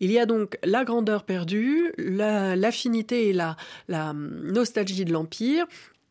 Il 0.00 0.10
y 0.10 0.18
a 0.18 0.26
donc 0.26 0.58
la 0.64 0.84
grandeur 0.84 1.24
perdue, 1.24 1.92
l'affinité 1.98 3.28
et 3.28 3.32
la, 3.32 3.56
la 3.88 4.12
nostalgie 4.12 5.04
de 5.04 5.12
l'Empire, 5.12 5.66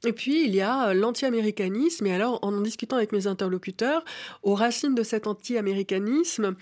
et 0.06 0.14
puis, 0.14 0.45
il 0.45 0.54
y 0.54 0.62
a 0.62 0.89
euh, 0.89 0.93
l'anti-américanisme. 0.93 2.06
Et 2.08 2.14
alors, 2.14 2.39
en 2.41 2.54
en 2.54 2.62
discutant 2.62 2.97
avec 2.97 3.12
mes 3.12 3.28
interlocuteurs, 3.28 4.04
aux 4.43 4.56
racines 4.56 4.95
de 4.95 5.04
cet 5.04 5.28
anti-américanisme, 5.28 6.56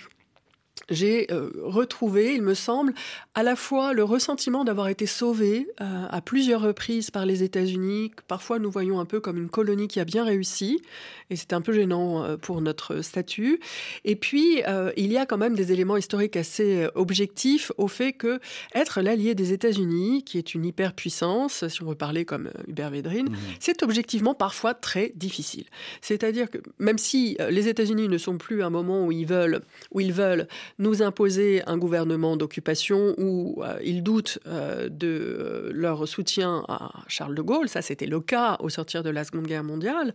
j'ai 0.89 1.31
euh, 1.31 1.49
retrouvé, 1.63 2.35
il 2.35 2.41
me 2.41 2.53
semble, 2.53 2.93
à 3.33 3.43
la 3.43 3.55
fois 3.55 3.93
le 3.93 4.03
ressentiment 4.03 4.63
d'avoir 4.63 4.89
été 4.89 5.05
sauvé 5.05 5.67
euh, 5.79 6.05
à 6.09 6.21
plusieurs 6.21 6.61
reprises 6.61 7.11
par 7.11 7.25
les 7.25 7.43
États-Unis, 7.43 8.11
que 8.11 8.23
parfois 8.27 8.59
nous 8.59 8.69
voyons 8.69 8.99
un 8.99 9.05
peu 9.05 9.19
comme 9.19 9.37
une 9.37 9.49
colonie 9.49 9.87
qui 9.87 9.99
a 9.99 10.05
bien 10.05 10.25
réussi, 10.25 10.81
et 11.29 11.35
c'est 11.35 11.53
un 11.53 11.61
peu 11.61 11.71
gênant 11.71 12.23
euh, 12.23 12.37
pour 12.37 12.61
notre 12.61 13.01
statut. 13.01 13.59
Et 14.03 14.15
puis, 14.15 14.63
il 14.97 15.11
y 15.11 15.17
a 15.17 15.25
quand 15.25 15.37
même 15.37 15.55
des 15.55 15.71
éléments 15.71 15.97
historiques 15.97 16.35
assez 16.35 16.87
objectifs 16.95 17.71
au 17.77 17.87
fait 17.87 18.13
que 18.13 18.39
être 18.73 19.01
l'allié 19.01 19.35
des 19.35 19.53
États-Unis, 19.53 20.23
qui 20.23 20.37
est 20.37 20.53
une 20.53 20.65
hyperpuissance, 20.65 21.67
si 21.67 21.83
on 21.83 21.87
veut 21.87 21.95
parler 21.95 22.25
comme 22.25 22.49
Hubert 22.67 22.89
Védrine, 22.89 23.29
mmh. 23.29 23.37
c'est 23.59 23.83
objectivement 23.83 24.33
parfois 24.33 24.73
très 24.73 25.13
difficile. 25.15 25.65
C'est-à-dire 26.01 26.49
que 26.49 26.57
même 26.79 26.97
si 26.97 27.37
les 27.49 27.67
États-Unis 27.67 28.07
ne 28.07 28.17
sont 28.17 28.37
plus 28.37 28.61
à 28.61 28.67
un 28.67 28.69
moment 28.69 29.05
où 29.05 29.11
ils 29.11 29.25
veulent, 29.25 29.61
où 29.91 29.99
ils 29.99 30.13
veulent 30.13 30.47
nous 30.79 31.01
imposer 31.01 31.61
un 31.67 31.77
gouvernement 31.77 32.37
d'occupation 32.37 33.13
où 33.17 33.61
euh, 33.63 33.77
ils 33.83 34.03
doutent 34.03 34.39
euh, 34.47 34.89
de 34.89 35.07
euh, 35.07 35.71
leur 35.73 36.07
soutien 36.07 36.63
à 36.67 36.91
Charles 37.07 37.35
de 37.35 37.41
Gaulle. 37.41 37.69
Ça, 37.69 37.81
c'était 37.81 38.05
le 38.05 38.19
cas 38.19 38.57
au 38.59 38.69
sortir 38.69 39.03
de 39.03 39.09
la 39.09 39.23
Seconde 39.23 39.47
Guerre 39.47 39.63
mondiale. 39.63 40.13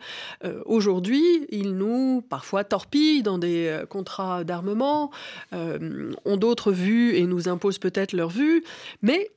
Aujourd'hui, 0.65 1.47
ils 1.51 1.77
nous, 1.77 2.23
parfois, 2.29 2.65
torpillent 2.65 3.23
dans 3.23 3.39
des 3.39 3.83
contrats 3.89 4.45
d'armement, 4.45 5.11
ont 5.53 6.37
d'autres 6.37 6.73
vues 6.73 7.15
et 7.17 7.27
nous 7.27 7.49
imposent 7.49 7.79
peut-être 7.79 8.13
leurs 8.13 8.31
vues. 8.31 8.65
Mais 9.03 9.31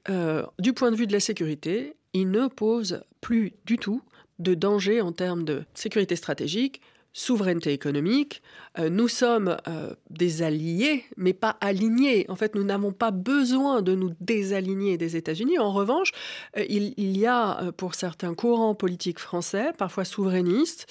du 0.59 0.73
point 0.73 0.91
de 0.91 0.95
vue 0.95 1.07
de 1.07 1.13
la 1.13 1.19
sécurité, 1.19 1.95
ils 2.13 2.29
ne 2.29 2.47
posent 2.47 3.01
plus 3.21 3.53
du 3.65 3.77
tout 3.77 4.01
de 4.39 4.53
danger 4.53 5.01
en 5.01 5.11
termes 5.11 5.43
de 5.43 5.63
sécurité 5.73 6.15
stratégique, 6.15 6.81
souveraineté 7.13 7.73
économique. 7.73 8.41
Euh, 8.77 8.89
nous 8.89 9.07
sommes 9.07 9.57
euh, 9.67 9.93
des 10.09 10.41
alliés, 10.43 11.05
mais 11.17 11.33
pas 11.33 11.57
alignés. 11.61 12.25
En 12.29 12.35
fait, 12.35 12.55
nous 12.55 12.63
n'avons 12.63 12.91
pas 12.91 13.11
besoin 13.11 13.81
de 13.81 13.95
nous 13.95 14.13
désaligner 14.19 14.97
des 14.97 15.15
États-Unis. 15.15 15.57
En 15.59 15.71
revanche, 15.71 16.11
euh, 16.57 16.65
il, 16.69 16.93
il, 16.97 17.17
y 17.17 17.25
a 17.25 17.71
pour 17.77 17.95
certains 17.95 18.33
courants 18.35 18.75
politiques 18.75 19.19
français, 19.19 19.73
parfois 19.77 20.05
souverainistes, 20.05 20.87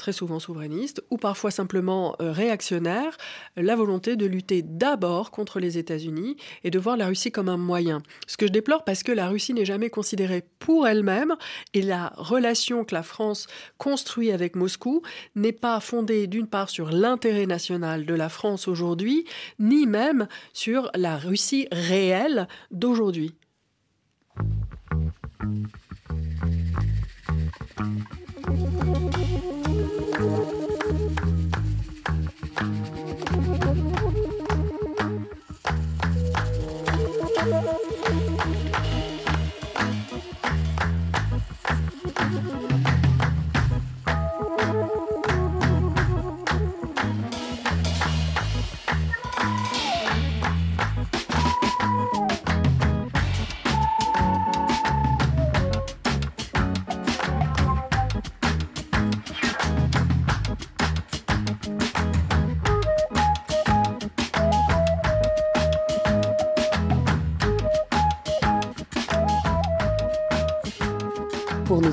très 0.00 0.12
souvent 0.12 0.40
souverainiste, 0.40 1.04
ou 1.10 1.18
parfois 1.18 1.50
simplement 1.50 2.16
euh, 2.22 2.32
réactionnaire, 2.32 3.18
la 3.56 3.76
volonté 3.76 4.16
de 4.16 4.24
lutter 4.24 4.62
d'abord 4.62 5.30
contre 5.30 5.60
les 5.60 5.76
États-Unis 5.76 6.36
et 6.64 6.70
de 6.70 6.78
voir 6.78 6.96
la 6.96 7.06
Russie 7.06 7.30
comme 7.30 7.50
un 7.50 7.58
moyen. 7.58 8.02
Ce 8.26 8.38
que 8.38 8.46
je 8.46 8.52
déplore 8.52 8.84
parce 8.84 9.02
que 9.02 9.12
la 9.12 9.28
Russie 9.28 9.52
n'est 9.52 9.66
jamais 9.66 9.90
considérée 9.90 10.42
pour 10.58 10.88
elle-même 10.88 11.36
et 11.74 11.82
la 11.82 12.14
relation 12.16 12.84
que 12.84 12.94
la 12.94 13.02
France 13.02 13.46
construit 13.76 14.32
avec 14.32 14.56
Moscou 14.56 15.02
n'est 15.36 15.52
pas 15.52 15.78
fondée 15.80 16.26
d'une 16.26 16.46
part 16.46 16.70
sur 16.70 16.90
l'intérêt 16.90 17.46
national 17.46 18.06
de 18.06 18.14
la 18.14 18.30
France 18.30 18.68
aujourd'hui, 18.68 19.26
ni 19.58 19.86
même 19.86 20.28
sur 20.54 20.90
la 20.94 21.18
Russie 21.18 21.68
réelle 21.72 22.48
d'aujourd'hui. 22.70 23.34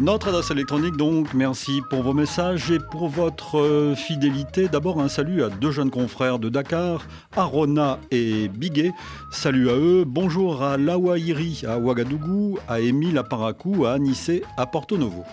Notre 0.00 0.28
adresse 0.28 0.50
électronique 0.50 0.96
donc, 0.96 1.32
merci 1.34 1.80
pour 1.90 2.02
vos 2.02 2.12
messages 2.12 2.70
et 2.70 2.78
pour 2.78 3.08
votre 3.08 3.60
euh, 3.60 3.94
fidélité. 3.94 4.68
D'abord 4.68 5.00
un 5.00 5.08
salut 5.08 5.44
à 5.44 5.48
deux 5.48 5.70
jeunes 5.70 5.90
confrères 5.90 6.38
de 6.38 6.48
Dakar, 6.48 7.02
Arona 7.36 7.98
et 8.10 8.48
Biguet. 8.48 8.92
Salut 9.30 9.70
à 9.70 9.74
eux. 9.74 10.04
Bonjour 10.04 10.62
à 10.62 10.76
Lawairi 10.76 11.62
à 11.68 11.78
Ouagadougou, 11.78 12.58
à 12.68 12.80
Émile 12.80 13.18
à 13.18 13.22
Parakou, 13.22 13.84
à 13.84 13.92
Anissé 13.92 14.42
à 14.56 14.66
Porto 14.66 14.96
Novo. 14.96 15.24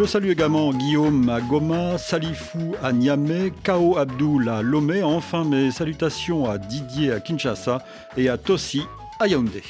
Je 0.00 0.06
salue 0.06 0.30
également 0.30 0.72
Guillaume 0.72 1.28
à 1.28 1.42
Goma, 1.42 1.98
Salifou 1.98 2.74
à 2.82 2.90
Niamey, 2.90 3.52
Kao 3.62 3.98
Abdoul 3.98 4.48
à 4.48 4.62
Lomé, 4.62 5.02
enfin 5.02 5.44
mes 5.44 5.70
salutations 5.70 6.50
à 6.50 6.56
Didier 6.56 7.12
à 7.12 7.20
Kinshasa 7.20 7.82
et 8.16 8.30
à 8.30 8.38
Tossi 8.38 8.80
à 9.18 9.26
Yaoundé. 9.28 9.62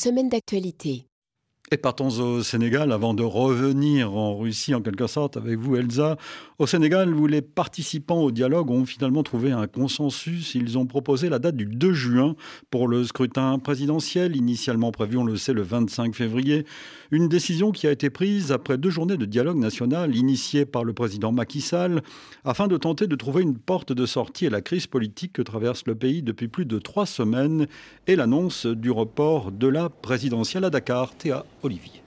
Semaine 0.00 0.30
d'actualité. 0.30 1.04
Et 1.70 1.76
partons 1.76 2.08
au 2.08 2.42
Sénégal 2.42 2.90
avant 2.90 3.12
de 3.12 3.22
revenir 3.22 4.16
en 4.16 4.34
Russie 4.34 4.74
en 4.74 4.80
quelque 4.80 5.06
sorte 5.06 5.36
avec 5.36 5.58
vous 5.58 5.76
Elsa. 5.76 6.16
Au 6.58 6.66
Sénégal, 6.66 7.14
où 7.14 7.26
les 7.26 7.42
participants 7.42 8.22
au 8.22 8.30
dialogue 8.30 8.70
ont 8.70 8.86
finalement 8.86 9.22
trouvé 9.22 9.52
un 9.52 9.66
consensus, 9.66 10.54
ils 10.54 10.78
ont 10.78 10.86
proposé 10.86 11.28
la 11.28 11.38
date 11.38 11.54
du 11.54 11.66
2 11.66 11.92
juin 11.92 12.34
pour 12.70 12.88
le 12.88 13.04
scrutin 13.04 13.58
présidentiel, 13.58 14.36
initialement 14.36 14.90
prévu, 14.90 15.18
on 15.18 15.24
le 15.24 15.36
sait, 15.36 15.52
le 15.52 15.62
25 15.62 16.14
février. 16.14 16.64
Une 17.12 17.26
décision 17.26 17.72
qui 17.72 17.88
a 17.88 17.90
été 17.90 18.08
prise 18.08 18.52
après 18.52 18.78
deux 18.78 18.90
journées 18.90 19.16
de 19.16 19.24
dialogue 19.24 19.56
national 19.58 20.14
initiées 20.14 20.64
par 20.64 20.84
le 20.84 20.92
président 20.92 21.32
Macky 21.32 21.60
Sall 21.60 22.02
afin 22.44 22.68
de 22.68 22.76
tenter 22.76 23.08
de 23.08 23.16
trouver 23.16 23.42
une 23.42 23.58
porte 23.58 23.92
de 23.92 24.06
sortie 24.06 24.46
à 24.46 24.50
la 24.50 24.60
crise 24.60 24.86
politique 24.86 25.32
que 25.32 25.42
traverse 25.42 25.82
le 25.86 25.96
pays 25.96 26.22
depuis 26.22 26.46
plus 26.46 26.66
de 26.66 26.78
trois 26.78 27.06
semaines 27.06 27.66
et 28.06 28.14
l'annonce 28.14 28.64
du 28.66 28.92
report 28.92 29.50
de 29.50 29.66
la 29.66 29.88
présidentielle 29.88 30.64
à 30.64 30.70
Dakar. 30.70 31.12
Théa 31.16 31.44
Olivier. 31.64 32.00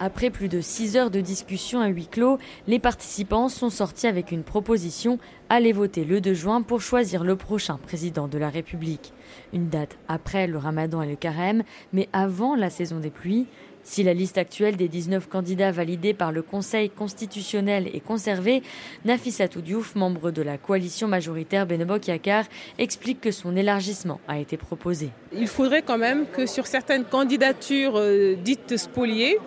Après 0.00 0.30
plus 0.30 0.48
de 0.48 0.60
six 0.60 0.96
heures 0.96 1.10
de 1.12 1.20
discussion 1.20 1.80
à 1.80 1.86
huis 1.86 2.08
clos, 2.08 2.38
les 2.66 2.78
participants 2.78 3.48
sont 3.48 3.70
sortis 3.70 4.08
avec 4.08 4.32
une 4.32 4.42
proposition 4.42 5.18
aller 5.48 5.72
voter 5.72 6.04
le 6.04 6.20
2 6.20 6.34
juin 6.34 6.60
pour 6.62 6.80
choisir 6.80 7.24
le 7.24 7.36
prochain 7.36 7.76
président 7.76 8.26
de 8.26 8.36
la 8.36 8.50
République. 8.50 9.12
Une 9.52 9.68
date 9.68 9.96
après 10.08 10.46
le 10.46 10.58
ramadan 10.58 11.02
et 11.02 11.08
le 11.08 11.14
carême, 11.14 11.62
mais 11.92 12.08
avant 12.12 12.56
la 12.56 12.68
saison 12.68 12.98
des 12.98 13.10
pluies. 13.10 13.46
Si 13.84 14.02
la 14.02 14.14
liste 14.14 14.38
actuelle 14.38 14.76
des 14.76 14.88
19 14.88 15.28
candidats 15.28 15.72
validés 15.72 16.14
par 16.14 16.30
le 16.30 16.42
Conseil 16.42 16.88
constitutionnel 16.88 17.88
est 17.92 18.00
conservée, 18.00 18.62
Nafissatou 19.04 19.60
Diouf, 19.60 19.96
membre 19.96 20.30
de 20.30 20.42
la 20.42 20.56
coalition 20.56 21.08
majoritaire 21.08 21.66
Benobok 21.66 22.06
Yakar, 22.06 22.44
explique 22.78 23.20
que 23.20 23.32
son 23.32 23.56
élargissement 23.56 24.20
a 24.28 24.38
été 24.38 24.56
proposé. 24.56 25.10
Il 25.32 25.48
faudrait 25.48 25.82
quand 25.82 25.98
même 25.98 26.26
que 26.26 26.46
sur 26.46 26.66
certaines 26.66 27.04
candidatures 27.04 27.96
euh, 27.96 28.36
dites 28.36 28.76
spoliées, 28.76 29.38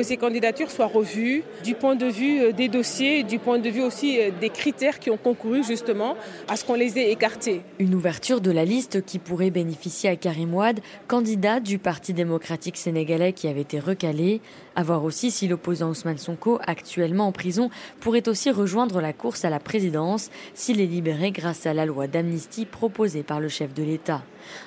que 0.00 0.06
ces 0.06 0.16
candidatures 0.16 0.70
soient 0.70 0.86
revues 0.86 1.42
du 1.62 1.74
point 1.74 1.94
de 1.94 2.06
vue 2.06 2.40
euh, 2.40 2.52
des 2.52 2.68
dossiers, 2.68 3.22
du 3.22 3.38
point 3.38 3.58
de 3.58 3.68
vue 3.68 3.82
aussi 3.82 4.18
euh, 4.18 4.30
des 4.40 4.48
critères 4.48 4.98
qui 4.98 5.10
ont 5.10 5.18
concouru 5.18 5.62
justement 5.62 6.16
à 6.48 6.56
ce 6.56 6.64
qu'on 6.64 6.74
les 6.74 6.98
ait 6.98 7.10
écartés. 7.12 7.60
Une 7.78 7.94
ouverture 7.94 8.40
de 8.40 8.50
la 8.50 8.64
liste 8.64 9.04
qui 9.04 9.18
pourrait 9.18 9.50
bénéficier 9.50 10.08
à 10.08 10.16
Karim 10.16 10.54
Ouad, 10.54 10.80
candidat 11.06 11.60
du 11.60 11.78
Parti 11.78 12.14
démocratique 12.14 12.78
sénégalais 12.78 13.34
qui 13.34 13.46
avait 13.46 13.60
été 13.60 13.78
recalé. 13.78 14.40
À 14.74 14.82
voir 14.82 15.04
aussi 15.04 15.30
si 15.30 15.48
l'opposant 15.48 15.90
Ousmane 15.90 16.16
Sonko, 16.16 16.60
actuellement 16.66 17.26
en 17.26 17.32
prison, 17.32 17.68
pourrait 18.00 18.26
aussi 18.26 18.50
rejoindre 18.50 19.02
la 19.02 19.12
course 19.12 19.44
à 19.44 19.50
la 19.50 19.60
présidence 19.60 20.30
s'il 20.54 20.80
est 20.80 20.86
libéré 20.86 21.30
grâce 21.30 21.66
à 21.66 21.74
la 21.74 21.84
loi 21.84 22.06
d'amnistie 22.06 22.64
proposée 22.64 23.22
par 23.22 23.38
le 23.38 23.48
chef 23.48 23.74
de 23.74 23.82
l'État. 23.82 24.22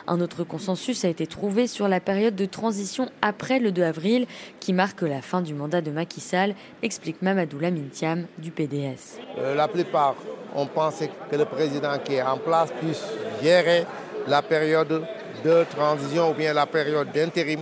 Un 0.07 0.21
autre 0.21 0.43
consensus 0.43 1.05
a 1.05 1.09
été 1.09 1.27
trouvé 1.27 1.67
sur 1.67 1.87
la 1.87 1.99
période 1.99 2.35
de 2.35 2.45
transition 2.45 3.09
après 3.21 3.59
le 3.59 3.71
2 3.71 3.83
avril 3.83 4.25
qui 4.59 4.73
marque 4.73 5.01
la 5.01 5.21
fin 5.21 5.41
du 5.41 5.53
mandat 5.53 5.81
de 5.81 5.91
Macky 5.91 6.21
Sall, 6.21 6.55
explique 6.81 7.21
Mamadou 7.21 7.59
Lamintiam 7.59 8.25
du 8.37 8.51
PDS. 8.51 9.19
Euh, 9.39 9.55
la 9.55 9.67
plupart 9.67 10.15
ont 10.55 10.67
pensé 10.67 11.09
que 11.29 11.35
le 11.35 11.45
président 11.45 11.97
qui 12.03 12.15
est 12.15 12.21
en 12.21 12.37
place 12.37 12.69
puisse 12.79 13.03
gérer 13.41 13.85
la 14.27 14.41
période 14.41 15.03
de 15.43 15.63
transition 15.69 16.31
ou 16.31 16.33
bien 16.33 16.53
la 16.53 16.65
période 16.65 17.11
d'intérim 17.11 17.61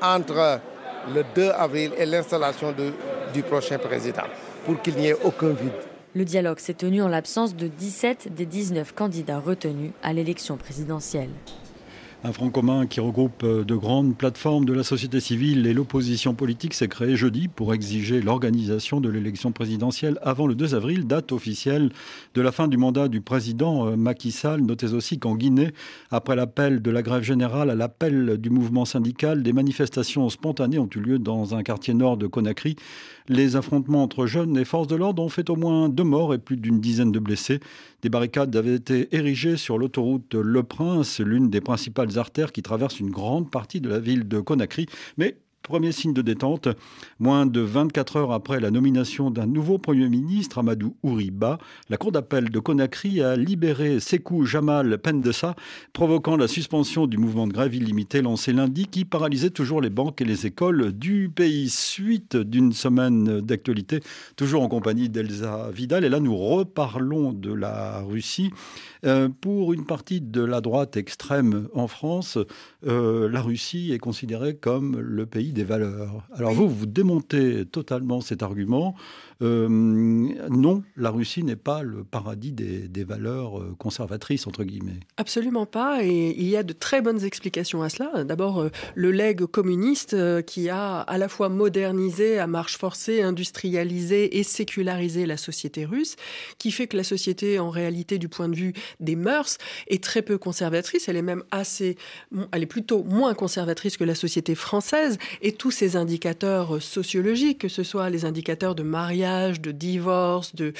entre 0.00 0.60
le 1.14 1.24
2 1.34 1.50
avril 1.50 1.92
et 1.98 2.06
l'installation 2.06 2.74
du 3.34 3.42
prochain 3.42 3.78
président 3.78 4.24
pour 4.64 4.80
qu'il 4.82 4.96
n'y 4.96 5.08
ait 5.08 5.16
aucun 5.24 5.48
vide. 5.48 5.87
Le 6.18 6.24
dialogue 6.24 6.58
s'est 6.58 6.74
tenu 6.74 7.00
en 7.00 7.06
l'absence 7.06 7.54
de 7.54 7.68
17 7.68 8.34
des 8.34 8.44
19 8.44 8.92
candidats 8.92 9.38
retenus 9.38 9.92
à 10.02 10.12
l'élection 10.12 10.56
présidentielle. 10.56 11.30
Un 12.24 12.32
front 12.32 12.50
commun 12.50 12.88
qui 12.88 12.98
regroupe 12.98 13.44
euh, 13.44 13.62
de 13.62 13.76
grandes 13.76 14.16
plateformes 14.16 14.64
de 14.64 14.72
la 14.72 14.82
société 14.82 15.20
civile 15.20 15.68
et 15.68 15.72
l'opposition 15.72 16.34
politique 16.34 16.74
s'est 16.74 16.88
créé 16.88 17.14
jeudi 17.14 17.46
pour 17.46 17.72
exiger 17.72 18.20
l'organisation 18.20 19.00
de 19.00 19.08
l'élection 19.08 19.52
présidentielle 19.52 20.18
avant 20.22 20.48
le 20.48 20.56
2 20.56 20.74
avril, 20.74 21.06
date 21.06 21.30
officielle 21.30 21.90
de 22.34 22.42
la 22.42 22.50
fin 22.50 22.66
du 22.66 22.76
mandat 22.76 23.06
du 23.06 23.20
président 23.20 23.86
euh, 23.86 23.94
Macky 23.94 24.32
Sall. 24.32 24.62
Notez 24.62 24.94
aussi 24.94 25.20
qu'en 25.20 25.36
Guinée, 25.36 25.70
après 26.10 26.34
l'appel 26.34 26.82
de 26.82 26.90
la 26.90 27.02
grève 27.02 27.22
générale 27.22 27.70
à 27.70 27.76
l'appel 27.76 28.38
du 28.38 28.50
mouvement 28.50 28.84
syndical, 28.84 29.44
des 29.44 29.52
manifestations 29.52 30.28
spontanées 30.28 30.80
ont 30.80 30.90
eu 30.92 30.98
lieu 30.98 31.18
dans 31.20 31.54
un 31.54 31.62
quartier 31.62 31.94
nord 31.94 32.16
de 32.16 32.26
Conakry. 32.26 32.74
Les 33.28 33.56
affrontements 33.56 34.02
entre 34.02 34.26
jeunes 34.26 34.56
et 34.56 34.64
forces 34.64 34.86
de 34.86 34.96
l'ordre 34.96 35.22
ont 35.22 35.28
fait 35.28 35.50
au 35.50 35.56
moins 35.56 35.88
deux 35.88 36.04
morts 36.04 36.32
et 36.32 36.38
plus 36.38 36.56
d'une 36.56 36.80
dizaine 36.80 37.12
de 37.12 37.18
blessés. 37.18 37.60
Des 38.00 38.08
barricades 38.08 38.54
avaient 38.56 38.76
été 38.76 39.14
érigées 39.14 39.58
sur 39.58 39.76
l'autoroute 39.76 40.34
Le 40.34 40.62
Prince, 40.62 41.20
l'une 41.20 41.50
des 41.50 41.60
principales 41.60 42.18
artères 42.18 42.52
qui 42.52 42.62
traverse 42.62 43.00
une 43.00 43.10
grande 43.10 43.50
partie 43.50 43.82
de 43.82 43.88
la 43.90 43.98
ville 43.98 44.26
de 44.26 44.40
Conakry. 44.40 44.86
Mais 45.18 45.36
Premier 45.68 45.92
signe 45.92 46.14
de 46.14 46.22
détente, 46.22 46.68
moins 47.18 47.44
de 47.44 47.60
24 47.60 48.16
heures 48.16 48.32
après 48.32 48.58
la 48.58 48.70
nomination 48.70 49.30
d'un 49.30 49.44
nouveau 49.44 49.76
Premier 49.76 50.08
ministre, 50.08 50.56
Amadou 50.56 50.96
Ouriba, 51.02 51.58
la 51.90 51.98
Cour 51.98 52.10
d'appel 52.10 52.48
de 52.48 52.58
Conakry 52.58 53.20
a 53.20 53.36
libéré 53.36 54.00
Sekou 54.00 54.46
Jamal 54.46 54.96
Pendessa, 54.96 55.56
provoquant 55.92 56.38
la 56.38 56.48
suspension 56.48 57.06
du 57.06 57.18
mouvement 57.18 57.46
de 57.46 57.52
grève 57.52 57.74
illimité 57.74 58.22
lancé 58.22 58.54
lundi 58.54 58.86
qui 58.86 59.04
paralysait 59.04 59.50
toujours 59.50 59.82
les 59.82 59.90
banques 59.90 60.22
et 60.22 60.24
les 60.24 60.46
écoles 60.46 60.92
du 60.92 61.28
pays. 61.28 61.68
Suite 61.68 62.38
d'une 62.38 62.72
semaine 62.72 63.42
d'actualité, 63.42 64.00
toujours 64.36 64.62
en 64.62 64.68
compagnie 64.68 65.10
d'Elsa 65.10 65.70
Vidal. 65.70 66.02
Et 66.06 66.08
là, 66.08 66.18
nous 66.18 66.34
reparlons 66.34 67.34
de 67.34 67.52
la 67.52 68.00
Russie. 68.00 68.52
Euh, 69.04 69.28
pour 69.28 69.74
une 69.74 69.84
partie 69.84 70.22
de 70.22 70.42
la 70.42 70.60
droite 70.62 70.96
extrême 70.96 71.68
en 71.74 71.88
France, 71.88 72.38
euh, 72.86 73.28
la 73.28 73.42
Russie 73.42 73.92
est 73.92 73.98
considérée 73.98 74.56
comme 74.56 74.98
le 74.98 75.26
pays 75.26 75.52
des 75.52 75.57
valeurs. 75.64 76.26
Alors 76.34 76.52
vous, 76.52 76.68
vous 76.68 76.86
démontez 76.86 77.64
totalement 77.66 78.20
cet 78.20 78.42
argument. 78.42 78.94
Euh, 79.40 79.68
non, 79.68 80.82
la 80.96 81.10
Russie 81.10 81.44
n'est 81.44 81.56
pas 81.56 81.82
le 81.82 82.02
paradis 82.02 82.50
des, 82.52 83.04
valeurs 83.04 83.60
euh, 83.60 83.74
conservatrices, 83.78 84.46
entre 84.46 84.64
guillemets. 84.64 84.98
Absolument 85.16 85.66
pas, 85.66 86.02
et 86.02 86.34
il 86.36 86.48
y 86.48 86.56
a 86.56 86.64
de 86.64 86.72
très 86.72 87.00
bonnes 87.00 87.24
explications 87.24 87.82
à 87.82 87.88
cela. 87.88 88.24
D'abord, 88.24 88.60
euh, 88.60 88.70
le 88.96 89.12
legs 89.12 89.46
communiste 89.46 90.16
qui 90.44 90.68
a 90.68 90.98
à 91.00 91.18
la 91.18 91.28
fois 91.28 91.48
modernisé 91.48 92.38
à 92.38 92.46
marche 92.48 92.76
forcée, 92.76 93.22
industrialisé 93.22 94.38
et 94.38 94.42
sécularisé 94.42 95.24
la 95.24 95.36
société 95.36 95.84
russe, 95.84 96.16
qui 96.58 96.72
fait 96.72 96.88
que 96.88 96.96
la 96.96 97.04
société, 97.04 97.60
en 97.60 97.70
réalité, 97.70 98.18
du 98.18 98.28
point 98.28 98.48
de 98.48 98.56
vue 98.56 98.72
des 98.98 99.14
mœurs, 99.14 99.58
est 99.86 100.02
très 100.02 100.22
peu 100.22 100.36
conservatrice. 100.36 101.08
Elle 101.08 101.16
est 101.16 101.22
même 101.22 101.44
assez, 101.52 101.96
elle 102.52 102.64
est 102.64 102.66
plutôt 102.66 103.04
moins 103.04 103.34
conservatrice 103.34 103.96
que 103.96 104.04
la 104.04 104.16
société 104.16 104.56
française, 104.56 105.18
et 105.40 105.52
tous 105.52 105.70
ces 105.70 105.96
indicateurs 105.96 106.82
sociologiques, 106.82 107.58
que 107.58 107.68
ce 107.68 107.84
soit 107.84 108.10
les 108.10 108.24
indicateurs 108.24 108.74
de 108.74 108.82
mariage, 108.82 109.27
de 109.28 109.72
divorce, 109.72 110.54
de, 110.54 110.72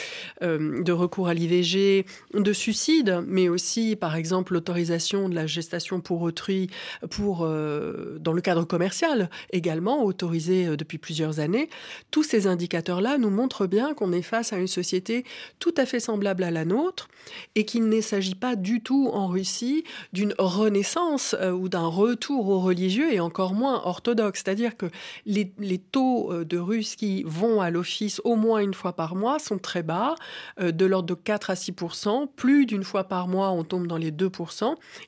euh, 0.43 0.83
recours 0.89 1.29
à 1.29 1.35
l'IVG, 1.35 2.07
de 2.35 2.53
suicide, 2.53 3.23
mais 3.27 3.49
aussi, 3.49 3.95
par 3.95 4.17
exemple, 4.17 4.55
l'autorisation 4.55 5.29
de 5.29 5.35
la 5.35 5.47
gestation 5.47 6.01
pour 6.01 6.23
autrui 6.23 6.71
pour, 7.11 7.45
euh, 7.45 8.17
dans 8.19 8.33
le 8.33 8.41
cadre 8.41 8.65
commercial, 8.65 9.31
également 9.53 10.03
autorisé 10.03 10.67
euh, 10.67 10.77
depuis 10.77 10.99
plusieurs 10.99 11.41
années. 11.41 11.69
Tous 12.11 12.23
ces 12.23 12.47
indicateurs-là 12.47 13.19
nous 13.19 13.31
montrent 13.31 13.67
bien 13.67 13.95
qu'on 13.95 14.13
est 14.13 14.23
face 14.23 14.53
à 14.53 14.57
une 14.57 14.67
société 14.67 15.25
tout 15.59 15.75
à 15.77 15.87
fait 15.87 16.01
semblable 16.01 16.43
à 16.43 16.51
la 16.51 16.65
nôtre 16.65 17.09
et 17.55 17.65
qu'il 17.65 17.89
ne 17.89 18.01
s'agit 18.01 18.35
pas 18.35 18.57
du 18.57 18.81
tout 18.81 19.11
en 19.13 19.29
Russie 19.29 19.85
d'une 20.13 20.35
renaissance 20.39 21.37
ou 21.55 21.69
d'un 21.69 21.87
retour 21.87 22.49
au 22.49 22.61
religieux 22.61 23.13
et 23.13 23.21
encore 23.21 23.55
moins 23.55 23.83
orthodoxe. 23.85 24.43
C'est-à-dire 24.45 24.77
que 24.77 24.87
les, 25.27 25.53
les 25.59 25.79
taux 25.79 26.33
de 26.45 26.59
Russes 26.59 26.97
qui 26.97 27.23
vont 27.25 27.61
à 27.61 27.71
l'office 27.71 28.21
au 28.25 28.37
moins 28.39 28.61
une 28.61 28.75
fois 28.75 28.95
par 28.95 29.15
mois 29.15 29.39
sont 29.39 29.59
très 29.59 29.83
bas, 29.83 30.15
euh, 30.61 30.73
de 30.73 30.87
l'ordre 30.87 31.09
de 31.09 31.15
4 31.15 31.51
à 31.51 31.57
6 31.57 31.73
Plus 32.37 32.67
d'une 32.67 32.85
fois 32.85 33.05
par 33.05 33.29
mois, 33.29 33.51
on 33.51 33.65
tombe 33.65 33.87
dans 33.87 33.97
les 33.97 34.11
2 34.11 34.31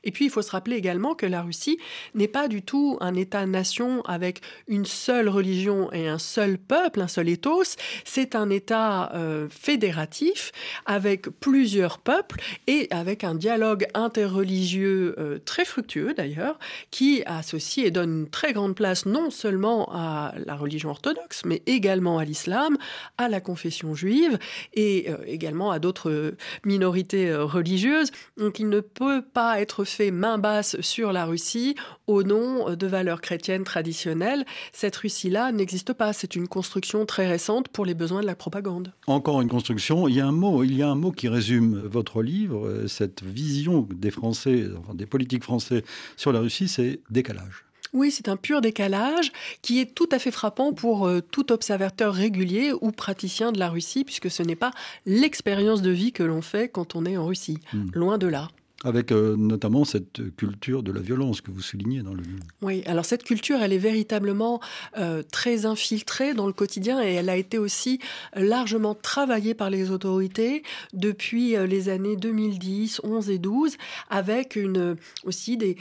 Et 0.03 0.11
puis, 0.11 0.25
il 0.25 0.31
faut 0.31 0.41
se 0.41 0.51
rappeler 0.51 0.75
également 0.75 1.15
que 1.15 1.25
la 1.25 1.41
Russie 1.41 1.79
n'est 2.13 2.27
pas 2.27 2.47
du 2.47 2.61
tout 2.61 2.97
un 3.01 3.15
État-nation 3.15 4.01
avec 4.03 4.41
une 4.67 4.85
seule 4.85 5.29
religion 5.29 5.91
et 5.91 6.07
un 6.07 6.19
seul 6.19 6.57
peuple, 6.57 7.01
un 7.01 7.07
seul 7.07 7.29
ethos. 7.29 7.75
C'est 8.05 8.35
un 8.35 8.49
État 8.49 9.11
euh, 9.15 9.47
fédératif 9.49 10.51
avec 10.85 11.29
plusieurs 11.39 11.99
peuples 11.99 12.41
et 12.67 12.87
avec 12.91 13.23
un 13.23 13.35
dialogue 13.35 13.87
interreligieux 13.93 15.15
euh, 15.17 15.39
très 15.39 15.65
fructueux 15.65 16.13
d'ailleurs, 16.13 16.59
qui 16.91 17.23
associe 17.25 17.85
et 17.85 17.91
donne 17.91 18.11
une 18.11 18.29
très 18.29 18.53
grande 18.53 18.75
place 18.75 19.05
non 19.05 19.29
seulement 19.29 19.89
à 19.93 20.33
la 20.45 20.55
religion 20.55 20.89
orthodoxe, 20.89 21.43
mais 21.45 21.61
également 21.65 22.17
à 22.17 22.25
l'islam, 22.25 22.77
à 23.23 23.29
la 23.29 23.41
confession 23.41 23.93
juive 23.95 24.37
et 24.73 25.09
euh, 25.09 25.17
également 25.25 25.71
à 25.71 25.79
d'autres 25.79 26.35
minorités 26.65 27.29
euh, 27.29 27.45
religieuses. 27.45 28.11
Donc 28.37 28.59
il 28.59 28.69
ne 28.69 28.79
peut 28.79 29.21
pas 29.21 29.61
être 29.61 29.83
fait 29.83 30.11
main 30.11 30.37
basse 30.37 30.79
sur 30.81 31.11
la 31.11 31.25
Russie 31.25 31.75
au 32.07 32.23
nom 32.23 32.69
euh, 32.69 32.75
de 32.75 32.87
valeurs 32.87 33.21
chrétiennes 33.21 33.63
traditionnelles. 33.63 34.45
Cette 34.73 34.95
Russie-là 34.95 35.51
n'existe 35.51 35.93
pas. 35.93 36.13
C'est 36.13 36.35
une 36.35 36.47
construction 36.47 37.05
très 37.05 37.27
récente 37.27 37.69
pour 37.69 37.85
les 37.85 37.93
besoins 37.93 38.21
de 38.21 38.27
la 38.27 38.35
propagande. 38.35 38.93
Encore 39.07 39.41
une 39.41 39.49
construction. 39.49 40.07
Il 40.07 40.15
y 40.15 40.21
a 40.21 40.27
un 40.27 40.31
mot, 40.31 40.63
il 40.63 40.75
y 40.75 40.83
a 40.83 40.89
un 40.89 40.95
mot 40.95 41.11
qui 41.11 41.27
résume 41.27 41.79
votre 41.79 42.21
livre, 42.21 42.85
cette 42.87 43.23
vision 43.23 43.87
des 43.93 44.11
Français, 44.11 44.65
des 44.93 45.05
politiques 45.05 45.43
français 45.43 45.83
sur 46.17 46.31
la 46.31 46.39
Russie, 46.39 46.67
c'est 46.67 47.01
décalage. 47.09 47.65
Oui, 47.93 48.11
c'est 48.11 48.29
un 48.29 48.37
pur 48.37 48.61
décalage 48.61 49.31
qui 49.61 49.79
est 49.79 49.93
tout 49.93 50.07
à 50.11 50.19
fait 50.19 50.31
frappant 50.31 50.71
pour 50.71 51.07
euh, 51.07 51.21
tout 51.21 51.51
observateur 51.51 52.13
régulier 52.13 52.71
ou 52.79 52.91
praticien 52.91 53.51
de 53.51 53.59
la 53.59 53.69
Russie, 53.69 54.03
puisque 54.03 54.31
ce 54.31 54.43
n'est 54.43 54.55
pas 54.55 54.71
l'expérience 55.05 55.81
de 55.81 55.91
vie 55.91 56.13
que 56.13 56.23
l'on 56.23 56.41
fait 56.41 56.69
quand 56.69 56.95
on 56.95 57.05
est 57.05 57.17
en 57.17 57.25
Russie. 57.25 57.59
Hmm. 57.73 57.87
Loin 57.93 58.17
de 58.17 58.27
là. 58.27 58.47
Avec 58.83 59.11
euh, 59.11 59.35
notamment 59.37 59.85
cette 59.85 60.35
culture 60.35 60.81
de 60.81 60.91
la 60.91 61.01
violence 61.01 61.41
que 61.41 61.51
vous 61.51 61.61
soulignez 61.61 62.01
dans 62.01 62.15
le. 62.15 62.23
Oui, 62.63 62.81
alors 62.87 63.05
cette 63.05 63.23
culture, 63.23 63.61
elle 63.61 63.73
est 63.73 63.77
véritablement 63.77 64.59
euh, 64.97 65.21
très 65.31 65.67
infiltrée 65.67 66.33
dans 66.33 66.47
le 66.47 66.53
quotidien 66.53 67.03
et 67.03 67.13
elle 67.13 67.29
a 67.29 67.37
été 67.37 67.59
aussi 67.59 67.99
largement 68.35 68.95
travaillée 68.95 69.53
par 69.53 69.69
les 69.69 69.91
autorités 69.91 70.63
depuis 70.93 71.55
euh, 71.55 71.67
les 71.67 71.89
années 71.89 72.15
2010, 72.15 73.01
11 73.03 73.29
et 73.29 73.37
12, 73.37 73.77
avec 74.09 74.55
une, 74.55 74.95
aussi 75.25 75.57
des, 75.57 75.77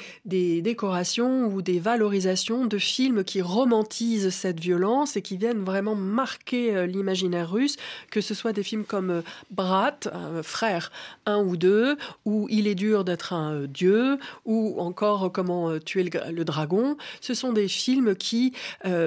décorations 0.60 1.46
ou 1.46 1.62
des 1.62 1.78
valorisations 1.78 2.66
de 2.66 2.76
films 2.76 3.24
qui 3.24 3.40
romantisent 3.40 4.28
cette 4.28 4.60
violence 4.60 5.16
et 5.16 5.22
qui 5.22 5.38
viennent 5.38 5.64
vraiment 5.64 5.94
marquer 5.94 6.86
l'imaginaire 6.86 7.50
russe, 7.50 7.76
que 8.10 8.20
ce 8.20 8.34
soit 8.34 8.52
des 8.52 8.62
films 8.62 8.84
comme 8.84 9.22
Brat, 9.50 10.00
Frère 10.42 10.92
1 11.26 11.38
ou 11.38 11.56
2, 11.56 11.96
où 12.24 12.46
il 12.50 12.66
est 12.66 12.74
d'être 13.04 13.32
un 13.32 13.54
euh, 13.54 13.66
dieu, 13.66 14.18
ou 14.44 14.80
encore 14.80 15.24
euh, 15.24 15.28
comment 15.28 15.70
euh, 15.70 15.78
tuer 15.78 16.04
le, 16.04 16.44
dragon. 16.44 16.96
Ce 17.20 17.34
sont 17.34 17.52
des 17.52 17.68
films 17.68 18.16
qui 18.16 18.54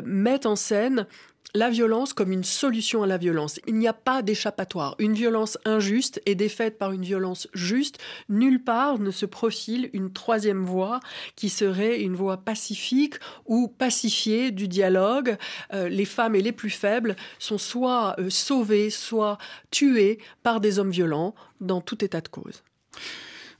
mettent 0.05 0.45
en 0.45 0.55
scène 0.55 1.07
la 1.55 1.69
violence 1.69 2.13
comme 2.13 2.31
une 2.31 2.43
solution 2.43 3.03
à 3.03 3.07
la 3.07 3.17
violence. 3.17 3.59
Il 3.67 3.75
n'y 3.75 3.87
a 3.87 3.93
pas 3.93 4.21
d'échappatoire. 4.21 4.95
Une 4.99 5.13
violence 5.13 5.57
injuste 5.65 6.21
est 6.25 6.35
défaite 6.35 6.77
par 6.77 6.91
une 6.91 7.01
violence 7.01 7.47
juste. 7.53 7.99
Nulle 8.29 8.63
part 8.63 8.99
ne 8.99 9.11
se 9.11 9.25
profile 9.25 9.89
une 9.93 10.13
troisième 10.13 10.63
voie 10.63 10.99
qui 11.35 11.49
serait 11.49 12.01
une 12.01 12.15
voie 12.15 12.37
pacifique 12.37 13.15
ou 13.45 13.67
pacifiée 13.67 14.51
du 14.51 14.67
dialogue. 14.67 15.37
les 15.71 16.05
femmes 16.05 16.35
et 16.35 16.41
les 16.41 16.53
plus 16.53 16.71
faibles 16.71 17.15
sont 17.39 17.57
soit 17.57 18.15
sauvées, 18.29 18.89
soit 18.89 19.37
tuées 19.71 20.19
par 20.43 20.59
des 20.59 20.79
hommes 20.79 20.91
violents 20.91 21.35
dans 21.61 21.81
tout 21.81 22.05
état 22.05 22.21
de 22.21 22.29
cause. 22.29 22.63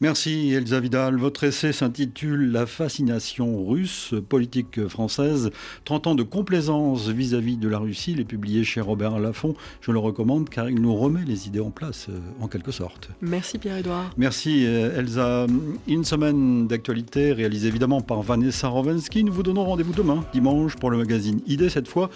Merci 0.03 0.51
Elsa 0.51 0.81
Vidal. 0.81 1.15
Votre 1.15 1.45
essai 1.45 1.71
s'intitule 1.71 2.51
La 2.51 2.65
fascination 2.65 3.65
russe, 3.65 4.13
politique 4.27 4.85
française, 4.89 5.49
30 5.85 6.07
ans 6.07 6.15
de 6.15 6.23
complaisance 6.23 7.07
vis-à-vis 7.07 7.55
de 7.55 7.69
la 7.69 7.77
Russie. 7.77 8.11
Il 8.11 8.19
est 8.19 8.25
publié 8.25 8.65
chez 8.65 8.81
Robert 8.81 9.17
Laffont. 9.17 9.55
Je 9.79 9.93
le 9.93 9.99
recommande 9.99 10.49
car 10.49 10.69
il 10.69 10.81
nous 10.81 10.93
remet 10.93 11.23
les 11.23 11.47
idées 11.47 11.61
en 11.61 11.71
place, 11.71 12.07
euh, 12.09 12.19
en 12.41 12.49
quelque 12.49 12.73
sorte. 12.73 13.11
Merci 13.21 13.59
Pierre-Édouard. 13.59 14.11
Merci 14.17 14.65
euh, 14.65 14.99
Elsa. 14.99 15.47
Une 15.87 16.03
semaine 16.03 16.67
d'actualité 16.67 17.31
réalisée 17.31 17.69
évidemment 17.69 18.01
par 18.01 18.23
Vanessa 18.23 18.67
Rovensky. 18.67 19.23
Nous 19.23 19.31
vous 19.31 19.43
donnons 19.43 19.63
rendez-vous 19.63 19.93
demain, 19.93 20.25
dimanche, 20.33 20.75
pour 20.75 20.91
le 20.91 20.97
magazine 20.97 21.39
Idées 21.47 21.69
cette 21.69 21.87
fois. 21.87 22.09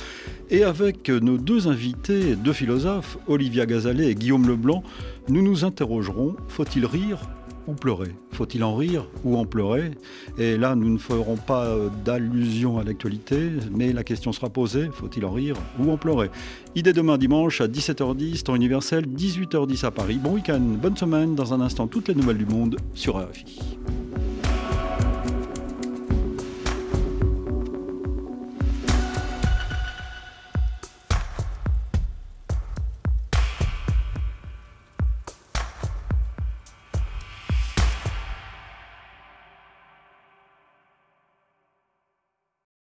Et 0.49 0.65
avec 0.65 1.07
nos 1.07 1.37
deux 1.37 1.69
invités, 1.69 2.35
deux 2.35 2.51
philosophes, 2.51 3.17
Olivia 3.27 3.65
Gazalet 3.65 4.11
et 4.11 4.15
Guillaume 4.15 4.45
Leblanc, 4.45 4.83
nous 5.29 5.41
nous 5.41 5.63
interrogerons, 5.63 6.35
faut-il 6.49 6.85
rire 6.85 7.19
ou 7.67 7.73
pleurer 7.73 8.15
Faut-il 8.31 8.63
en 8.63 8.75
rire 8.75 9.07
ou 9.23 9.37
en 9.37 9.45
pleurer? 9.45 9.91
Et 10.37 10.57
là, 10.57 10.75
nous 10.75 10.89
ne 10.89 10.97
ferons 10.97 11.35
pas 11.35 11.65
euh, 11.65 11.89
d'allusion 12.05 12.79
à 12.79 12.83
l'actualité, 12.83 13.51
mais 13.71 13.93
la 13.93 14.03
question 14.03 14.31
sera 14.31 14.49
posée, 14.49 14.89
faut-il 14.91 15.25
en 15.25 15.31
rire 15.31 15.55
ou 15.79 15.91
en 15.91 15.97
pleurer? 15.97 16.29
Idée 16.75 16.93
demain 16.93 17.17
dimanche 17.17 17.61
à 17.61 17.67
17h10, 17.67 18.43
temps 18.43 18.55
universel, 18.55 19.05
18h10 19.05 19.85
à 19.85 19.91
Paris. 19.91 20.19
Bon 20.21 20.33
week-end, 20.33 20.59
bonne 20.59 20.97
semaine, 20.97 21.35
dans 21.35 21.53
un 21.53 21.61
instant, 21.61 21.87
toutes 21.87 22.07
les 22.07 22.15
nouvelles 22.15 22.37
du 22.37 22.45
monde 22.45 22.77
sur 22.93 23.17
RFI. 23.17 23.77